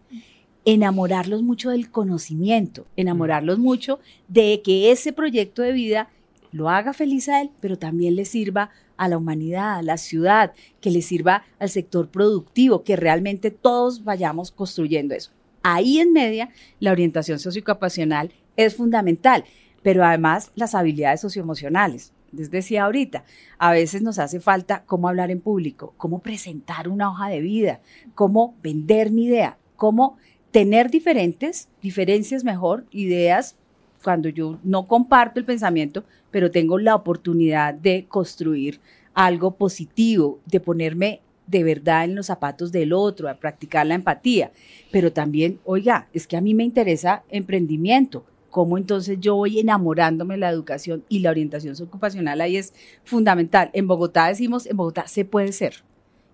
enamorarlos 0.65 1.43
mucho 1.43 1.71
del 1.71 1.91
conocimiento, 1.91 2.87
enamorarlos 2.97 3.59
mucho 3.59 4.01
de 4.29 4.63
que 4.65 4.91
ese 4.91 5.13
proyecto 5.13 5.63
de 5.63 5.73
vida 5.73 6.09
lo 6.53 6.71
haga 6.71 6.93
feliz 6.93 7.29
a 7.29 7.43
él, 7.43 7.51
pero 7.61 7.79
también 7.79 8.17
le 8.17 8.25
sirva 8.25 8.71
a 8.97 9.09
la 9.09 9.19
humanidad, 9.19 9.77
a 9.77 9.83
la 9.83 9.99
ciudad, 9.99 10.55
que 10.81 10.91
le 10.91 11.03
sirva 11.03 11.45
al 11.59 11.69
sector 11.69 12.09
productivo, 12.09 12.83
que 12.83 12.97
realmente 12.97 13.51
todos 13.51 14.05
vayamos 14.05 14.51
construyendo 14.51 15.15
eso. 15.15 15.33
Ahí 15.63 15.99
en 15.99 16.13
media, 16.13 16.51
la 16.81 16.93
orientación 16.93 17.39
sociocapacional 17.39 18.33
es 18.57 18.75
fundamental, 18.75 19.45
pero 19.83 20.05
además 20.05 20.51
las 20.55 20.75
habilidades 20.75 21.21
socioemocionales 21.21 22.13
les 22.37 22.51
decía 22.51 22.85
ahorita, 22.85 23.25
a 23.59 23.73
veces 23.73 24.03
nos 24.03 24.19
hace 24.19 24.41
falta 24.41 24.85
cómo 24.87 25.09
hablar 25.09 25.31
en 25.31 25.41
público, 25.41 25.95
cómo 25.97 26.21
presentar 26.21 26.89
una 26.89 27.11
hoja 27.11 27.29
de 27.29 27.41
vida, 27.41 27.81
cómo 28.15 28.55
vender 28.63 29.11
mi 29.11 29.25
idea, 29.25 29.59
cómo 29.77 30.17
tener 30.51 30.91
diferentes, 30.91 31.69
diferencias 31.83 32.45
mejor, 32.45 32.87
ideas 32.91 33.57
cuando 34.03 34.29
yo 34.29 34.59
no 34.63 34.87
comparto 34.87 35.41
el 35.41 35.47
pensamiento, 35.47 36.05
pero 36.31 36.51
tengo 36.51 36.79
la 36.79 36.95
oportunidad 36.95 37.75
de 37.75 38.07
construir 38.09 38.81
algo 39.15 39.53
positivo, 39.57 40.39
de 40.47 40.61
ponerme 40.61 41.21
de 41.47 41.65
verdad 41.65 42.05
en 42.05 42.15
los 42.15 42.27
zapatos 42.27 42.73
del 42.73 42.93
otro, 42.93 43.29
a 43.29 43.35
practicar 43.35 43.87
la 43.87 43.95
empatía. 43.95 44.53
Pero 44.93 45.13
también, 45.13 45.59
oiga, 45.65 46.09
es 46.13 46.27
que 46.27 46.37
a 46.37 46.41
mí 46.41 46.55
me 46.55 46.65
interesa 46.65 47.23
emprendimiento 47.29 48.25
cómo 48.57 48.79
entonces 48.79 49.19
yo 49.21 49.37
voy 49.37 49.61
enamorándome 49.61 50.33
de 50.33 50.39
la 50.39 50.49
educación 50.49 51.05
y 51.11 51.19
la 51.19 51.29
orientación 51.29 51.75
ocupacional 51.79 52.41
ahí 52.41 52.57
es 52.57 52.73
fundamental. 53.05 53.69
En 53.75 53.87
Bogotá 53.87 54.29
decimos, 54.29 54.65
en 54.65 54.79
Bogotá 54.79 55.07
se 55.09 55.27
puede 55.27 55.53
ser. 55.53 55.85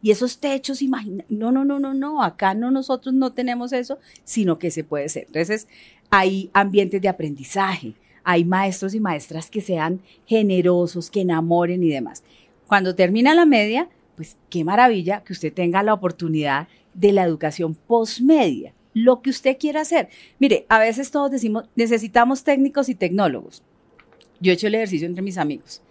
Y 0.02 0.12
esos 0.12 0.38
techos, 0.38 0.82
imagina, 0.82 1.24
no, 1.28 1.50
no, 1.50 1.64
no, 1.64 1.80
no, 1.80 1.94
no, 1.94 2.22
acá 2.22 2.54
no 2.54 2.70
nosotros 2.70 3.12
no 3.12 3.32
tenemos 3.32 3.72
eso, 3.72 3.98
sino 4.22 4.60
que 4.60 4.70
se 4.70 4.84
puede 4.84 5.08
ser. 5.08 5.24
Entonces, 5.26 5.66
hay 6.10 6.48
ambientes 6.52 7.02
de 7.02 7.08
aprendizaje, 7.08 7.94
hay 8.22 8.44
maestros 8.44 8.94
y 8.94 9.00
maestras 9.00 9.50
que 9.50 9.60
sean 9.60 10.00
generosos, 10.24 11.10
que 11.10 11.22
enamoren 11.22 11.82
y 11.82 11.88
demás. 11.88 12.22
Cuando 12.68 12.94
termina 12.94 13.34
la 13.34 13.46
media, 13.46 13.88
pues 14.14 14.36
qué 14.48 14.62
maravilla 14.62 15.24
que 15.24 15.32
usted 15.32 15.52
tenga 15.52 15.82
la 15.82 15.92
oportunidad 15.92 16.68
de 16.94 17.10
la 17.10 17.24
educación 17.24 17.74
postmedia 17.74 18.74
lo 18.94 19.22
que 19.22 19.30
usted 19.30 19.56
quiera 19.58 19.80
hacer. 19.80 20.08
Mire, 20.38 20.66
a 20.68 20.78
veces 20.78 21.10
todos 21.10 21.30
decimos, 21.30 21.64
necesitamos 21.76 22.44
técnicos 22.44 22.88
y 22.88 22.94
tecnólogos. 22.94 23.62
Yo 24.40 24.50
he 24.50 24.54
hecho 24.54 24.66
el 24.66 24.74
ejercicio 24.74 25.06
entre 25.06 25.22
mis 25.22 25.38
amigos. 25.38 25.82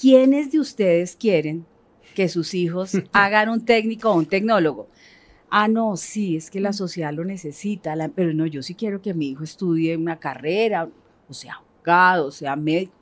¿Quiénes 0.00 0.52
de 0.52 0.60
ustedes 0.60 1.16
quieren 1.16 1.66
que 2.14 2.28
sus 2.28 2.54
hijos 2.54 2.92
hagan 3.12 3.48
un 3.48 3.64
técnico 3.64 4.10
o 4.10 4.16
un 4.16 4.26
tecnólogo? 4.26 4.88
Ah, 5.50 5.66
no, 5.66 5.96
sí, 5.96 6.36
es 6.36 6.50
que 6.50 6.60
la 6.60 6.72
sociedad 6.72 7.12
lo 7.12 7.24
necesita, 7.24 7.94
pero 8.14 8.32
no, 8.32 8.46
yo 8.46 8.62
sí 8.62 8.74
quiero 8.74 9.02
que 9.02 9.14
mi 9.14 9.30
hijo 9.30 9.42
estudie 9.42 9.96
una 9.96 10.20
carrera, 10.20 10.88
o 11.28 11.34
sea 11.34 11.54
abogado, 11.54 12.26
o 12.26 12.30
sea 12.30 12.54
médico. 12.54 12.92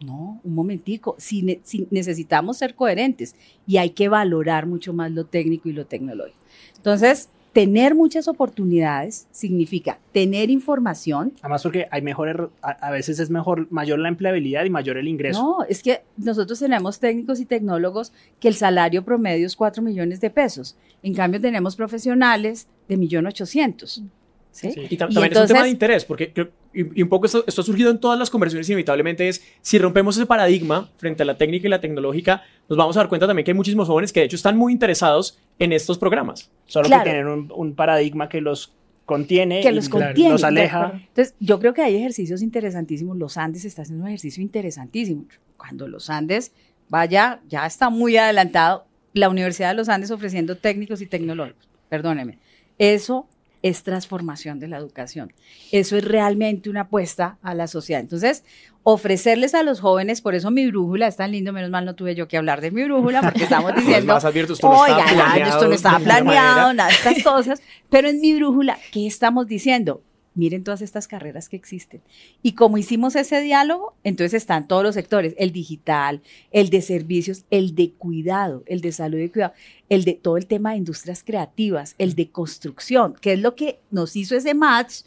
No, 0.00 0.40
un 0.44 0.54
momentico, 0.54 1.14
si, 1.18 1.60
si 1.62 1.86
necesitamos 1.90 2.58
ser 2.58 2.74
coherentes 2.74 3.36
y 3.66 3.78
hay 3.78 3.90
que 3.90 4.08
valorar 4.08 4.66
mucho 4.66 4.92
más 4.92 5.10
lo 5.12 5.24
técnico 5.24 5.70
y 5.70 5.72
lo 5.72 5.86
tecnológico. 5.86 6.36
Entonces, 6.76 7.30
tener 7.54 7.94
muchas 7.94 8.26
oportunidades 8.26 9.28
significa 9.30 9.98
tener 10.12 10.50
información. 10.50 11.32
Además, 11.40 11.62
porque 11.62 11.86
hay 11.90 12.02
mejores, 12.02 12.36
a, 12.60 12.90
veces 12.90 13.20
es 13.20 13.30
mejor, 13.30 13.68
mayor 13.70 14.00
la 14.00 14.08
empleabilidad 14.08 14.64
y 14.64 14.70
mayor 14.70 14.98
el 14.98 15.06
ingreso. 15.06 15.40
No, 15.40 15.64
es 15.64 15.80
que 15.82 16.02
nosotros 16.16 16.58
tenemos 16.58 16.98
técnicos 16.98 17.40
y 17.40 17.46
tecnólogos 17.46 18.12
que 18.40 18.48
el 18.48 18.54
salario 18.54 19.04
promedio 19.04 19.46
es 19.46 19.54
4 19.54 19.82
millones 19.84 20.20
de 20.20 20.30
pesos. 20.30 20.76
En 21.04 21.14
cambio, 21.14 21.40
tenemos 21.40 21.76
profesionales 21.76 22.66
de 22.88 22.98
1.800.000. 22.98 24.08
¿sí? 24.50 24.74
Y, 24.90 24.96
también 24.96 25.32
es 25.32 25.38
un 25.38 25.46
tema 25.46 25.62
de 25.62 25.70
interés, 25.70 26.04
porque 26.04 26.32
y, 26.74 27.02
un 27.02 27.08
poco 27.08 27.26
esto, 27.26 27.44
esto, 27.46 27.60
ha 27.60 27.64
surgido 27.64 27.90
en 27.90 27.98
todas 27.98 28.18
las 28.18 28.30
conversaciones 28.30 28.68
inevitablemente 28.68 29.28
es, 29.28 29.42
si 29.62 29.78
rompemos 29.78 30.16
ese 30.16 30.26
paradigma 30.26 30.90
frente 30.96 31.22
a 31.22 31.26
la 31.26 31.38
técnica 31.38 31.66
y 31.66 31.70
la 31.70 31.80
tecnológica, 31.80 32.42
nos 32.68 32.76
vamos 32.76 32.96
a 32.96 33.00
dar 33.00 33.08
cuenta 33.08 33.26
también 33.26 33.44
que 33.44 33.52
hay 33.52 33.56
muchísimos 33.56 33.86
jóvenes 33.86 34.12
que 34.12 34.20
de 34.20 34.26
hecho 34.26 34.36
están 34.36 34.56
muy 34.56 34.72
interesados 34.72 35.38
en 35.58 35.72
estos 35.72 35.98
programas. 35.98 36.50
Solo 36.66 36.88
que 36.88 36.98
tienen 37.04 37.26
un, 37.50 37.74
paradigma 37.74 38.28
que 38.28 38.40
los 38.40 38.72
contiene 39.06 39.60
que 39.60 39.72
los 39.72 39.88
contiene, 39.88 40.30
los 40.30 40.44
aleja. 40.44 40.92
Entonces, 40.94 41.34
yo 41.38 41.58
creo 41.58 41.74
que 41.74 41.82
hay 41.82 41.96
ejercicios 41.96 42.42
interesantísimos. 42.42 43.16
Los 43.16 43.36
Andes 43.36 43.64
está 43.64 43.82
haciendo 43.82 44.04
un 44.04 44.08
ejercicio 44.08 44.42
interesantísimo. 44.42 45.26
Cuando 45.56 45.86
los 45.88 46.10
Andes 46.10 46.52
vaya, 46.88 47.40
ya 47.48 47.66
está 47.66 47.90
muy 47.90 48.16
adelantado, 48.16 48.86
la 49.12 49.28
Universidad 49.28 49.68
de 49.68 49.74
los 49.74 49.88
Andes 49.88 50.10
ofreciendo 50.10 50.56
técnicos 50.56 51.00
y 51.00 51.06
tecnólogos. 51.06 51.54
Perdóneme. 51.88 52.38
Eso 52.78 53.28
es 53.64 53.82
transformación 53.82 54.60
de 54.60 54.68
la 54.68 54.76
educación. 54.76 55.32
Eso 55.72 55.96
es 55.96 56.04
realmente 56.04 56.68
una 56.68 56.82
apuesta 56.82 57.38
a 57.42 57.54
la 57.54 57.66
sociedad. 57.66 58.02
Entonces, 58.02 58.44
ofrecerles 58.82 59.54
a 59.54 59.62
los 59.62 59.80
jóvenes, 59.80 60.20
por 60.20 60.34
eso 60.34 60.50
mi 60.50 60.66
brújula 60.66 61.06
es 61.06 61.16
tan 61.16 61.32
lindo, 61.32 61.50
menos 61.50 61.70
mal 61.70 61.86
no 61.86 61.94
tuve 61.94 62.14
yo 62.14 62.28
que 62.28 62.36
hablar 62.36 62.60
de 62.60 62.70
mi 62.70 62.84
brújula, 62.84 63.22
porque 63.22 63.44
estamos 63.44 63.74
diciendo, 63.74 64.18
oiga, 64.62 65.48
esto 65.48 65.66
no 65.66 65.72
estaba 65.72 65.98
planeado, 65.98 66.74
nada 66.74 66.90
estas 66.90 67.22
cosas, 67.22 67.62
pero 67.88 68.10
en 68.10 68.20
mi 68.20 68.34
brújula, 68.34 68.78
¿qué 68.92 69.06
estamos 69.06 69.46
diciendo? 69.46 70.02
Miren 70.34 70.64
todas 70.64 70.82
estas 70.82 71.08
carreras 71.08 71.48
que 71.48 71.56
existen. 71.56 72.00
Y 72.42 72.52
como 72.52 72.78
hicimos 72.78 73.16
ese 73.16 73.40
diálogo, 73.40 73.94
entonces 74.04 74.34
están 74.34 74.68
todos 74.68 74.82
los 74.82 74.94
sectores, 74.94 75.34
el 75.38 75.52
digital, 75.52 76.22
el 76.50 76.70
de 76.70 76.82
servicios, 76.82 77.44
el 77.50 77.74
de 77.74 77.92
cuidado, 77.92 78.62
el 78.66 78.80
de 78.80 78.92
salud 78.92 79.18
y 79.18 79.28
cuidado, 79.28 79.54
el 79.88 80.04
de 80.04 80.14
todo 80.14 80.36
el 80.36 80.46
tema 80.46 80.72
de 80.72 80.78
industrias 80.78 81.22
creativas, 81.22 81.94
el 81.98 82.14
de 82.14 82.30
construcción, 82.30 83.14
que 83.20 83.34
es 83.34 83.40
lo 83.40 83.54
que 83.54 83.78
nos 83.90 84.16
hizo 84.16 84.36
ese 84.36 84.54
match 84.54 85.02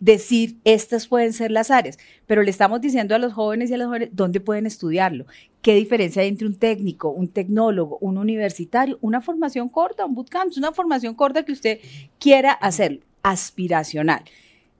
decir 0.00 0.56
estas 0.64 1.08
pueden 1.08 1.32
ser 1.32 1.50
las 1.50 1.70
áreas, 1.70 1.98
pero 2.26 2.42
le 2.42 2.50
estamos 2.50 2.80
diciendo 2.80 3.14
a 3.14 3.18
los 3.18 3.32
jóvenes 3.32 3.70
y 3.70 3.74
a 3.74 3.78
las 3.78 3.88
jóvenes 3.88 4.10
dónde 4.12 4.40
pueden 4.40 4.66
estudiarlo, 4.66 5.26
qué 5.60 5.74
diferencia 5.74 6.22
hay 6.22 6.28
entre 6.28 6.46
un 6.46 6.54
técnico, 6.54 7.10
un 7.10 7.28
tecnólogo, 7.28 7.98
un 8.00 8.16
universitario, 8.16 8.98
una 9.00 9.20
formación 9.20 9.68
corta, 9.68 10.04
un 10.04 10.14
bootcamp, 10.14 10.52
una 10.56 10.72
formación 10.72 11.14
corta 11.14 11.44
que 11.44 11.52
usted 11.52 11.80
quiera 12.20 12.52
hacer, 12.52 13.00
aspiracional. 13.22 14.22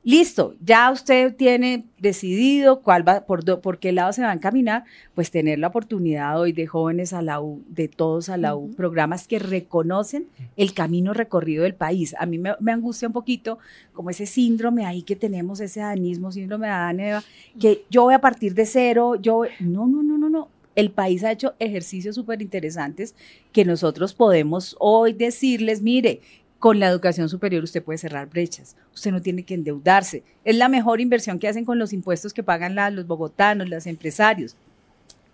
Listo, 0.08 0.54
ya 0.64 0.90
usted 0.90 1.36
tiene 1.36 1.84
decidido 1.98 2.80
cuál 2.80 3.06
va, 3.06 3.26
por, 3.26 3.60
por 3.60 3.78
qué 3.78 3.92
lado 3.92 4.10
se 4.14 4.22
va 4.22 4.30
a 4.30 4.32
encaminar, 4.32 4.84
pues 5.14 5.30
tener 5.30 5.58
la 5.58 5.66
oportunidad 5.66 6.40
hoy 6.40 6.52
de 6.52 6.66
jóvenes 6.66 7.12
a 7.12 7.20
la 7.20 7.42
U, 7.42 7.62
de 7.68 7.88
todos 7.88 8.30
a 8.30 8.38
la 8.38 8.56
U, 8.56 8.70
programas 8.70 9.28
que 9.28 9.38
reconocen 9.38 10.26
el 10.56 10.72
camino 10.72 11.12
recorrido 11.12 11.64
del 11.64 11.74
país. 11.74 12.14
A 12.18 12.24
mí 12.24 12.38
me, 12.38 12.72
angustia 12.72 13.06
un 13.06 13.12
poquito 13.12 13.58
como 13.92 14.08
ese 14.08 14.24
síndrome 14.24 14.86
ahí 14.86 15.02
que 15.02 15.14
tenemos, 15.14 15.60
ese 15.60 15.82
adanismo, 15.82 16.32
síndrome 16.32 16.68
de 16.68 16.72
Adán 16.72 17.00
Eva, 17.00 17.22
que 17.60 17.84
yo 17.90 18.04
voy 18.04 18.14
a 18.14 18.22
partir 18.22 18.54
de 18.54 18.64
cero, 18.64 19.16
yo, 19.16 19.42
no, 19.60 19.86
no, 19.86 20.02
no, 20.02 20.16
no, 20.16 20.30
no, 20.30 20.48
El 20.74 20.90
país 20.90 21.22
ha 21.22 21.32
hecho 21.32 21.52
ejercicios 21.58 22.14
súper 22.14 22.40
interesantes 22.40 23.14
que 23.52 23.66
nosotros 23.66 24.14
podemos 24.14 24.74
hoy 24.80 25.12
decirles, 25.12 25.82
mire, 25.82 26.22
con 26.58 26.80
la 26.80 26.88
educación 26.88 27.28
superior 27.28 27.62
usted 27.62 27.82
puede 27.82 27.98
cerrar 27.98 28.28
brechas, 28.28 28.76
usted 28.92 29.12
no 29.12 29.22
tiene 29.22 29.44
que 29.44 29.54
endeudarse. 29.54 30.24
Es 30.44 30.56
la 30.56 30.68
mejor 30.68 31.00
inversión 31.00 31.38
que 31.38 31.48
hacen 31.48 31.64
con 31.64 31.78
los 31.78 31.92
impuestos 31.92 32.32
que 32.32 32.42
pagan 32.42 32.74
los 32.94 33.06
bogotanos, 33.06 33.68
los 33.68 33.86
empresarios. 33.86 34.56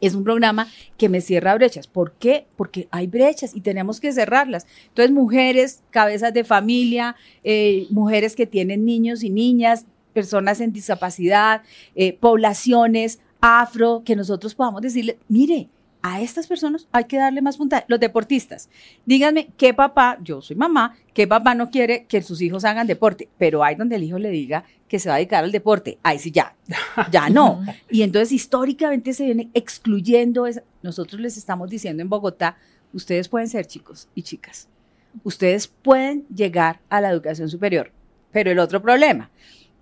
Es 0.00 0.14
un 0.14 0.24
programa 0.24 0.68
que 0.98 1.08
me 1.08 1.22
cierra 1.22 1.54
brechas. 1.54 1.86
¿Por 1.86 2.12
qué? 2.12 2.46
Porque 2.56 2.88
hay 2.90 3.06
brechas 3.06 3.54
y 3.54 3.60
tenemos 3.60 4.00
que 4.00 4.12
cerrarlas. 4.12 4.66
Entonces, 4.88 5.12
mujeres, 5.12 5.82
cabezas 5.90 6.34
de 6.34 6.44
familia, 6.44 7.16
eh, 7.42 7.86
mujeres 7.88 8.36
que 8.36 8.46
tienen 8.46 8.84
niños 8.84 9.22
y 9.22 9.30
niñas, 9.30 9.86
personas 10.12 10.60
en 10.60 10.72
discapacidad, 10.72 11.62
eh, 11.94 12.12
poblaciones 12.12 13.20
afro, 13.40 14.02
que 14.04 14.16
nosotros 14.16 14.54
podamos 14.54 14.82
decirle, 14.82 15.18
mire, 15.28 15.68
a 16.04 16.20
estas 16.20 16.46
personas 16.46 16.86
hay 16.92 17.04
que 17.04 17.16
darle 17.16 17.40
más 17.40 17.56
puntaje. 17.56 17.86
Los 17.88 17.98
deportistas, 17.98 18.68
díganme 19.06 19.48
qué 19.56 19.72
papá, 19.72 20.18
yo 20.20 20.42
soy 20.42 20.54
mamá, 20.54 20.98
qué 21.14 21.26
papá 21.26 21.54
no 21.54 21.70
quiere 21.70 22.04
que 22.04 22.20
sus 22.20 22.42
hijos 22.42 22.66
hagan 22.66 22.86
deporte, 22.86 23.30
pero 23.38 23.64
hay 23.64 23.74
donde 23.74 23.96
el 23.96 24.02
hijo 24.02 24.18
le 24.18 24.28
diga 24.28 24.64
que 24.86 24.98
se 24.98 25.08
va 25.08 25.14
a 25.14 25.16
dedicar 25.16 25.44
al 25.44 25.50
deporte, 25.50 25.96
ahí 26.02 26.18
sí 26.18 26.30
ya, 26.30 26.54
ya 27.10 27.30
no. 27.30 27.64
Y 27.90 28.02
entonces 28.02 28.32
históricamente 28.32 29.14
se 29.14 29.24
viene 29.24 29.48
excluyendo, 29.54 30.46
nosotros 30.82 31.22
les 31.22 31.38
estamos 31.38 31.70
diciendo 31.70 32.02
en 32.02 32.10
Bogotá, 32.10 32.58
ustedes 32.92 33.30
pueden 33.30 33.48
ser 33.48 33.66
chicos 33.66 34.06
y 34.14 34.24
chicas, 34.24 34.68
ustedes 35.22 35.68
pueden 35.68 36.26
llegar 36.28 36.80
a 36.90 37.00
la 37.00 37.08
educación 37.08 37.48
superior, 37.48 37.92
pero 38.30 38.50
el 38.50 38.58
otro 38.58 38.82
problema, 38.82 39.30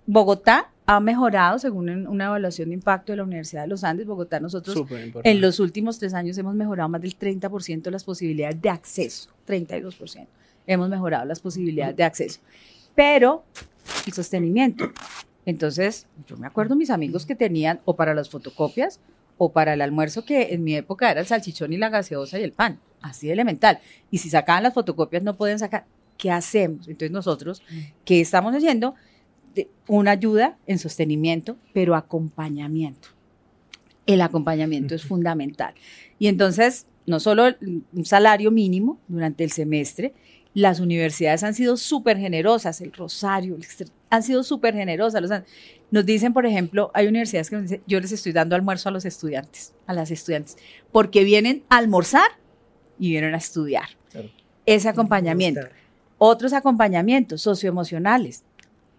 Bogotá 0.05 0.72
ha 0.85 0.99
mejorado 0.99 1.59
según 1.59 2.07
una 2.07 2.25
evaluación 2.25 2.69
de 2.69 2.75
impacto 2.75 3.13
de 3.13 3.17
la 3.17 3.23
Universidad 3.23 3.63
de 3.63 3.67
los 3.69 3.83
Andes. 3.83 4.05
Bogotá, 4.05 4.39
nosotros 4.39 4.83
en 5.23 5.41
los 5.41 5.59
últimos 5.59 5.97
tres 5.97 6.13
años 6.13 6.37
hemos 6.37 6.55
mejorado 6.55 6.89
más 6.89 7.01
del 7.01 7.17
30% 7.17 7.89
las 7.89 8.03
posibilidades 8.03 8.61
de 8.61 8.69
acceso, 8.69 9.29
32%. 9.47 10.27
Hemos 10.67 10.89
mejorado 10.89 11.25
las 11.25 11.39
posibilidades 11.39 11.95
de 11.95 12.03
acceso. 12.03 12.39
Pero 12.95 13.43
el 14.05 14.13
sostenimiento. 14.13 14.91
Entonces, 15.45 16.07
yo 16.27 16.37
me 16.37 16.47
acuerdo 16.47 16.75
mis 16.75 16.89
amigos 16.89 17.25
que 17.25 17.35
tenían 17.35 17.79
o 17.85 17.95
para 17.95 18.13
las 18.13 18.29
fotocopias 18.29 18.99
o 19.37 19.51
para 19.51 19.73
el 19.73 19.81
almuerzo 19.81 20.25
que 20.25 20.53
en 20.53 20.63
mi 20.63 20.75
época 20.75 21.11
era 21.11 21.21
el 21.21 21.27
salchichón 21.27 21.73
y 21.73 21.77
la 21.77 21.89
gaseosa 21.89 22.39
y 22.39 22.43
el 22.43 22.51
pan, 22.51 22.79
así 23.01 23.27
de 23.27 23.33
elemental. 23.33 23.79
Y 24.11 24.19
si 24.19 24.29
sacaban 24.29 24.63
las 24.63 24.73
fotocopias 24.73 25.23
no 25.23 25.35
pueden 25.35 25.59
sacar. 25.59 25.85
¿Qué 26.17 26.31
hacemos? 26.31 26.87
Entonces 26.87 27.11
nosotros, 27.11 27.61
¿qué 28.05 28.21
estamos 28.21 28.53
haciendo? 28.55 28.95
Una 29.87 30.11
ayuda 30.11 30.57
en 30.67 30.79
sostenimiento, 30.79 31.57
pero 31.73 31.95
acompañamiento. 31.95 33.09
El 34.05 34.21
acompañamiento 34.21 34.95
es 34.95 35.03
fundamental. 35.03 35.73
Y 36.19 36.27
entonces, 36.27 36.87
no 37.05 37.19
solo 37.19 37.45
un 37.61 38.05
salario 38.05 38.51
mínimo 38.51 38.99
durante 39.07 39.43
el 39.43 39.51
semestre, 39.51 40.13
las 40.53 40.79
universidades 40.79 41.43
han 41.43 41.55
sido 41.55 41.77
súper 41.77 42.17
generosas, 42.17 42.79
el 42.81 42.93
Rosario, 42.93 43.57
han 44.09 44.23
sido 44.23 44.43
súper 44.43 44.75
generosas. 44.75 45.43
nos 45.89 46.05
dicen, 46.05 46.33
por 46.33 46.45
ejemplo, 46.45 46.91
hay 46.93 47.07
universidades 47.07 47.49
que 47.49 47.55
nos 47.55 47.63
dicen, 47.63 47.81
yo 47.87 47.99
les 47.99 48.11
estoy 48.11 48.33
dando 48.33 48.55
almuerzo 48.55 48.89
a 48.89 48.91
los 48.91 49.05
estudiantes, 49.05 49.73
a 49.87 49.93
las 49.93 50.11
estudiantes, 50.11 50.57
porque 50.91 51.23
vienen 51.23 51.63
a 51.69 51.77
almorzar 51.77 52.27
y 52.99 53.09
vienen 53.09 53.33
a 53.33 53.37
estudiar. 53.37 53.89
Ese 54.65 54.89
acompañamiento. 54.89 55.61
Otros 56.19 56.53
acompañamientos 56.53 57.41
socioemocionales. 57.41 58.43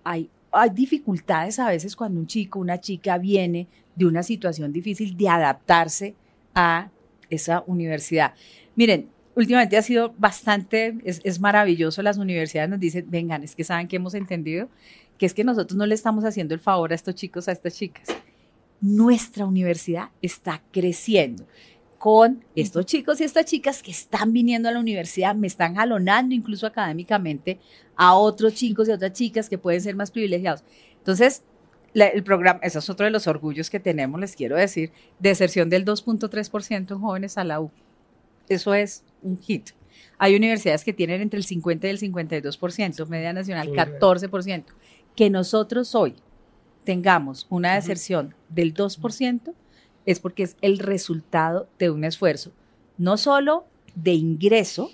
Hay 0.03 0.29
hay 0.55 0.71
dificultades 0.71 1.59
a 1.59 1.69
veces 1.69 1.97
cuando 1.97 2.21
un 2.21 2.27
chico, 2.27 2.59
una 2.59 2.81
chica 2.81 3.19
viene 3.19 3.67
de 3.95 4.07
una 4.07 4.23
situación 4.23 4.73
difícil 4.73 5.17
de 5.17 5.29
adaptarse 5.29 6.15
a 6.55 6.91
esa 7.31 7.65
universidad. 7.67 8.35
Miren, 8.77 9.09
últimamente 9.35 9.77
ha 9.77 9.83
sido 9.83 10.15
bastante, 10.19 10.97
es, 11.05 11.41
maravilloso, 11.41 12.03
las 12.03 12.19
universidades 12.19 12.71
nos 12.71 12.81
dicen, 12.81 13.07
vengan, 13.09 13.43
es 13.43 13.55
que 13.55 13.65
saben 13.65 13.89
que 13.89 13.97
hemos 13.97 14.15
entendido, 14.15 14.69
que 15.19 15.27
es 15.27 15.35
que 15.35 15.45
nosotros 15.45 15.77
no 15.77 15.87
le 15.87 15.95
estamos 15.95 16.25
haciendo 16.25 16.55
el 16.55 16.61
favor 16.61 16.93
a 16.93 16.95
estos 16.95 17.15
chicos, 17.15 17.49
a 17.49 17.53
estas 17.53 17.77
chicas. 17.77 18.09
Nuestra 18.81 19.47
universidad 19.47 20.11
está 20.21 20.63
creciendo 20.71 21.47
con 22.05 22.45
estos 22.55 22.85
chicos 22.85 23.19
y 23.19 23.25
estas 23.25 23.47
chicas 23.47 23.83
que 23.83 23.91
están 23.91 24.35
viniendo 24.35 24.69
a 24.69 24.73
la 24.73 24.79
universidad, 24.79 25.35
me 25.35 25.47
están 25.47 25.77
jalonando 25.77 26.35
incluso 26.35 26.67
académicamente 26.67 27.59
a 27.97 28.15
otros 28.15 28.53
chicos 28.53 28.87
y 28.87 28.93
otras 28.93 29.15
chicas 29.15 29.49
que 29.49 29.57
pueden 29.57 29.81
ser 29.81 29.97
más 29.97 30.11
privilegiados. 30.11 30.65
Entonces, 30.99 31.45
el 31.95 32.23
programa, 32.23 32.61
eso 32.63 32.81
es 32.81 32.91
otro 32.91 33.07
de 33.07 33.11
los 33.11 33.27
orgullos 33.27 33.71
que 33.71 33.81
tenemos, 33.81 34.21
les 34.21 34.37
quiero 34.37 34.55
decir, 34.55 34.93
deserción 35.19 35.71
del 35.71 35.87
2.3% 35.87 36.91
en 36.91 37.01
jóvenes 37.01 37.39
a 37.39 37.45
la 37.45 37.63
U. 37.63 37.71
Eso 38.51 38.75
es 38.75 39.03
un 39.23 39.41
hit. 39.41 39.71
Hay 40.19 40.37
universidades 40.37 40.85
que 40.85 40.93
tienen 40.93 41.23
entre 41.23 41.39
el 41.39 41.45
50 41.45 41.87
y 41.87 41.91
el 41.91 41.99
52%, 41.99 43.07
media 43.07 43.33
nacional 43.33 43.71
14%. 43.71 44.65
Que 45.17 45.31
nosotros 45.31 45.95
hoy 45.95 46.17
tengamos 46.85 47.47
una 47.49 47.77
deserción 47.77 48.35
del 48.51 48.75
2%, 48.75 49.55
es 50.07 50.21
porque 50.21 50.43
es 50.45 50.57
el 50.61 50.79
resultado 50.79 51.69
de 51.79 51.91
un 51.91 52.05
esfuerzo, 52.05 52.53
no 52.99 53.17
solo 53.17 53.65
de 53.95 54.13
ingreso, 54.13 54.91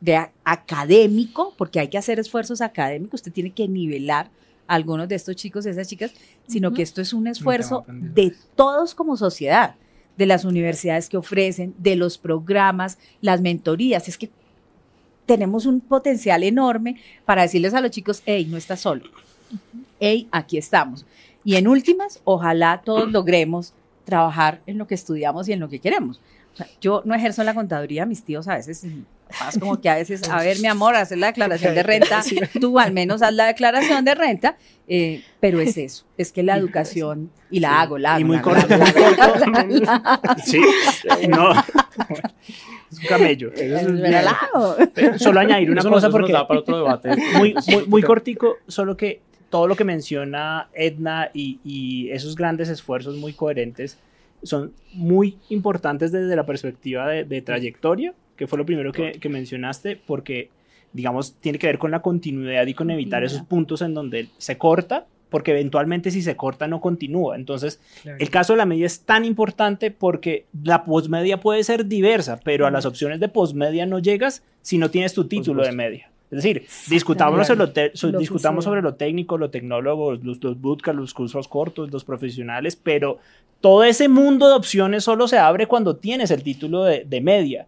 de 0.00 0.30
académico, 0.44 1.54
porque 1.56 1.80
hay 1.80 1.88
que 1.88 1.98
hacer 1.98 2.18
esfuerzos 2.18 2.60
académicos, 2.60 3.20
usted 3.20 3.32
tiene 3.32 3.50
que 3.50 3.68
nivelar 3.68 4.30
a 4.66 4.74
algunos 4.74 5.08
de 5.08 5.14
estos 5.14 5.36
chicos 5.36 5.66
y 5.66 5.70
esas 5.70 5.88
chicas, 5.88 6.12
sino 6.46 6.72
que 6.72 6.82
esto 6.82 7.00
es 7.00 7.12
un 7.12 7.26
esfuerzo 7.26 7.84
de 7.88 8.34
todos 8.54 8.94
como 8.94 9.16
sociedad, 9.16 9.76
de 10.16 10.26
las 10.26 10.44
universidades 10.44 11.08
que 11.08 11.16
ofrecen, 11.16 11.74
de 11.78 11.96
los 11.96 12.18
programas, 12.18 12.98
las 13.20 13.40
mentorías. 13.40 14.08
Es 14.08 14.18
que 14.18 14.30
tenemos 15.26 15.66
un 15.66 15.80
potencial 15.80 16.42
enorme 16.42 16.96
para 17.24 17.42
decirles 17.42 17.74
a 17.74 17.80
los 17.80 17.90
chicos, 17.90 18.22
hey, 18.26 18.46
no 18.50 18.56
estás 18.56 18.80
solo, 18.80 19.04
hey, 20.00 20.28
aquí 20.32 20.58
estamos. 20.58 21.06
Y 21.44 21.56
en 21.56 21.68
últimas, 21.68 22.20
ojalá 22.24 22.82
todos 22.84 23.10
logremos 23.10 23.72
trabajar 24.08 24.62
en 24.66 24.78
lo 24.78 24.86
que 24.86 24.94
estudiamos 24.94 25.46
y 25.48 25.52
en 25.52 25.60
lo 25.60 25.68
que 25.68 25.80
queremos. 25.80 26.18
yo 26.80 27.02
no 27.04 27.14
ejerzo 27.14 27.44
la 27.44 27.52
contaduría, 27.52 28.06
mis 28.06 28.24
tíos 28.24 28.48
a 28.48 28.54
veces, 28.56 28.86
más 29.38 29.58
como 29.58 29.78
que 29.80 29.90
a 29.90 29.96
veces, 29.96 30.28
a 30.30 30.38
ver, 30.38 30.58
mi 30.60 30.66
amor, 30.66 30.96
hacer 30.96 31.18
la 31.18 31.26
declaración 31.28 31.74
de 31.74 31.82
renta, 31.82 32.22
tú 32.60 32.78
al 32.78 32.92
menos 32.92 33.20
haz 33.20 33.34
la 33.34 33.46
declaración 33.46 34.04
de 34.04 34.14
renta, 34.14 34.56
eh, 34.88 35.22
pero 35.40 35.60
es 35.60 35.76
eso, 35.76 36.06
es 36.16 36.32
que 36.32 36.42
la 36.42 36.56
educación, 36.56 37.30
y 37.50 37.60
la 37.60 37.82
hago, 37.82 37.98
la 37.98 38.14
hago. 38.14 38.20
Y 38.20 38.24
muy 38.24 38.40
corto. 38.40 38.66
Sí, 40.44 40.60
no. 41.28 41.52
Es 42.90 42.98
un 43.00 43.06
camello. 43.06 43.52
Solo 45.18 45.40
añadir 45.40 45.70
una 45.70 45.82
cosa 45.82 46.08
porque... 46.08 46.32
Para 46.32 46.60
otro 46.60 46.78
debate. 46.78 47.10
Muy, 47.36 47.54
muy, 47.66 47.86
muy 47.86 48.02
cortico, 48.02 48.56
solo 48.66 48.96
que 48.96 49.20
todo 49.50 49.66
lo 49.66 49.76
que 49.76 49.84
menciona 49.84 50.68
Edna 50.74 51.30
y, 51.32 52.08
esos 52.10 52.36
grandes 52.36 52.68
esfuerzos 52.68 53.16
muy 53.16 53.32
coherentes 53.32 53.98
son 54.42 54.72
muy 54.92 55.36
importantes 55.48 56.12
desde 56.12 56.36
la 56.36 56.46
perspectiva 56.46 57.08
de, 57.08 57.42
trayectoria, 57.42 58.14
que 58.36 58.46
fue 58.46 58.58
lo 58.58 58.66
primero 58.66 58.92
que, 58.92 59.28
mencionaste, 59.28 59.96
porque, 59.96 60.50
digamos, 60.92 61.34
tiene 61.40 61.58
que 61.58 61.66
ver 61.66 61.78
con 61.78 61.90
la 61.90 62.02
continuidad 62.02 62.66
y 62.66 62.74
con 62.74 62.90
evitar 62.90 63.24
esos 63.24 63.42
puntos 63.42 63.82
en 63.82 63.94
donde 63.94 64.28
se 64.38 64.56
corta, 64.56 65.06
porque 65.28 65.50
eventualmente 65.50 66.10
si 66.10 66.22
se 66.22 66.36
corta 66.36 66.68
no 66.68 66.80
continúa. 66.80 67.36
Entonces, 67.36 67.80
el 68.04 68.30
caso 68.30 68.52
de 68.52 68.58
la 68.58 68.66
media 68.66 68.86
es 68.86 69.00
tan 69.00 69.24
importante 69.24 69.90
porque 69.90 70.46
la 70.62 70.84
postmedia 70.84 71.40
puede 71.40 71.64
ser 71.64 71.86
diversa, 71.86 72.40
pero 72.44 72.66
a 72.66 72.70
las 72.70 72.86
opciones 72.86 73.20
de 73.20 73.28
postmedia 73.28 73.86
no 73.86 73.98
llegas 73.98 74.42
si 74.62 74.78
no 74.78 74.90
tienes 74.90 75.14
tu 75.14 75.26
título 75.26 75.64
de 75.64 75.72
media. 75.72 76.10
Es 76.30 76.42
decir, 76.42 76.66
discutamos, 76.90 77.46
sobre 77.46 77.72
lo, 78.12 78.18
discutamos 78.18 78.64
sobre 78.64 78.82
lo 78.82 78.94
técnico, 78.94 79.38
lo 79.38 79.48
tecnólogo, 79.48 80.12
los, 80.12 80.44
los 80.44 80.60
bootcamps, 80.60 81.00
los 81.00 81.14
cursos 81.14 81.48
cortos, 81.48 81.90
los 81.90 82.04
profesionales, 82.04 82.76
pero 82.76 83.18
todo 83.62 83.82
ese 83.82 84.08
mundo 84.08 84.46
de 84.46 84.54
opciones 84.54 85.04
solo 85.04 85.26
se 85.26 85.38
abre 85.38 85.66
cuando 85.66 85.96
tienes 85.96 86.30
el 86.30 86.42
título 86.42 86.84
de, 86.84 87.04
de 87.04 87.20
media. 87.22 87.66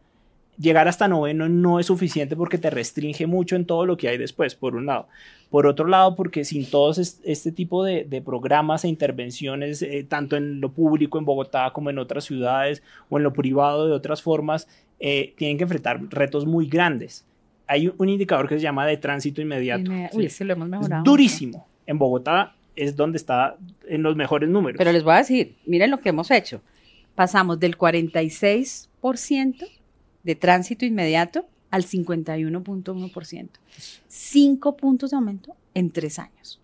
Llegar 0.59 0.89
hasta 0.89 1.09
noveno 1.09 1.49
no 1.49 1.81
es 1.81 1.87
suficiente 1.87 2.37
porque 2.37 2.59
te 2.59 2.69
restringe 2.69 3.27
mucho 3.27 3.57
en 3.57 3.65
todo 3.65 3.87
lo 3.87 3.97
que 3.97 4.09
hay 4.09 4.19
después, 4.19 4.55
por 4.55 4.77
un 4.77 4.85
lado. 4.85 5.09
Por 5.49 5.67
otro 5.67 5.87
lado, 5.89 6.15
porque 6.15 6.45
sin 6.45 6.69
todos 6.69 6.99
este 6.99 7.53
tipo 7.53 7.83
de, 7.83 8.05
de 8.05 8.21
programas 8.21 8.85
e 8.85 8.89
intervenciones, 8.89 9.81
eh, 9.81 10.05
tanto 10.07 10.37
en 10.37 10.61
lo 10.61 10.71
público 10.71 11.19
en 11.19 11.25
Bogotá 11.25 11.71
como 11.73 11.89
en 11.89 11.99
otras 11.99 12.25
ciudades 12.25 12.83
o 13.09 13.17
en 13.17 13.25
lo 13.25 13.33
privado 13.33 13.87
de 13.87 13.95
otras 13.95 14.21
formas, 14.21 14.69
eh, 14.99 15.33
tienen 15.39 15.57
que 15.57 15.65
enfrentar 15.65 15.99
retos 16.11 16.45
muy 16.45 16.69
grandes 16.69 17.25
hay 17.71 17.93
un 17.97 18.09
indicador 18.09 18.49
que 18.49 18.57
se 18.57 18.63
llama 18.63 18.85
de 18.85 18.97
tránsito 18.97 19.41
inmediato. 19.41 19.93
Uy, 20.13 20.29
sí. 20.29 20.43
lo 20.43 20.55
hemos 20.55 20.69
mejorado. 20.69 21.05
Durísimo. 21.05 21.69
En 21.87 21.99
Bogotá 21.99 22.57
es 22.75 22.97
donde 22.97 23.17
está 23.17 23.57
en 23.87 24.03
los 24.03 24.17
mejores 24.17 24.51
números. 24.51 24.77
Pero 24.77 24.91
les 24.91 25.05
voy 25.05 25.15
a 25.15 25.19
decir, 25.19 25.55
miren 25.67 25.93
lo 25.93 26.01
que 26.01 26.09
hemos 26.09 26.33
hecho. 26.33 26.63
Pasamos 27.15 27.61
del 27.61 27.79
46% 27.79 29.69
de 30.25 30.35
tránsito 30.35 30.85
inmediato 30.85 31.47
al 31.71 31.85
51.1%. 31.85 33.49
Cinco 34.09 34.77
puntos 34.77 35.11
de 35.11 35.17
aumento 35.17 35.55
en 35.73 35.93
tres 35.93 36.19
años. 36.19 36.61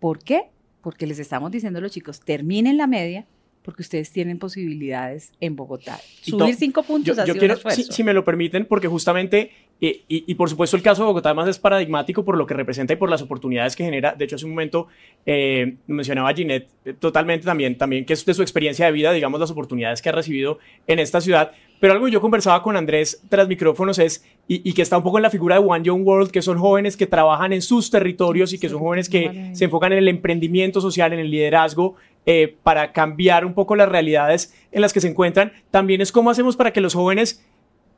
¿Por 0.00 0.18
qué? 0.18 0.44
Porque 0.80 1.06
les 1.06 1.18
estamos 1.18 1.50
diciendo 1.50 1.78
a 1.78 1.82
los 1.82 1.92
chicos, 1.92 2.20
terminen 2.20 2.78
la 2.78 2.86
media, 2.86 3.26
porque 3.62 3.82
ustedes 3.82 4.10
tienen 4.10 4.38
posibilidades 4.38 5.32
en 5.40 5.56
Bogotá. 5.56 6.00
Subir 6.22 6.54
cinco 6.56 6.82
puntos 6.82 7.16
yo, 7.16 7.22
ha 7.22 7.26
yo 7.26 7.34
sido 7.34 7.40
quiero, 7.40 7.70
si, 7.70 8.02
me 8.02 8.12
lo 8.12 8.24
permiten, 8.24 8.66
porque 8.66 8.88
justamente, 8.88 9.52
y, 9.84 10.04
y, 10.08 10.34
por 10.36 10.48
supuesto 10.48 10.76
el 10.76 10.82
caso 10.82 11.02
de 11.02 11.06
Bogotá 11.06 11.30
además 11.30 11.48
es 11.48 11.58
paradigmático 11.58 12.24
por 12.24 12.38
lo 12.38 12.46
que 12.46 12.54
representa 12.54 12.92
y 12.92 12.96
por 12.96 13.10
las 13.10 13.20
oportunidades 13.20 13.74
que 13.74 13.82
genera. 13.82 14.14
De 14.16 14.24
hecho, 14.24 14.36
hace 14.36 14.44
un 14.44 14.52
momento 14.52 14.86
eh, 15.26 15.74
mencionaba 15.88 16.32
Ginette 16.32 16.68
eh, 16.84 16.94
totalmente 16.94 17.44
también, 17.44 17.76
también 17.76 18.04
que 18.04 18.12
es 18.12 18.24
de 18.24 18.32
su 18.32 18.42
experiencia 18.42 18.86
de 18.86 18.92
vida, 18.92 19.10
digamos, 19.10 19.40
las 19.40 19.50
oportunidades 19.50 20.00
que 20.00 20.08
ha 20.08 20.12
recibido 20.12 20.60
en 20.86 21.00
esta 21.00 21.20
ciudad. 21.20 21.50
Pero 21.80 21.94
algo 21.94 22.06
que 22.06 22.12
yo 22.12 22.20
conversaba 22.20 22.62
con 22.62 22.76
Andrés 22.76 23.24
tras 23.28 23.48
micrófonos 23.48 23.98
es, 23.98 24.24
y, 24.46 24.68
y, 24.68 24.72
que 24.72 24.82
está 24.82 24.96
un 24.96 25.02
poco 25.02 25.18
en 25.18 25.22
la 25.22 25.30
figura 25.30 25.58
de 25.58 25.66
One 25.66 25.84
Young 25.84 26.06
World, 26.06 26.30
que 26.30 26.42
son 26.42 26.58
jóvenes 26.58 26.96
que 26.96 27.08
trabajan 27.08 27.52
en 27.52 27.60
sus 27.60 27.90
territorios 27.90 28.52
y 28.52 28.60
que 28.60 28.68
son 28.68 28.78
jóvenes 28.78 29.08
que 29.08 29.50
se 29.52 29.64
enfocan 29.64 29.90
en 29.90 29.98
el 29.98 30.06
emprendimiento 30.06 30.80
social, 30.80 31.12
en 31.12 31.18
el 31.18 31.28
liderazgo, 31.28 31.96
eh, 32.24 32.56
para 32.62 32.92
cambiar 32.92 33.44
un 33.44 33.52
poco 33.52 33.74
las 33.74 33.88
realidades 33.88 34.54
en 34.70 34.80
las 34.80 34.92
que 34.92 35.00
se 35.00 35.08
encuentran. 35.08 35.52
También 35.72 36.00
es 36.00 36.12
cómo 36.12 36.30
hacemos 36.30 36.54
para 36.54 36.72
que 36.72 36.80
los 36.80 36.94
jóvenes, 36.94 37.44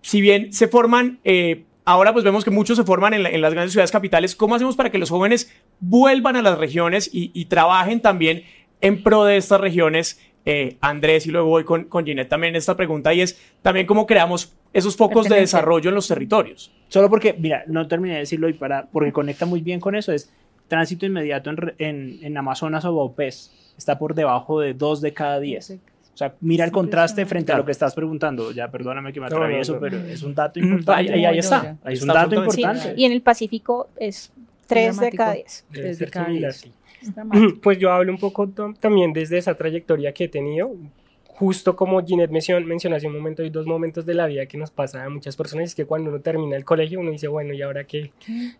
si 0.01 0.22
bien 0.22 0.51
se 0.55 0.66
forman, 0.66 1.18
eh, 1.24 1.64
ahora 1.85 2.12
pues 2.12 2.24
vemos 2.24 2.45
que 2.45 2.51
muchos 2.51 2.76
se 2.76 2.85
forman 2.85 3.14
en, 3.14 3.22
la, 3.22 3.30
en, 3.30 3.41
las 3.41 3.53
grandes 3.53 3.72
ciudades 3.72 3.91
capitales, 3.91 4.37
¿cómo 4.37 4.55
hacemos 4.55 4.76
para 4.76 4.91
que 4.91 4.99
los 4.99 5.11
jóvenes 5.11 5.53
vuelvan 5.80 6.37
a 6.37 6.43
las 6.43 6.59
regiones 6.59 7.11
y, 7.12 7.30
y 7.35 7.47
trabajen 7.47 8.01
también 8.01 8.45
en 8.80 9.03
pro 9.03 9.24
de 9.24 9.37
estas 9.37 9.61
regiones? 9.61 10.20
Eh, 10.47 10.76
Andrés, 10.82 11.26
y 11.26 11.30
luego 11.30 11.49
voy 11.49 11.64
con, 11.64 11.85
con 11.85 12.05
Ginette 12.05 12.28
también 12.28 12.53
en 12.55 12.57
esta 12.57 12.76
pregunta, 12.76 13.14
y 13.14 13.22
es 13.22 13.41
también 13.62 13.87
cómo 13.87 14.07
creamos 14.07 14.55
esos 14.74 14.95
focos 14.95 15.26
de 15.28 15.37
desarrollo 15.37 15.89
en 15.89 15.95
los 15.95 16.07
territorios. 16.07 16.70
Solo 16.89 17.09
porque, 17.09 17.32
mira, 17.32 17.64
no 17.66 17.89
terminé 17.89 18.14
de 18.14 18.20
decirlo 18.20 18.49
y 18.49 18.53
para, 18.53 18.87
porque 18.87 19.12
conecta 19.12 19.47
muy 19.47 19.62
bien 19.62 19.80
con 19.80 19.95
eso, 19.95 20.12
es 20.12 20.30
tránsito 20.68 21.07
inmediato 21.07 21.51
en, 21.51 21.74
en, 21.78 22.18
en 22.22 22.37
Amazonas 22.37 22.85
o 22.85 22.95
Baupés 22.95 23.53
está 23.76 23.99
por 23.99 24.14
debajo 24.14 24.61
de 24.61 24.74
2 24.74 25.01
de 25.01 25.12
cada 25.12 25.41
10. 25.41 25.78
O 26.15 26.17
sea, 26.17 26.33
mira 26.41 26.65
el 26.65 26.71
contraste 26.71 27.27
frente 27.27 27.51
a 27.51 27.57
lo 27.57 27.65
que 27.65 27.73
estás 27.73 27.93
pregunando. 27.93 28.53
Ya, 28.53 28.71
perdóname 28.71 29.12
que 29.12 29.19
me 29.19 29.27
atravieso, 29.27 29.75
no, 29.75 29.81
no, 29.81 29.87
no. 29.87 29.91
pero 29.99 30.09
es 30.09 30.23
un 30.23 30.33
dato 30.33 30.61
importante. 30.61 31.12
Ahí, 31.12 31.25
ahí 31.25 31.39
está. 31.39 31.77
Ahí 31.83 31.95
es 31.95 32.03
un 32.03 32.09
dato 32.09 32.37
importante. 32.37 32.83
Sí, 32.83 32.89
y 32.97 33.05
en 33.05 33.12
el 33.12 33.21
Pacífico 33.21 33.89
es 33.97 34.33
3 34.69 35.01
de 35.01 35.11
cada 35.11 35.33
10. 35.33 35.67
3 35.73 35.99
de 35.99 36.07
cada 36.07 36.29
10. 36.29 36.71
Pues 37.61 37.79
yo 37.79 37.93
hablo 37.93 38.12
un 38.12 38.19
poco 38.19 38.49
también 38.79 39.12
desde 39.12 39.39
esa 39.39 39.55
trayectoria 39.55 40.12
que 40.12 40.25
he 40.25 40.29
tenido. 40.29 40.71
Justo 41.27 41.75
como 41.75 42.01
Ginette 42.01 42.31
mencionó, 42.31 42.95
hace 42.95 43.09
un 43.09 43.15
momento, 43.15 43.43
hay 43.43 43.51
dos 43.51 43.67
momentos 43.67 44.07
de 44.07 44.15
la 44.15 44.27
vida 44.27 44.47
que 44.47 44.57
nos 44.57 44.71
pasa 44.71 45.05
a 45.05 45.09
muchas 45.11 45.35
personas. 45.35 45.65
Es 45.65 45.75
que 45.75 45.85
cuando 45.85 46.11
uno 46.11 46.21
termina 46.21 46.57
el 46.57 46.65
colegio, 46.65 47.01
uno 47.01 47.11
dice, 47.11 47.27
bueno, 47.27 47.53
¿y 47.53 47.61
ahora 47.61 47.83
qué? 47.83 48.12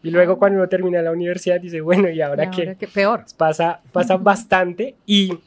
Y 0.03 0.11
luego 0.11 0.41
cuando 0.41 0.59
uno 0.59 0.69
termina 0.69 1.01
la 1.01 1.13
universidad, 1.13 1.61
dice, 1.61 1.81
bueno, 1.81 2.11
¿y 2.11 2.21
ahora, 2.21 2.47
¿Y 2.47 2.51
qué? 2.51 2.63
ahora 2.63 2.75
qué? 2.75 2.89
Peor. 2.89 3.25
Pasa, 3.37 3.81
pasa 3.93 4.17
bastante. 4.19 4.97
Y 5.07 5.39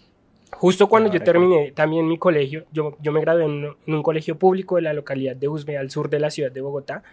justo 0.51 0.87
cuando 0.87 1.11
yo 1.11 1.21
terminé 1.21 1.71
también 1.71 2.07
mi 2.07 2.17
colegio, 2.17 2.65
yo, 2.71 2.97
yo 3.01 3.11
me 3.11 3.21
gradué 3.21 3.45
en 3.45 3.51
un, 3.51 3.75
en 3.85 3.93
un 3.93 4.03
colegio 4.03 4.37
público 4.37 4.75
de 4.75 4.83
la 4.83 4.93
localidad 4.93 5.35
de 5.35 5.47
Usme, 5.47 5.77
al 5.77 5.89
sur 5.89 6.09
de 6.09 6.19
la 6.19 6.29
ciudad 6.29 6.51
de 6.51 6.61
Bogotá. 6.61 7.03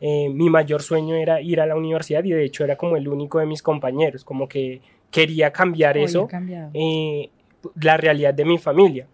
Eh, 0.00 0.28
mi 0.28 0.48
mayor 0.48 0.82
sueño 0.82 1.16
era 1.16 1.40
ir 1.40 1.60
a 1.60 1.66
la 1.66 1.74
universidad 1.74 2.22
y 2.22 2.30
de 2.30 2.44
hecho 2.44 2.64
era 2.64 2.76
como 2.76 2.96
el 2.96 3.08
único 3.08 3.40
de 3.40 3.46
mis 3.46 3.62
compañeros, 3.62 4.24
como 4.24 4.48
que 4.48 4.80
quería 5.10 5.52
cambiar 5.52 5.98
eso, 5.98 6.28
eh, 6.74 7.30
la 7.80 7.96
realidad 7.96 8.32
de 8.32 8.44
mi 8.44 8.58
familia. 8.58 9.06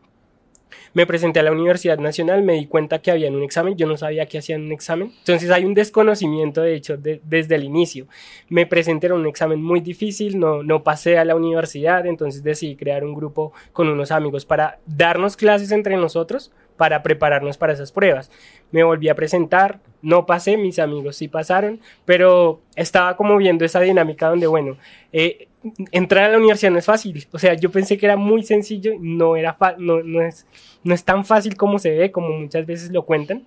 Me 0.93 1.07
presenté 1.07 1.41
a 1.41 1.43
la 1.43 1.53
Universidad 1.53 1.99
Nacional, 1.99 2.43
me 2.43 2.55
di 2.55 2.67
cuenta 2.67 3.01
que 3.01 3.11
había 3.11 3.31
un 3.31 3.43
examen, 3.43 3.77
yo 3.77 3.87
no 3.87 3.97
sabía 3.97 4.27
que 4.27 4.39
hacían 4.39 4.63
un 4.63 4.73
examen, 4.73 5.13
entonces 5.19 5.51
hay 5.51 5.65
un 5.65 5.75
desconocimiento 5.75 6.63
de 6.63 6.75
hecho 6.75 6.97
de, 6.97 7.21
desde 7.25 7.57
el 7.57 7.65
inicio. 7.65 8.07
Me 8.49 8.67
presenté 8.67 9.09
a 9.09 9.15
un 9.15 9.27
examen 9.27 9.63
muy 9.63 9.81
difícil, 9.81 10.39
no, 10.39 10.63
no 10.63 10.83
pasé 10.83 11.19
a 11.19 11.25
la 11.25 11.35
universidad, 11.35 12.07
entonces 12.07 12.43
decidí 12.43 12.77
crear 12.77 13.05
un 13.05 13.15
grupo 13.15 13.53
con 13.73 13.89
unos 13.89 14.11
amigos 14.11 14.45
para 14.45 14.79
darnos 14.87 15.37
clases 15.37 15.73
entre 15.73 15.97
nosotros, 15.97 16.53
para 16.77 17.03
prepararnos 17.03 17.57
para 17.57 17.73
esas 17.73 17.93
pruebas. 17.93 18.31
Me 18.71 18.83
volví 18.83 19.09
a 19.09 19.15
presentar, 19.15 19.81
no 20.03 20.27
pasé, 20.27 20.57
mis 20.57 20.79
amigos 20.79 21.17
sí 21.17 21.29
pasaron, 21.29 21.81
pero 22.05 22.61
estaba 22.77 23.17
como 23.17 23.37
viendo 23.37 23.65
esa 23.65 23.81
dinámica 23.81 24.29
donde, 24.29 24.47
bueno, 24.47 24.77
eh, 25.13 25.49
entrar 25.93 26.25
a 26.25 26.29
la 26.29 26.39
universidad 26.39 26.73
no 26.73 26.79
es 26.79 26.87
fácil. 26.87 27.27
O 27.33 27.39
sea, 27.39 27.55
yo 27.55 27.71
pensé 27.71 27.97
que 27.97 28.07
era 28.07 28.17
muy 28.17 28.43
sencillo, 28.43 28.93
no, 29.01 29.37
era 29.37 29.57
no, 29.79 30.03
no, 30.03 30.23
es, 30.23 30.47
no 30.83 30.95
es 30.95 31.05
tan 31.05 31.25
fácil 31.25 31.57
como 31.57 31.79
se 31.79 31.97
ve, 31.97 32.11
como 32.11 32.29
muchas 32.29 32.67
veces 32.67 32.91
lo 32.91 33.05
cuentan. 33.05 33.45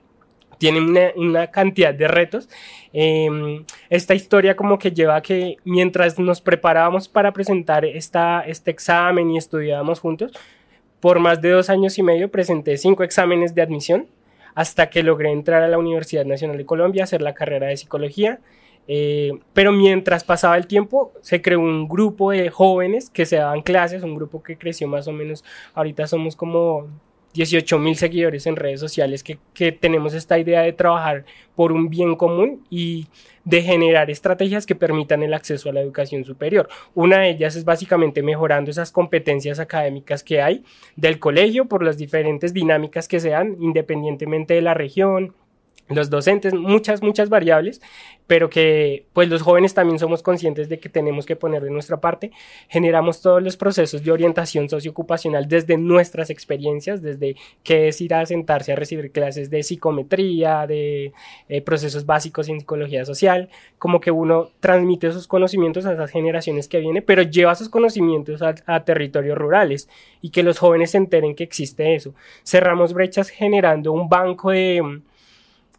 Tiene 0.58 0.80
una, 0.80 1.12
una 1.16 1.48
cantidad 1.48 1.94
de 1.94 2.08
retos. 2.08 2.50
Eh, 2.92 3.64
esta 3.90 4.16
historia 4.16 4.56
como 4.56 4.80
que 4.80 4.92
lleva 4.92 5.18
a 5.18 5.22
que 5.22 5.58
mientras 5.66 6.18
nos 6.18 6.42
preparábamos 6.42 7.08
para 7.08 7.32
presentar 7.32 7.86
esta, 7.86 8.42
este 8.42 8.72
examen 8.72 9.30
y 9.30 9.38
estudiábamos 9.38 10.00
juntos, 10.00 10.32
por 11.00 11.20
más 11.20 11.42
de 11.42 11.52
dos 11.52 11.70
años 11.70 11.98
y 11.98 12.04
medio 12.04 12.30
presenté 12.30 12.78
cinco 12.78 13.04
exámenes 13.04 13.54
de 13.56 13.62
admisión 13.62 14.08
hasta 14.56 14.90
que 14.90 15.04
logré 15.04 15.32
entrar 15.32 15.62
a 15.62 15.68
la 15.68 15.78
Universidad 15.78 16.26
Nacional 16.26 16.58
de 16.58 16.66
Colombia, 16.66 17.04
hacer 17.04 17.22
la 17.22 17.36
carrera 17.36 17.68
de 17.68 17.78
psicología. 17.78 18.40
Eh, 18.88 19.34
pero 19.54 19.72
mientras 19.72 20.24
pasaba 20.24 20.58
el 20.58 20.66
tiempo, 20.66 21.14
se 21.22 21.42
creó 21.42 21.60
un 21.60 21.88
grupo 21.88 22.32
de 22.32 22.50
jóvenes 22.50 23.10
que 23.10 23.26
se 23.26 23.36
daban 23.36 23.62
clases, 23.62 24.02
un 24.02 24.16
grupo 24.16 24.42
que 24.42 24.58
creció 24.58 24.88
más 24.88 25.08
o 25.08 25.12
menos, 25.12 25.44
ahorita 25.76 26.08
somos 26.08 26.36
como 26.36 26.88
18 27.34 27.78
mil 27.78 27.96
seguidores 27.96 28.48
en 28.48 28.56
redes 28.56 28.80
sociales 28.80 29.24
que, 29.24 29.72
tenemos 29.72 30.14
esta 30.14 30.40
idea 30.40 30.62
de 30.62 30.74
trabajar 30.74 31.26
por 31.56 31.72
un 31.72 31.90
bien 31.90 32.16
común 32.16 32.66
y 32.70 33.08
de 33.48 33.62
generar 33.62 34.12
estrategias 34.12 34.66
que 34.66 34.76
permitan 34.76 35.24
el 35.24 35.34
acceso 35.34 35.70
a 35.70 35.74
la 35.74 35.80
educación 35.80 36.26
superior. 36.26 36.68
Una 36.94 37.20
de 37.20 37.30
ellas 37.30 37.56
es 37.56 37.64
básicamente 37.64 38.22
mejorando 38.22 38.70
esas 38.70 38.92
competencias 38.92 39.60
académicas 39.60 40.22
que 40.22 40.42
hay 40.42 40.66
del 40.98 41.18
colegio 41.18 41.66
por 41.66 41.82
las 41.82 41.98
diferentes 41.98 42.54
dinámicas 42.54 43.08
que 43.08 43.22
se 43.22 43.30
dan 43.30 43.56
independientemente 43.62 44.54
de 44.54 44.62
la 44.62 44.74
región, 44.74 45.34
los 45.90 46.10
docentes, 46.10 46.54
muchas, 46.54 47.02
muchas 47.02 47.30
variables, 47.30 47.82
pero 48.28 48.50
que 48.50 49.06
pues 49.14 49.30
los 49.30 49.42
jóvenes 49.42 49.74
también 49.74 50.00
somos 50.00 50.22
conscientes 50.22 50.68
de 50.68 50.80
que 50.80 50.90
tenemos 50.90 51.26
que 51.26 51.36
poner 51.36 51.64
de 51.64 51.72
nuestra 51.72 51.98
parte. 51.98 52.32
Generamos 52.68 53.22
todos 53.22 53.42
los 53.42 53.56
procesos 53.56 54.04
de 54.04 54.12
orientación 54.12 54.70
socioocupacional 54.70 55.48
desde 55.48 55.78
nuestras 55.78 56.30
experiencias, 56.30 57.02
desde 57.02 57.38
qué 57.64 57.88
es 57.88 58.02
ir 58.02 58.14
a 58.14 58.26
sentarse 58.26 58.74
a 58.74 58.76
recibir 58.76 59.12
clases 59.12 59.50
de 59.50 59.64
psicometría, 59.64 60.68
de 60.68 61.14
eh, 61.48 61.62
procesos 61.62 62.06
básicos 62.06 62.50
en 62.50 62.60
psicología 62.60 63.06
social, 63.06 63.50
como 63.80 64.02
que 64.02 64.12
uno 64.12 64.50
transmite 64.60 65.08
esos 65.08 65.28
conocimientos 65.28 65.86
a 65.86 65.94
esas 65.94 66.12
generaciones 66.12 66.68
que 66.68 66.80
vienen, 66.80 67.04
pero 67.06 67.22
lleva 67.22 67.54
esos 67.54 67.70
conocimientos 67.70 68.42
a 68.42 68.84
territorios 68.84 69.38
rurales 69.38 69.88
y 70.22 70.30
que 70.32 70.44
los 70.44 70.60
jóvenes 70.60 70.92
se 70.92 70.98
enteren 70.98 71.36
que 71.36 71.44
existe 71.44 71.96
eso. 71.96 72.14
Cerramos 72.44 72.94
brechas 72.94 73.30
generando 73.30 73.94
un 73.94 74.10
banco 74.10 74.52
de 74.52 75.02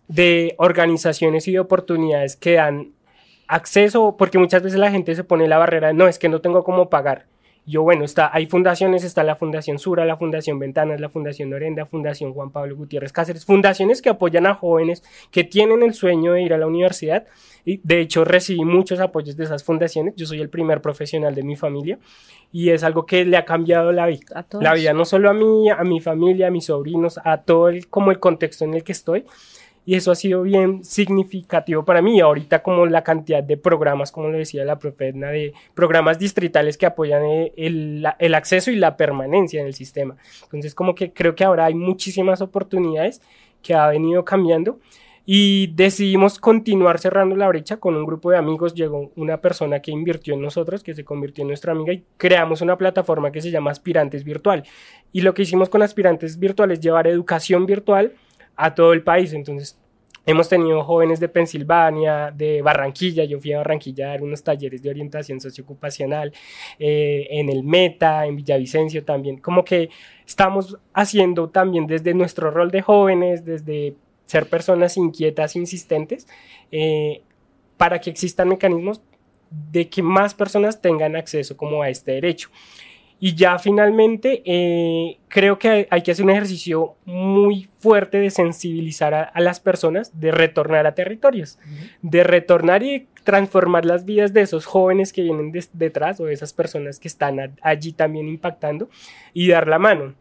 de 0.08 0.54
organizaciones 0.58 1.46
y 1.48 1.52
de 1.52 1.60
oportunidades 1.60 2.36
que 2.36 2.54
dan 2.54 2.92
acceso, 3.46 4.16
porque 4.18 4.38
muchas 4.38 4.62
veces 4.62 4.78
la 4.78 4.90
gente 4.90 5.14
se 5.14 5.24
pone 5.24 5.48
la 5.48 5.58
barrera, 5.58 5.92
no, 5.92 6.08
es 6.08 6.18
que 6.18 6.28
no 6.28 6.40
tengo 6.40 6.64
cómo 6.64 6.90
pagar. 6.90 7.26
Yo, 7.68 7.82
bueno, 7.82 8.06
está, 8.06 8.30
hay 8.32 8.46
fundaciones, 8.46 9.04
está 9.04 9.22
la 9.24 9.36
Fundación 9.36 9.78
Sura, 9.78 10.06
la 10.06 10.16
Fundación 10.16 10.58
Ventanas, 10.58 11.02
la 11.02 11.10
Fundación 11.10 11.50
Norenda, 11.50 11.84
Fundación 11.84 12.32
Juan 12.32 12.50
Pablo 12.50 12.74
Gutiérrez 12.74 13.12
Cáceres, 13.12 13.44
fundaciones 13.44 14.00
que 14.00 14.08
apoyan 14.08 14.46
a 14.46 14.54
jóvenes 14.54 15.02
que 15.30 15.44
tienen 15.44 15.82
el 15.82 15.92
sueño 15.92 16.32
de 16.32 16.40
ir 16.40 16.54
a 16.54 16.56
la 16.56 16.66
universidad. 16.66 17.26
Y 17.66 17.78
de 17.84 18.00
hecho, 18.00 18.24
recibí 18.24 18.64
muchos 18.64 19.00
apoyos 19.00 19.36
de 19.36 19.44
esas 19.44 19.64
fundaciones. 19.64 20.14
Yo 20.16 20.24
soy 20.24 20.40
el 20.40 20.48
primer 20.48 20.80
profesional 20.80 21.34
de 21.34 21.42
mi 21.42 21.56
familia 21.56 21.98
y 22.50 22.70
es 22.70 22.84
algo 22.84 23.04
que 23.04 23.26
le 23.26 23.36
ha 23.36 23.44
cambiado 23.44 23.92
la 23.92 24.06
vida. 24.06 24.46
La 24.62 24.72
vida 24.72 24.94
no 24.94 25.04
solo 25.04 25.28
a 25.28 25.34
mí, 25.34 25.68
a 25.68 25.84
mi 25.84 26.00
familia, 26.00 26.46
a 26.46 26.50
mis 26.50 26.64
sobrinos, 26.64 27.20
a 27.22 27.42
todo 27.42 27.68
el, 27.68 27.88
como 27.88 28.10
el 28.12 28.18
contexto 28.18 28.64
en 28.64 28.72
el 28.72 28.82
que 28.82 28.92
estoy 28.92 29.26
y 29.88 29.94
eso 29.94 30.10
ha 30.12 30.14
sido 30.16 30.42
bien 30.42 30.84
significativo 30.84 31.82
para 31.82 32.02
mí. 32.02 32.20
Ahorita 32.20 32.62
como 32.62 32.84
la 32.84 33.02
cantidad 33.02 33.42
de 33.42 33.56
programas, 33.56 34.12
como 34.12 34.28
lo 34.28 34.36
decía 34.36 34.62
la 34.66 34.78
profe 34.78 35.08
Edna, 35.08 35.30
de 35.30 35.54
programas 35.72 36.18
distritales 36.18 36.76
que 36.76 36.84
apoyan 36.84 37.22
el, 37.56 38.06
el, 38.18 38.34
acceso 38.34 38.70
y 38.70 38.76
la 38.76 38.98
permanencia 38.98 39.62
en 39.62 39.66
el 39.66 39.72
sistema. 39.72 40.18
Entonces 40.42 40.74
como 40.74 40.94
que 40.94 41.14
creo 41.14 41.34
que 41.34 41.42
ahora 41.42 41.64
hay 41.64 41.74
muchísimas 41.74 42.42
oportunidades 42.42 43.22
que 43.62 43.72
ha 43.72 43.86
venido 43.86 44.26
cambiando 44.26 44.78
y 45.24 45.68
decidimos 45.68 46.38
continuar 46.38 46.98
cerrando 46.98 47.34
la 47.34 47.48
brecha 47.48 47.78
con 47.78 47.96
un 47.96 48.04
grupo 48.04 48.30
de 48.30 48.36
amigos. 48.36 48.74
Llegó 48.74 49.10
una 49.16 49.40
persona 49.40 49.80
que 49.80 49.90
invirtió 49.90 50.34
en 50.34 50.42
nosotros, 50.42 50.82
que 50.82 50.92
se 50.92 51.06
convirtió 51.06 51.40
en 51.40 51.48
nuestra 51.48 51.72
amiga 51.72 51.94
y 51.94 52.04
creamos 52.18 52.60
una 52.60 52.76
plataforma 52.76 53.32
que 53.32 53.40
se 53.40 53.50
llama 53.50 53.70
Aspirantes 53.70 54.22
Virtual. 54.22 54.64
Y 55.12 55.22
lo 55.22 55.32
que 55.32 55.44
hicimos 55.44 55.70
con 55.70 55.80
Aspirantes 55.80 56.38
Virtual 56.38 56.72
es 56.72 56.80
llevar 56.80 57.06
educación 57.06 57.64
virtual 57.64 58.12
a 58.58 58.74
todo 58.74 58.92
el 58.92 59.02
país. 59.02 59.32
Entonces, 59.32 59.78
hemos 60.26 60.48
tenido 60.48 60.84
jóvenes 60.84 61.20
de 61.20 61.28
Pensilvania, 61.28 62.30
de 62.30 62.60
Barranquilla. 62.60 63.24
Yo 63.24 63.40
fui 63.40 63.52
a 63.52 63.58
Barranquilla 63.58 64.06
a 64.06 64.08
dar 64.10 64.22
unos 64.22 64.42
talleres 64.42 64.82
de 64.82 64.90
orientación 64.90 65.40
socioocupacional, 65.40 66.32
eh, 66.78 67.26
en 67.30 67.48
el 67.48 67.62
Meta, 67.62 68.26
en 68.26 68.36
Villavicencio 68.36 69.04
también. 69.04 69.38
Como 69.38 69.64
que 69.64 69.88
estamos 70.26 70.76
haciendo 70.92 71.48
también 71.48 71.86
desde 71.86 72.12
nuestro 72.12 72.50
rol 72.50 72.70
de 72.70 72.82
jóvenes, 72.82 73.44
desde 73.44 73.94
ser 74.26 74.50
personas 74.50 74.98
inquietas, 74.98 75.56
insistentes, 75.56 76.26
eh, 76.70 77.22
para 77.78 78.00
que 78.00 78.10
existan 78.10 78.48
mecanismos 78.48 79.00
de 79.50 79.88
que 79.88 80.02
más 80.02 80.34
personas 80.34 80.82
tengan 80.82 81.16
acceso 81.16 81.56
como 81.56 81.82
a 81.82 81.88
este 81.88 82.12
derecho. 82.12 82.50
Y 83.20 83.34
ya 83.34 83.58
finalmente 83.58 84.42
eh, 84.44 85.18
creo 85.26 85.58
que 85.58 85.88
hay 85.90 86.02
que 86.02 86.12
hacer 86.12 86.24
un 86.24 86.30
ejercicio 86.30 86.94
muy 87.04 87.68
fuerte 87.78 88.18
de 88.18 88.30
sensibilizar 88.30 89.12
a, 89.12 89.40
las 89.40 89.58
personas, 89.58 90.20
de 90.20 90.30
retornar 90.30 90.86
a 90.86 90.94
territorios, 90.94 91.58
de 92.00 92.22
retornar 92.22 92.84
y 92.84 93.08
transformar 93.24 93.84
las 93.84 94.04
vidas 94.04 94.32
de 94.32 94.42
esos 94.42 94.66
jóvenes 94.66 95.12
que 95.12 95.22
vienen 95.22 95.52
detrás 95.72 96.20
o 96.20 96.26
de 96.26 96.32
esas 96.32 96.52
personas 96.52 97.00
que 97.00 97.08
están 97.08 97.56
allí 97.60 97.92
también 97.92 98.28
impactando 98.28 98.88
y 99.34 99.48
dar 99.48 99.66
la 99.66 99.78
mano. 99.78 100.14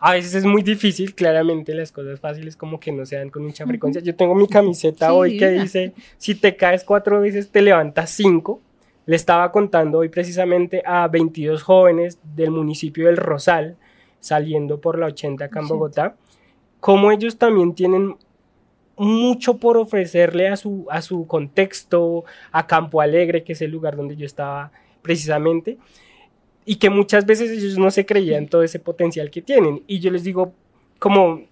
A 0.00 0.12
veces 0.12 0.34
es 0.34 0.44
muy 0.44 0.62
difícil, 0.62 1.14
claramente 1.14 1.74
las 1.74 1.92
cosas 1.92 2.20
fáciles 2.20 2.56
como 2.56 2.78
que 2.78 2.92
no 2.92 3.04
se 3.06 3.16
dan 3.16 3.30
con 3.30 3.44
mucha 3.44 3.66
frecuencia. 3.66 4.00
Yo 4.02 4.14
tengo 4.14 4.34
mi 4.34 4.46
camiseta 4.46 5.12
hoy 5.12 5.36
que 5.36 5.50
dice, 5.50 5.92
si 6.16 6.34
te 6.34 6.56
caes 6.56 6.84
cuatro 6.84 7.20
veces, 7.20 7.50
te 7.50 7.62
levantas 7.62 8.10
cinco. 8.10 8.60
Le 9.06 9.16
estaba 9.16 9.52
contando 9.52 9.98
hoy 9.98 10.08
precisamente 10.08 10.82
a 10.84 11.06
22 11.08 11.62
jóvenes 11.62 12.18
del 12.34 12.50
municipio 12.50 13.06
del 13.06 13.16
Rosal, 13.16 13.76
saliendo 14.20 14.80
por 14.80 14.98
la 14.98 15.06
80 15.06 15.44
acá 15.44 15.60
en 15.60 15.68
Bogotá, 15.68 16.16
cómo 16.80 17.12
ellos 17.12 17.36
también 17.36 17.74
tienen 17.74 18.16
mucho 18.96 19.58
por 19.58 19.76
ofrecerle 19.76 20.48
a 20.48 20.56
su, 20.56 20.86
a 20.90 21.02
su 21.02 21.26
contexto, 21.26 22.24
a 22.52 22.66
Campo 22.66 23.00
Alegre, 23.00 23.44
que 23.44 23.52
es 23.52 23.62
el 23.62 23.70
lugar 23.70 23.96
donde 23.96 24.16
yo 24.16 24.24
estaba 24.24 24.70
precisamente, 25.02 25.78
y 26.64 26.76
que 26.76 26.88
muchas 26.88 27.26
veces 27.26 27.50
ellos 27.50 27.76
no 27.76 27.90
se 27.90 28.06
creían 28.06 28.48
todo 28.48 28.62
ese 28.62 28.78
potencial 28.78 29.30
que 29.30 29.42
tienen. 29.42 29.82
Y 29.86 30.00
yo 30.00 30.10
les 30.10 30.24
digo, 30.24 30.54
como 30.98 31.42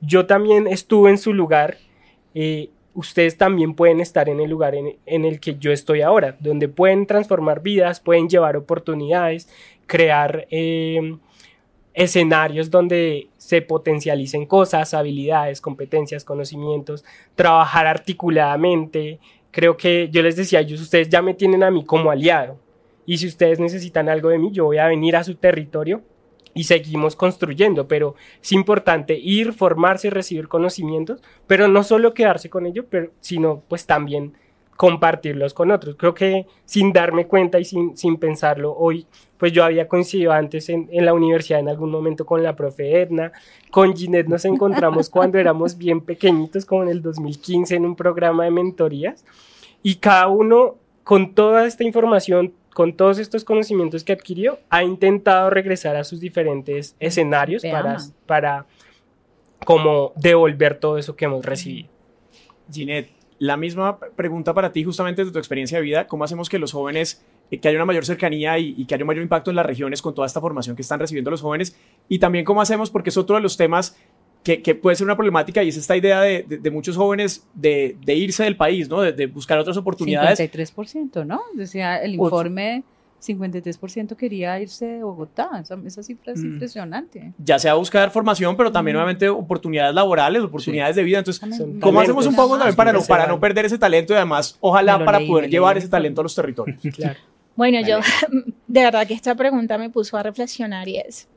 yo 0.00 0.26
también 0.26 0.66
estuve 0.66 1.10
en 1.10 1.18
su 1.18 1.32
lugar, 1.32 1.76
eh, 2.34 2.70
ustedes 2.94 3.36
también 3.36 3.74
pueden 3.74 4.00
estar 4.00 4.28
en 4.28 4.40
el 4.40 4.50
lugar 4.50 4.74
en, 4.74 5.24
el 5.24 5.40
que 5.40 5.56
yo 5.58 5.72
estoy 5.72 6.02
ahora, 6.02 6.36
donde 6.40 6.68
pueden 6.68 7.06
transformar 7.06 7.62
vidas, 7.62 8.00
pueden 8.00 8.28
llevar 8.28 8.56
oportunidades, 8.56 9.48
crear 9.86 10.46
em, 10.50 11.18
escenarios 11.94 12.70
donde 12.70 13.28
se 13.36 13.62
potencialicen 13.62 14.46
cosas, 14.46 14.94
habilidades, 14.94 15.60
competencias, 15.60 16.24
conocimientos, 16.24 17.04
trabajar 17.34 17.86
articuladamente. 17.86 19.18
Creo 19.50 19.76
que 19.76 20.08
yo 20.10 20.22
les 20.22 20.36
decía, 20.36 20.60
ellos, 20.60 20.80
ustedes 20.80 21.08
ya 21.08 21.22
me 21.22 21.34
tienen 21.34 21.62
a 21.62 21.70
mí 21.70 21.84
como 21.84 22.10
aliado 22.10 22.58
y 23.06 23.18
si 23.18 23.26
ustedes 23.26 23.58
necesitan 23.58 24.08
algo 24.08 24.28
de 24.28 24.38
mí, 24.38 24.50
yo 24.52 24.66
voy 24.66 24.78
a 24.78 24.86
venir 24.86 25.16
a 25.16 25.24
su 25.24 25.34
territorio 25.34 26.02
y 26.54 26.64
seguimos 26.64 27.16
construyendo, 27.16 27.86
pero 27.86 28.14
es 28.42 28.52
importante 28.52 29.16
ir, 29.16 29.52
formarse, 29.52 30.10
recibir 30.10 30.48
conocimientos, 30.48 31.22
pero 31.46 31.68
no 31.68 31.82
solo 31.82 32.14
quedarse 32.14 32.50
con 32.50 32.66
ello, 32.66 32.86
pero, 32.88 33.10
sino 33.20 33.62
pues 33.68 33.86
también 33.86 34.34
compartirlos 34.76 35.52
con 35.52 35.70
otros. 35.70 35.96
Creo 35.96 36.14
que 36.14 36.46
sin 36.64 36.92
darme 36.92 37.26
cuenta 37.26 37.60
y 37.60 37.66
sin, 37.66 37.96
sin 37.98 38.16
pensarlo, 38.16 38.74
hoy 38.74 39.06
pues 39.36 39.52
yo 39.52 39.62
había 39.62 39.86
coincidido 39.86 40.32
antes 40.32 40.70
en, 40.70 40.88
en, 40.90 41.04
la 41.04 41.12
universidad 41.12 41.60
en 41.60 41.68
algún 41.68 41.90
momento 41.90 42.24
con 42.24 42.42
la 42.42 42.56
profe 42.56 43.02
Edna, 43.02 43.30
con 43.70 43.94
Ginette 43.94 44.28
nos 44.28 44.44
encontramos 44.46 45.10
cuando 45.10 45.38
éramos 45.38 45.76
bien 45.76 46.00
pequeñitos, 46.00 46.64
como 46.64 46.82
en 46.82 46.88
el 46.88 47.02
2015 47.02 47.76
en 47.76 47.84
un 47.84 47.94
programa 47.94 48.44
de 48.44 48.50
mentorías, 48.50 49.24
y 49.82 49.96
cada 49.96 50.28
uno 50.28 50.76
con 51.04 51.34
toda 51.34 51.66
esta 51.66 51.84
información 51.84 52.54
con 52.74 52.96
todos 52.96 53.18
estos 53.18 53.44
conocimientos 53.44 54.04
que 54.04 54.12
adquirió, 54.12 54.58
ha 54.70 54.84
intentado 54.84 55.50
regresar 55.50 55.96
a 55.96 56.04
sus 56.04 56.20
diferentes 56.20 56.96
escenarios 57.00 57.62
para, 57.62 57.98
para 58.26 58.66
como 59.64 60.12
devolver 60.16 60.78
todo 60.78 60.98
eso 60.98 61.16
que 61.16 61.24
hemos 61.24 61.44
recibido. 61.44 61.88
Ginette, 62.72 63.10
la 63.38 63.56
misma 63.56 63.98
pregunta 63.98 64.54
para 64.54 64.72
ti 64.72 64.84
justamente 64.84 65.24
de 65.24 65.30
tu 65.30 65.38
experiencia 65.38 65.78
de 65.78 65.82
vida, 65.82 66.06
¿cómo 66.06 66.24
hacemos 66.24 66.48
que 66.48 66.58
los 66.58 66.72
jóvenes, 66.72 67.24
eh, 67.50 67.58
que 67.58 67.68
haya 67.68 67.78
una 67.78 67.86
mayor 67.86 68.04
cercanía 68.04 68.58
y, 68.58 68.74
y, 68.76 68.84
que 68.84 68.94
haya 68.94 69.04
un 69.04 69.08
mayor 69.08 69.22
impacto 69.22 69.50
en 69.50 69.56
las 69.56 69.66
regiones 69.66 70.02
con 70.02 70.14
toda 70.14 70.26
esta 70.26 70.40
formación 70.40 70.76
que 70.76 70.82
están 70.82 71.00
recibiendo 71.00 71.30
los 71.30 71.40
jóvenes? 71.40 71.76
Y 72.08 72.18
también 72.18 72.44
cómo 72.44 72.60
hacemos, 72.60 72.90
porque 72.90 73.10
es 73.10 73.16
otro 73.16 73.36
de 73.36 73.42
los 73.42 73.56
temas 73.56 73.96
que, 74.42 74.74
puede 74.74 74.96
ser 74.96 75.04
una 75.04 75.16
problemática 75.16 75.62
y 75.62 75.68
es 75.68 75.76
esta 75.76 75.96
idea 75.96 76.20
de, 76.20 76.70
muchos 76.70 76.96
jóvenes 76.96 77.46
de, 77.54 77.96
irse 78.06 78.44
del 78.44 78.56
país, 78.56 78.88
¿no? 78.88 79.02
De, 79.02 79.26
buscar 79.26 79.58
otras 79.58 79.76
oportunidades. 79.76 80.38
53%, 80.40 81.24
¿no? 81.26 81.42
Decía 81.54 81.96
el 82.02 82.14
informe, 82.14 82.82
53% 83.20 84.16
quería 84.16 84.58
irse 84.60 84.86
de 84.86 85.02
Bogotá. 85.02 85.62
Esa, 85.84 86.02
cifra 86.02 86.32
es 86.32 86.42
mm. 86.42 86.46
impresionante. 86.46 87.32
Ya 87.38 87.58
sea 87.58 87.74
buscar 87.74 88.10
formación, 88.10 88.56
pero 88.56 88.72
también 88.72 88.94
nuevamente 88.94 89.28
oportunidades 89.28 89.94
laborales, 89.94 90.42
oportunidades 90.42 90.96
de 90.96 91.02
vida. 91.02 91.18
Entonces, 91.18 91.62
¿cómo 91.80 92.00
hacemos 92.00 92.26
un 92.26 92.34
poco 92.34 92.56
también 92.56 92.76
para 92.76 92.92
no, 92.92 93.02
para 93.02 93.26
no 93.26 93.38
perder 93.38 93.66
ese 93.66 93.78
talento 93.78 94.14
y 94.14 94.16
además, 94.16 94.56
ojalá 94.60 95.04
para 95.04 95.20
poder 95.20 95.50
llevar 95.50 95.76
ese 95.76 95.88
talento 95.88 96.20
a 96.20 96.24
los 96.24 96.34
territorios? 96.34 96.80
Bueno, 97.56 97.78
yo, 97.86 97.98
de 98.68 98.80
verdad 98.84 99.06
que 99.06 99.12
esta 99.12 99.34
pregunta 99.34 99.76
me 99.76 99.90
puso 99.90 100.16
a 100.16 100.22
reflexionar 100.22 100.88
y 100.88 100.96
es, 100.96 101.28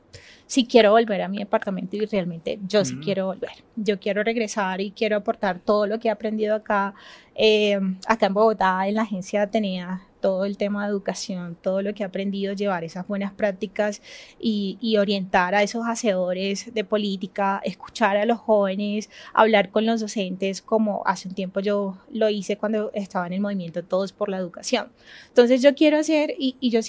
si 0.46 0.66
quiero 0.66 0.92
volver 0.92 1.22
a 1.22 1.28
mi 1.28 1.38
departamento 1.38 1.96
y 1.96 2.06
realmente 2.06 2.58
yo 2.66 2.84
sí 2.84 2.96
mm. 2.96 3.02
quiero 3.02 3.26
volver. 3.26 3.50
Yo 3.76 3.98
quiero 3.98 4.22
regresar 4.22 4.80
y 4.80 4.90
quiero 4.90 5.16
aportar 5.16 5.58
todo 5.58 5.86
lo 5.86 5.98
que 5.98 6.08
he 6.08 6.10
aprendido 6.10 6.54
acá, 6.54 6.94
eh, 7.34 7.78
acá 8.06 8.26
en 8.26 8.34
Bogotá, 8.34 8.86
en 8.86 8.94
la 8.94 9.02
agencia 9.02 9.42
Atenea, 9.42 10.02
todo 10.20 10.46
el 10.46 10.56
tema 10.56 10.84
de 10.84 10.90
educación, 10.90 11.54
todo 11.60 11.82
lo 11.82 11.92
que 11.92 12.02
he 12.02 12.06
aprendido, 12.06 12.54
llevar 12.54 12.82
esas 12.82 13.06
buenas 13.06 13.34
prácticas 13.34 14.00
y, 14.40 14.78
y, 14.80 14.96
orientar 14.96 15.54
a 15.54 15.62
esos 15.62 15.84
hacedores 15.86 16.72
de 16.72 16.82
política, 16.82 17.60
escuchar 17.62 18.16
a 18.16 18.24
los 18.24 18.38
jóvenes, 18.38 19.10
hablar 19.34 19.70
con 19.70 19.84
los 19.84 20.00
docentes, 20.00 20.62
como 20.62 21.02
hace 21.04 21.28
un 21.28 21.34
tiempo 21.34 21.60
yo 21.60 21.98
lo 22.10 22.30
hice 22.30 22.56
cuando 22.56 22.90
estaba 22.94 23.26
en 23.26 23.34
el 23.34 23.40
movimiento 23.42 23.84
Todos 23.84 24.14
por 24.14 24.30
la 24.30 24.38
Educación. 24.38 24.88
Entonces 25.28 25.60
yo 25.60 25.74
quiero 25.74 25.98
hacer, 25.98 26.34
y, 26.38 26.56
y 26.58 26.70
yo 26.70 26.80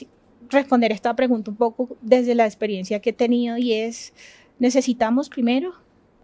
responder 0.50 0.92
esta 0.92 1.16
pregunta 1.16 1.52
un 1.52 1.58
poco 1.58 1.98
desde 2.02 2.36
la 2.36 2.46
experiencia 2.46 3.00
que 3.00 3.12
he 3.12 3.14
tenido 3.14 3.58
y 3.58 3.74
es, 3.74 4.14
necesitamos 4.60 5.30
primero 5.30 5.74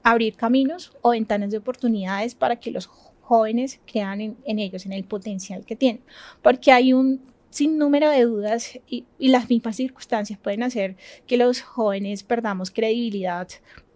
abrir 0.03 0.35
caminos 0.35 0.93
o 1.01 1.11
ventanas 1.11 1.51
de 1.51 1.57
oportunidades 1.57 2.35
para 2.35 2.55
que 2.55 2.71
los 2.71 2.87
jóvenes 3.21 3.79
crean 3.85 4.21
en, 4.21 4.59
ellos, 4.59 4.85
en 4.85 4.93
el 4.93 5.03
potencial 5.03 5.65
que 5.65 5.75
tienen, 5.75 6.01
porque 6.41 6.71
hay 6.71 6.93
un 6.93 7.21
sinnúmero 7.49 8.09
de 8.09 8.23
dudas 8.23 8.79
y, 8.87 9.05
y, 9.19 9.29
las 9.29 9.49
mismas 9.49 9.75
circunstancias 9.75 10.39
pueden 10.39 10.63
hacer 10.63 10.95
que 11.27 11.37
los 11.37 11.61
jóvenes 11.61 12.23
perdamos 12.23 12.71
credibilidad 12.71 13.47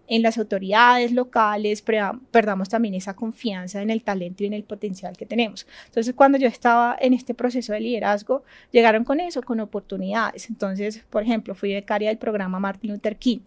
en 0.07 0.21
las 0.21 0.37
autoridades 0.37 1.11
locales, 1.11 1.83
perdamos 2.31 2.69
también 2.69 2.93
esa 2.93 3.15
confianza 3.15 3.81
en 3.81 3.89
el 3.89 4.03
talento 4.03 4.43
y 4.43 4.47
en 4.47 4.53
el 4.53 4.63
potencial 4.63 5.17
que 5.17 5.25
tenemos. 5.25 5.65
Entonces, 5.85 6.13
cuando 6.13 6.37
yo 6.37 6.47
estaba 6.47 6.95
en 6.99 7.13
este 7.13 7.33
proceso 7.33 7.73
de 7.73 7.79
liderazgo, 7.79 8.43
llegaron 8.71 9.03
con 9.03 9.19
eso, 9.19 9.41
con 9.41 9.59
oportunidades. 9.59 10.49
Entonces, 10.49 11.03
por 11.09 11.23
ejemplo, 11.23 11.55
fui 11.55 11.73
becaria 11.73 12.09
del 12.09 12.17
programa 12.17 12.59
Martin 12.59 12.91
Luther 12.91 13.17
King 13.17 13.39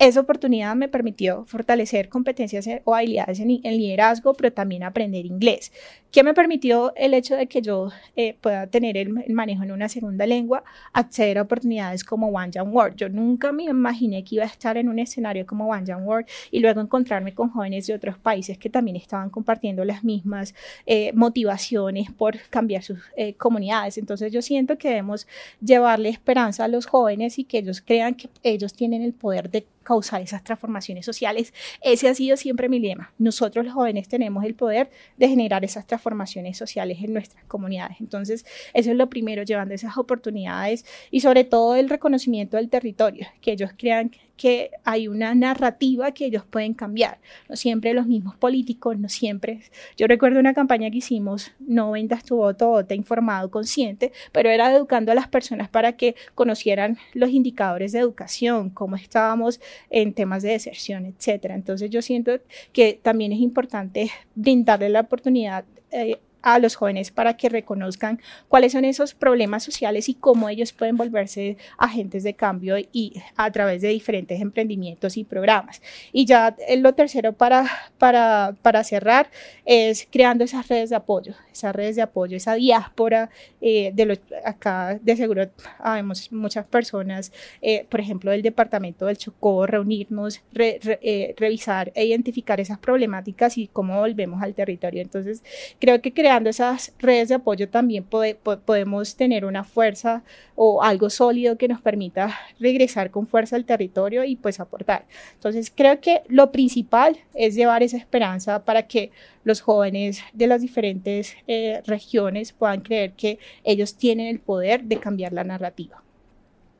esa 0.00 0.20
oportunidad 0.20 0.74
me 0.76 0.88
permitió 0.88 1.44
fortalecer 1.44 2.08
competencias 2.08 2.66
o 2.84 2.94
habilidades 2.94 3.38
en, 3.38 3.48
liderazgo, 3.48 4.32
pero 4.32 4.50
también 4.50 4.82
aprender 4.82 5.26
inglés. 5.26 5.72
¿Qué 6.10 6.24
me 6.24 6.32
permitió 6.32 6.94
el 6.96 7.12
hecho 7.12 7.36
de 7.36 7.46
que 7.46 7.60
yo 7.60 7.90
eh, 8.16 8.34
pueda 8.40 8.66
tener 8.66 8.96
el, 8.96 9.10
manejo 9.28 9.62
en 9.62 9.72
una 9.72 9.90
segunda 9.90 10.26
lengua? 10.26 10.64
Acceder 10.94 11.36
a 11.36 11.42
oportunidades 11.42 12.02
como 12.02 12.28
One 12.28 12.50
Young 12.50 12.74
World. 12.74 12.96
Yo 12.96 13.10
nunca 13.10 13.52
me 13.52 13.64
imaginé 13.64 14.24
que 14.24 14.36
iba 14.36 14.44
a 14.44 14.46
estar 14.46 14.78
en 14.78 14.88
un 14.88 14.98
escenario 14.98 15.44
como 15.44 15.68
One 15.68 15.84
Young 15.84 16.06
World 16.06 16.26
y 16.50 16.60
luego 16.60 16.80
encontrarme 16.80 17.34
con 17.34 17.50
jóvenes 17.50 17.86
de 17.86 17.92
otros 17.92 18.16
países 18.16 18.56
que 18.56 18.70
también 18.70 18.96
estaban 18.96 19.28
compartiendo 19.28 19.84
las 19.84 20.02
mismas 20.02 20.54
eh, 20.86 21.12
motivaciones 21.12 22.10
por 22.10 22.38
cambiar 22.48 22.82
sus 22.82 23.00
eh, 23.18 23.34
comunidades. 23.34 23.98
Entonces 23.98 24.32
yo 24.32 24.40
siento 24.40 24.78
que 24.78 24.88
debemos 24.88 25.28
llevarle 25.60 26.08
esperanza 26.08 26.64
a 26.64 26.68
los 26.68 26.86
jóvenes 26.86 27.38
y 27.38 27.44
que 27.44 27.58
ellos 27.58 27.82
crean 27.82 28.14
que 28.14 28.30
ellos 28.42 28.72
tienen 28.72 29.02
el 29.02 29.12
poder 29.12 29.50
de 29.50 29.66
causar 29.90 30.22
esas 30.22 30.44
transformaciones 30.44 31.04
sociales. 31.04 31.52
Ese 31.82 32.08
ha 32.08 32.14
sido 32.14 32.36
siempre 32.36 32.68
mi 32.68 32.78
lema. 32.78 33.12
Nosotros 33.18 33.64
los 33.64 33.74
jóvenes 33.74 34.06
tenemos 34.06 34.44
el 34.44 34.54
poder 34.54 34.88
de 35.16 35.26
generar 35.26 35.64
esas 35.64 35.84
transformaciones 35.84 36.56
sociales 36.56 36.98
en 37.02 37.12
nuestras 37.12 37.44
comunidades. 37.46 37.96
Entonces, 37.98 38.46
eso 38.72 38.92
es 38.92 38.96
lo 38.96 39.10
primero, 39.10 39.42
llevando 39.42 39.74
esas 39.74 39.98
oportunidades 39.98 40.86
y 41.10 41.22
sobre 41.22 41.42
todo 41.42 41.74
el 41.74 41.88
reconocimiento 41.88 42.56
del 42.56 42.68
territorio, 42.68 43.26
que 43.40 43.50
ellos 43.50 43.72
crean 43.76 44.12
que 44.40 44.70
hay 44.84 45.06
una 45.06 45.34
narrativa 45.34 46.12
que 46.12 46.24
ellos 46.24 46.44
pueden 46.48 46.72
cambiar. 46.72 47.18
No 47.50 47.56
siempre 47.56 47.92
los 47.92 48.06
mismos 48.06 48.36
políticos, 48.36 48.98
no 48.98 49.10
siempre. 49.10 49.60
Yo 49.98 50.06
recuerdo 50.06 50.40
una 50.40 50.54
campaña 50.54 50.90
que 50.90 50.96
hicimos, 50.96 51.52
no 51.58 51.90
vendas 51.90 52.24
tu 52.24 52.36
voto, 52.36 52.68
vota 52.68 52.94
informado, 52.94 53.50
consciente, 53.50 54.12
pero 54.32 54.48
era 54.48 54.74
educando 54.74 55.12
a 55.12 55.14
las 55.14 55.28
personas 55.28 55.68
para 55.68 55.92
que 55.98 56.14
conocieran 56.34 56.96
los 57.12 57.28
indicadores 57.28 57.92
de 57.92 57.98
educación, 57.98 58.70
cómo 58.70 58.96
estábamos 58.96 59.60
en 59.90 60.14
temas 60.14 60.42
de 60.42 60.52
deserción, 60.52 61.04
etcétera. 61.04 61.54
Entonces 61.54 61.90
yo 61.90 62.00
siento 62.00 62.40
que 62.72 62.98
también 63.02 63.32
es 63.32 63.40
importante 63.40 64.10
brindarle 64.34 64.88
la 64.88 65.00
oportunidad 65.00 65.66
eh, 65.90 66.18
a 66.42 66.58
los 66.58 66.76
jóvenes 66.76 67.10
para 67.10 67.36
que 67.36 67.48
reconozcan 67.48 68.20
cuáles 68.48 68.72
son 68.72 68.84
esos 68.84 69.14
problemas 69.14 69.62
sociales 69.62 70.08
y 70.08 70.14
cómo 70.14 70.48
ellos 70.48 70.72
pueden 70.72 70.96
volverse 70.96 71.56
agentes 71.78 72.22
de 72.22 72.34
cambio 72.34 72.76
y 72.78 73.20
a 73.36 73.50
través 73.50 73.82
de 73.82 73.88
diferentes 73.88 74.40
emprendimientos 74.40 75.16
y 75.16 75.24
programas. 75.24 75.82
Y 76.12 76.24
ya 76.26 76.56
eh, 76.66 76.76
lo 76.76 76.94
tercero 76.94 77.32
para, 77.32 77.66
para, 77.98 78.54
para 78.62 78.84
cerrar 78.84 79.30
es 79.64 80.06
creando 80.10 80.44
esas 80.44 80.68
redes 80.68 80.90
de 80.90 80.96
apoyo, 80.96 81.34
esas 81.52 81.74
redes 81.74 81.96
de 81.96 82.02
apoyo, 82.02 82.36
esa 82.36 82.54
diáspora 82.54 83.30
eh, 83.60 83.92
de 83.94 84.06
los, 84.06 84.20
acá 84.44 84.98
de 85.00 85.16
seguro 85.16 85.50
habemos 85.78 86.32
muchas 86.32 86.66
personas, 86.66 87.32
eh, 87.62 87.86
por 87.88 88.00
ejemplo, 88.00 88.30
del 88.30 88.42
departamento 88.42 89.06
del 89.06 89.18
Chocó, 89.18 89.66
reunirnos, 89.66 90.42
revisar 90.52 91.92
e 91.94 92.04
identificar 92.06 92.60
esas 92.60 92.78
problemáticas 92.78 93.58
y 93.58 93.68
cómo 93.68 93.98
volvemos 93.98 94.42
al 94.42 94.54
territorio. 94.54 95.02
Entonces, 95.02 95.42
creo 95.78 96.00
que 96.00 96.12
creando 96.30 96.50
esas 96.50 96.92
redes 97.00 97.28
de 97.28 97.34
apoyo 97.34 97.68
también 97.68 98.04
podemos 98.04 99.16
tener 99.16 99.44
una 99.44 99.64
fuerza 99.64 100.22
o 100.54 100.80
algo 100.80 101.10
sólido 101.10 101.58
que 101.58 101.66
nos 101.66 101.80
permita 101.80 102.38
regresar 102.60 103.10
con 103.10 103.26
fuerza 103.26 103.56
al 103.56 103.64
territorio 103.64 104.22
y 104.22 104.36
pues 104.36 104.60
aportar. 104.60 105.06
Entonces, 105.34 105.72
creo 105.74 106.00
que 106.00 106.22
lo 106.28 106.52
principal 106.52 107.18
es 107.34 107.56
llevar 107.56 107.82
esa 107.82 107.96
esperanza 107.96 108.64
para 108.64 108.86
que 108.86 109.10
los 109.42 109.60
jóvenes 109.60 110.22
de 110.32 110.46
las 110.46 110.60
diferentes 110.60 111.34
eh, 111.48 111.82
regiones 111.84 112.52
puedan 112.52 112.82
creer 112.82 113.14
que 113.14 113.40
ellos 113.64 113.96
tienen 113.96 114.28
el 114.28 114.38
poder 114.38 114.84
de 114.84 114.98
cambiar 114.98 115.32
la 115.32 115.42
narrativa. 115.42 116.00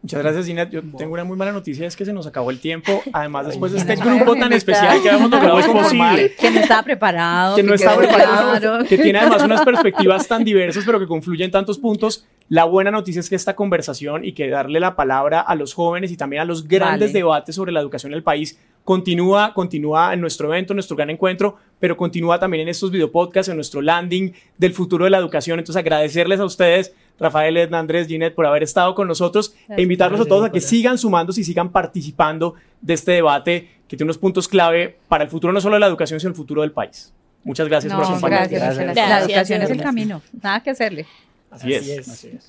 Muchas 0.02 0.22
gracias, 0.22 0.46
Ginette. 0.46 0.70
Yo 0.72 0.82
tengo 0.96 1.12
una 1.12 1.24
muy 1.24 1.36
mala 1.36 1.52
noticia, 1.52 1.86
es 1.86 1.94
que 1.94 2.06
se 2.06 2.12
nos 2.12 2.26
acabó 2.26 2.50
el 2.50 2.58
tiempo. 2.58 3.02
Además, 3.12 3.48
después 3.48 3.72
de 3.72 3.78
este 3.78 3.96
grupo 3.96 4.34
tan 4.34 4.52
especial 4.52 5.02
que 5.02 5.10
habíamos 5.10 5.30
logrado 5.30 5.60
conformar. 5.60 6.18
Que 6.38 6.50
no 6.50 6.60
estaba 6.60 6.82
preparado. 6.82 7.56
Que 7.56 7.62
no 7.62 7.74
estaba 7.74 7.98
preparado. 7.98 8.84
Que 8.84 8.96
tiene 8.96 9.18
además 9.18 9.42
unas 9.42 9.62
perspectivas 9.62 10.26
tan 10.26 10.42
diversas, 10.42 10.84
pero 10.86 10.98
que 10.98 11.06
confluyen 11.06 11.46
en 11.46 11.50
tantos 11.50 11.78
puntos. 11.78 12.24
La 12.48 12.64
buena 12.64 12.90
noticia 12.90 13.20
es 13.20 13.28
que 13.28 13.36
esta 13.36 13.54
conversación 13.54 14.24
y 14.24 14.32
que 14.32 14.48
darle 14.48 14.80
la 14.80 14.96
palabra 14.96 15.40
a 15.40 15.54
los 15.54 15.74
jóvenes 15.74 16.10
y 16.10 16.16
también 16.16 16.42
a 16.42 16.44
los 16.44 16.66
grandes 16.66 17.12
debates 17.12 17.54
sobre 17.54 17.70
la 17.70 17.80
educación 17.80 18.12
en 18.12 18.16
el 18.16 18.22
país 18.22 18.58
continúa, 18.84 19.52
continúa 19.54 20.14
en 20.14 20.20
nuestro 20.20 20.48
evento, 20.48 20.72
en 20.72 20.76
nuestro 20.76 20.96
gran 20.96 21.10
encuentro, 21.10 21.56
pero 21.78 21.96
continúa 21.96 22.38
también 22.38 22.62
en 22.62 22.68
estos 22.68 22.90
videopodcasts, 22.90 23.48
en 23.48 23.56
nuestro 23.56 23.82
landing 23.82 24.32
del 24.58 24.72
futuro 24.72 25.04
de 25.04 25.10
la 25.10 25.18
educación. 25.18 25.58
Entonces, 25.58 25.78
agradecerles 25.78 26.40
a 26.40 26.44
ustedes 26.44 26.92
Rafael, 27.20 27.56
Edna, 27.56 27.78
Andrés, 27.78 28.08
Ginette, 28.08 28.34
por 28.34 28.46
haber 28.46 28.62
estado 28.62 28.94
con 28.94 29.06
nosotros 29.06 29.54
e 29.68 29.82
invitarlos 29.82 30.20
a 30.20 30.24
todos 30.24 30.46
a 30.46 30.50
que 30.50 30.60
sigan 30.60 30.98
sumándose 30.98 31.42
y 31.42 31.44
sigan 31.44 31.70
participando 31.70 32.54
de 32.80 32.94
este 32.94 33.12
debate 33.12 33.68
que 33.86 33.96
tiene 33.96 34.06
unos 34.06 34.18
puntos 34.18 34.48
clave 34.48 34.98
para 35.08 35.24
el 35.24 35.30
futuro 35.30 35.52
no 35.52 35.60
solo 35.60 35.76
de 35.76 35.80
la 35.80 35.86
educación, 35.86 36.18
sino 36.18 36.30
el 36.30 36.36
futuro 36.36 36.62
del 36.62 36.72
país. 36.72 37.12
Muchas 37.44 37.68
gracias 37.68 37.92
por 37.92 38.04
acompañarnos. 38.04 38.50
Gracias, 38.50 38.96
La 38.96 39.20
educación 39.20 39.62
es 39.62 39.70
el 39.70 39.82
camino, 39.82 40.22
nada 40.42 40.62
que 40.62 40.70
hacerle. 40.70 41.06
Así, 41.50 41.72
es. 41.72 42.08
Así 42.08 42.28
es. 42.28 42.48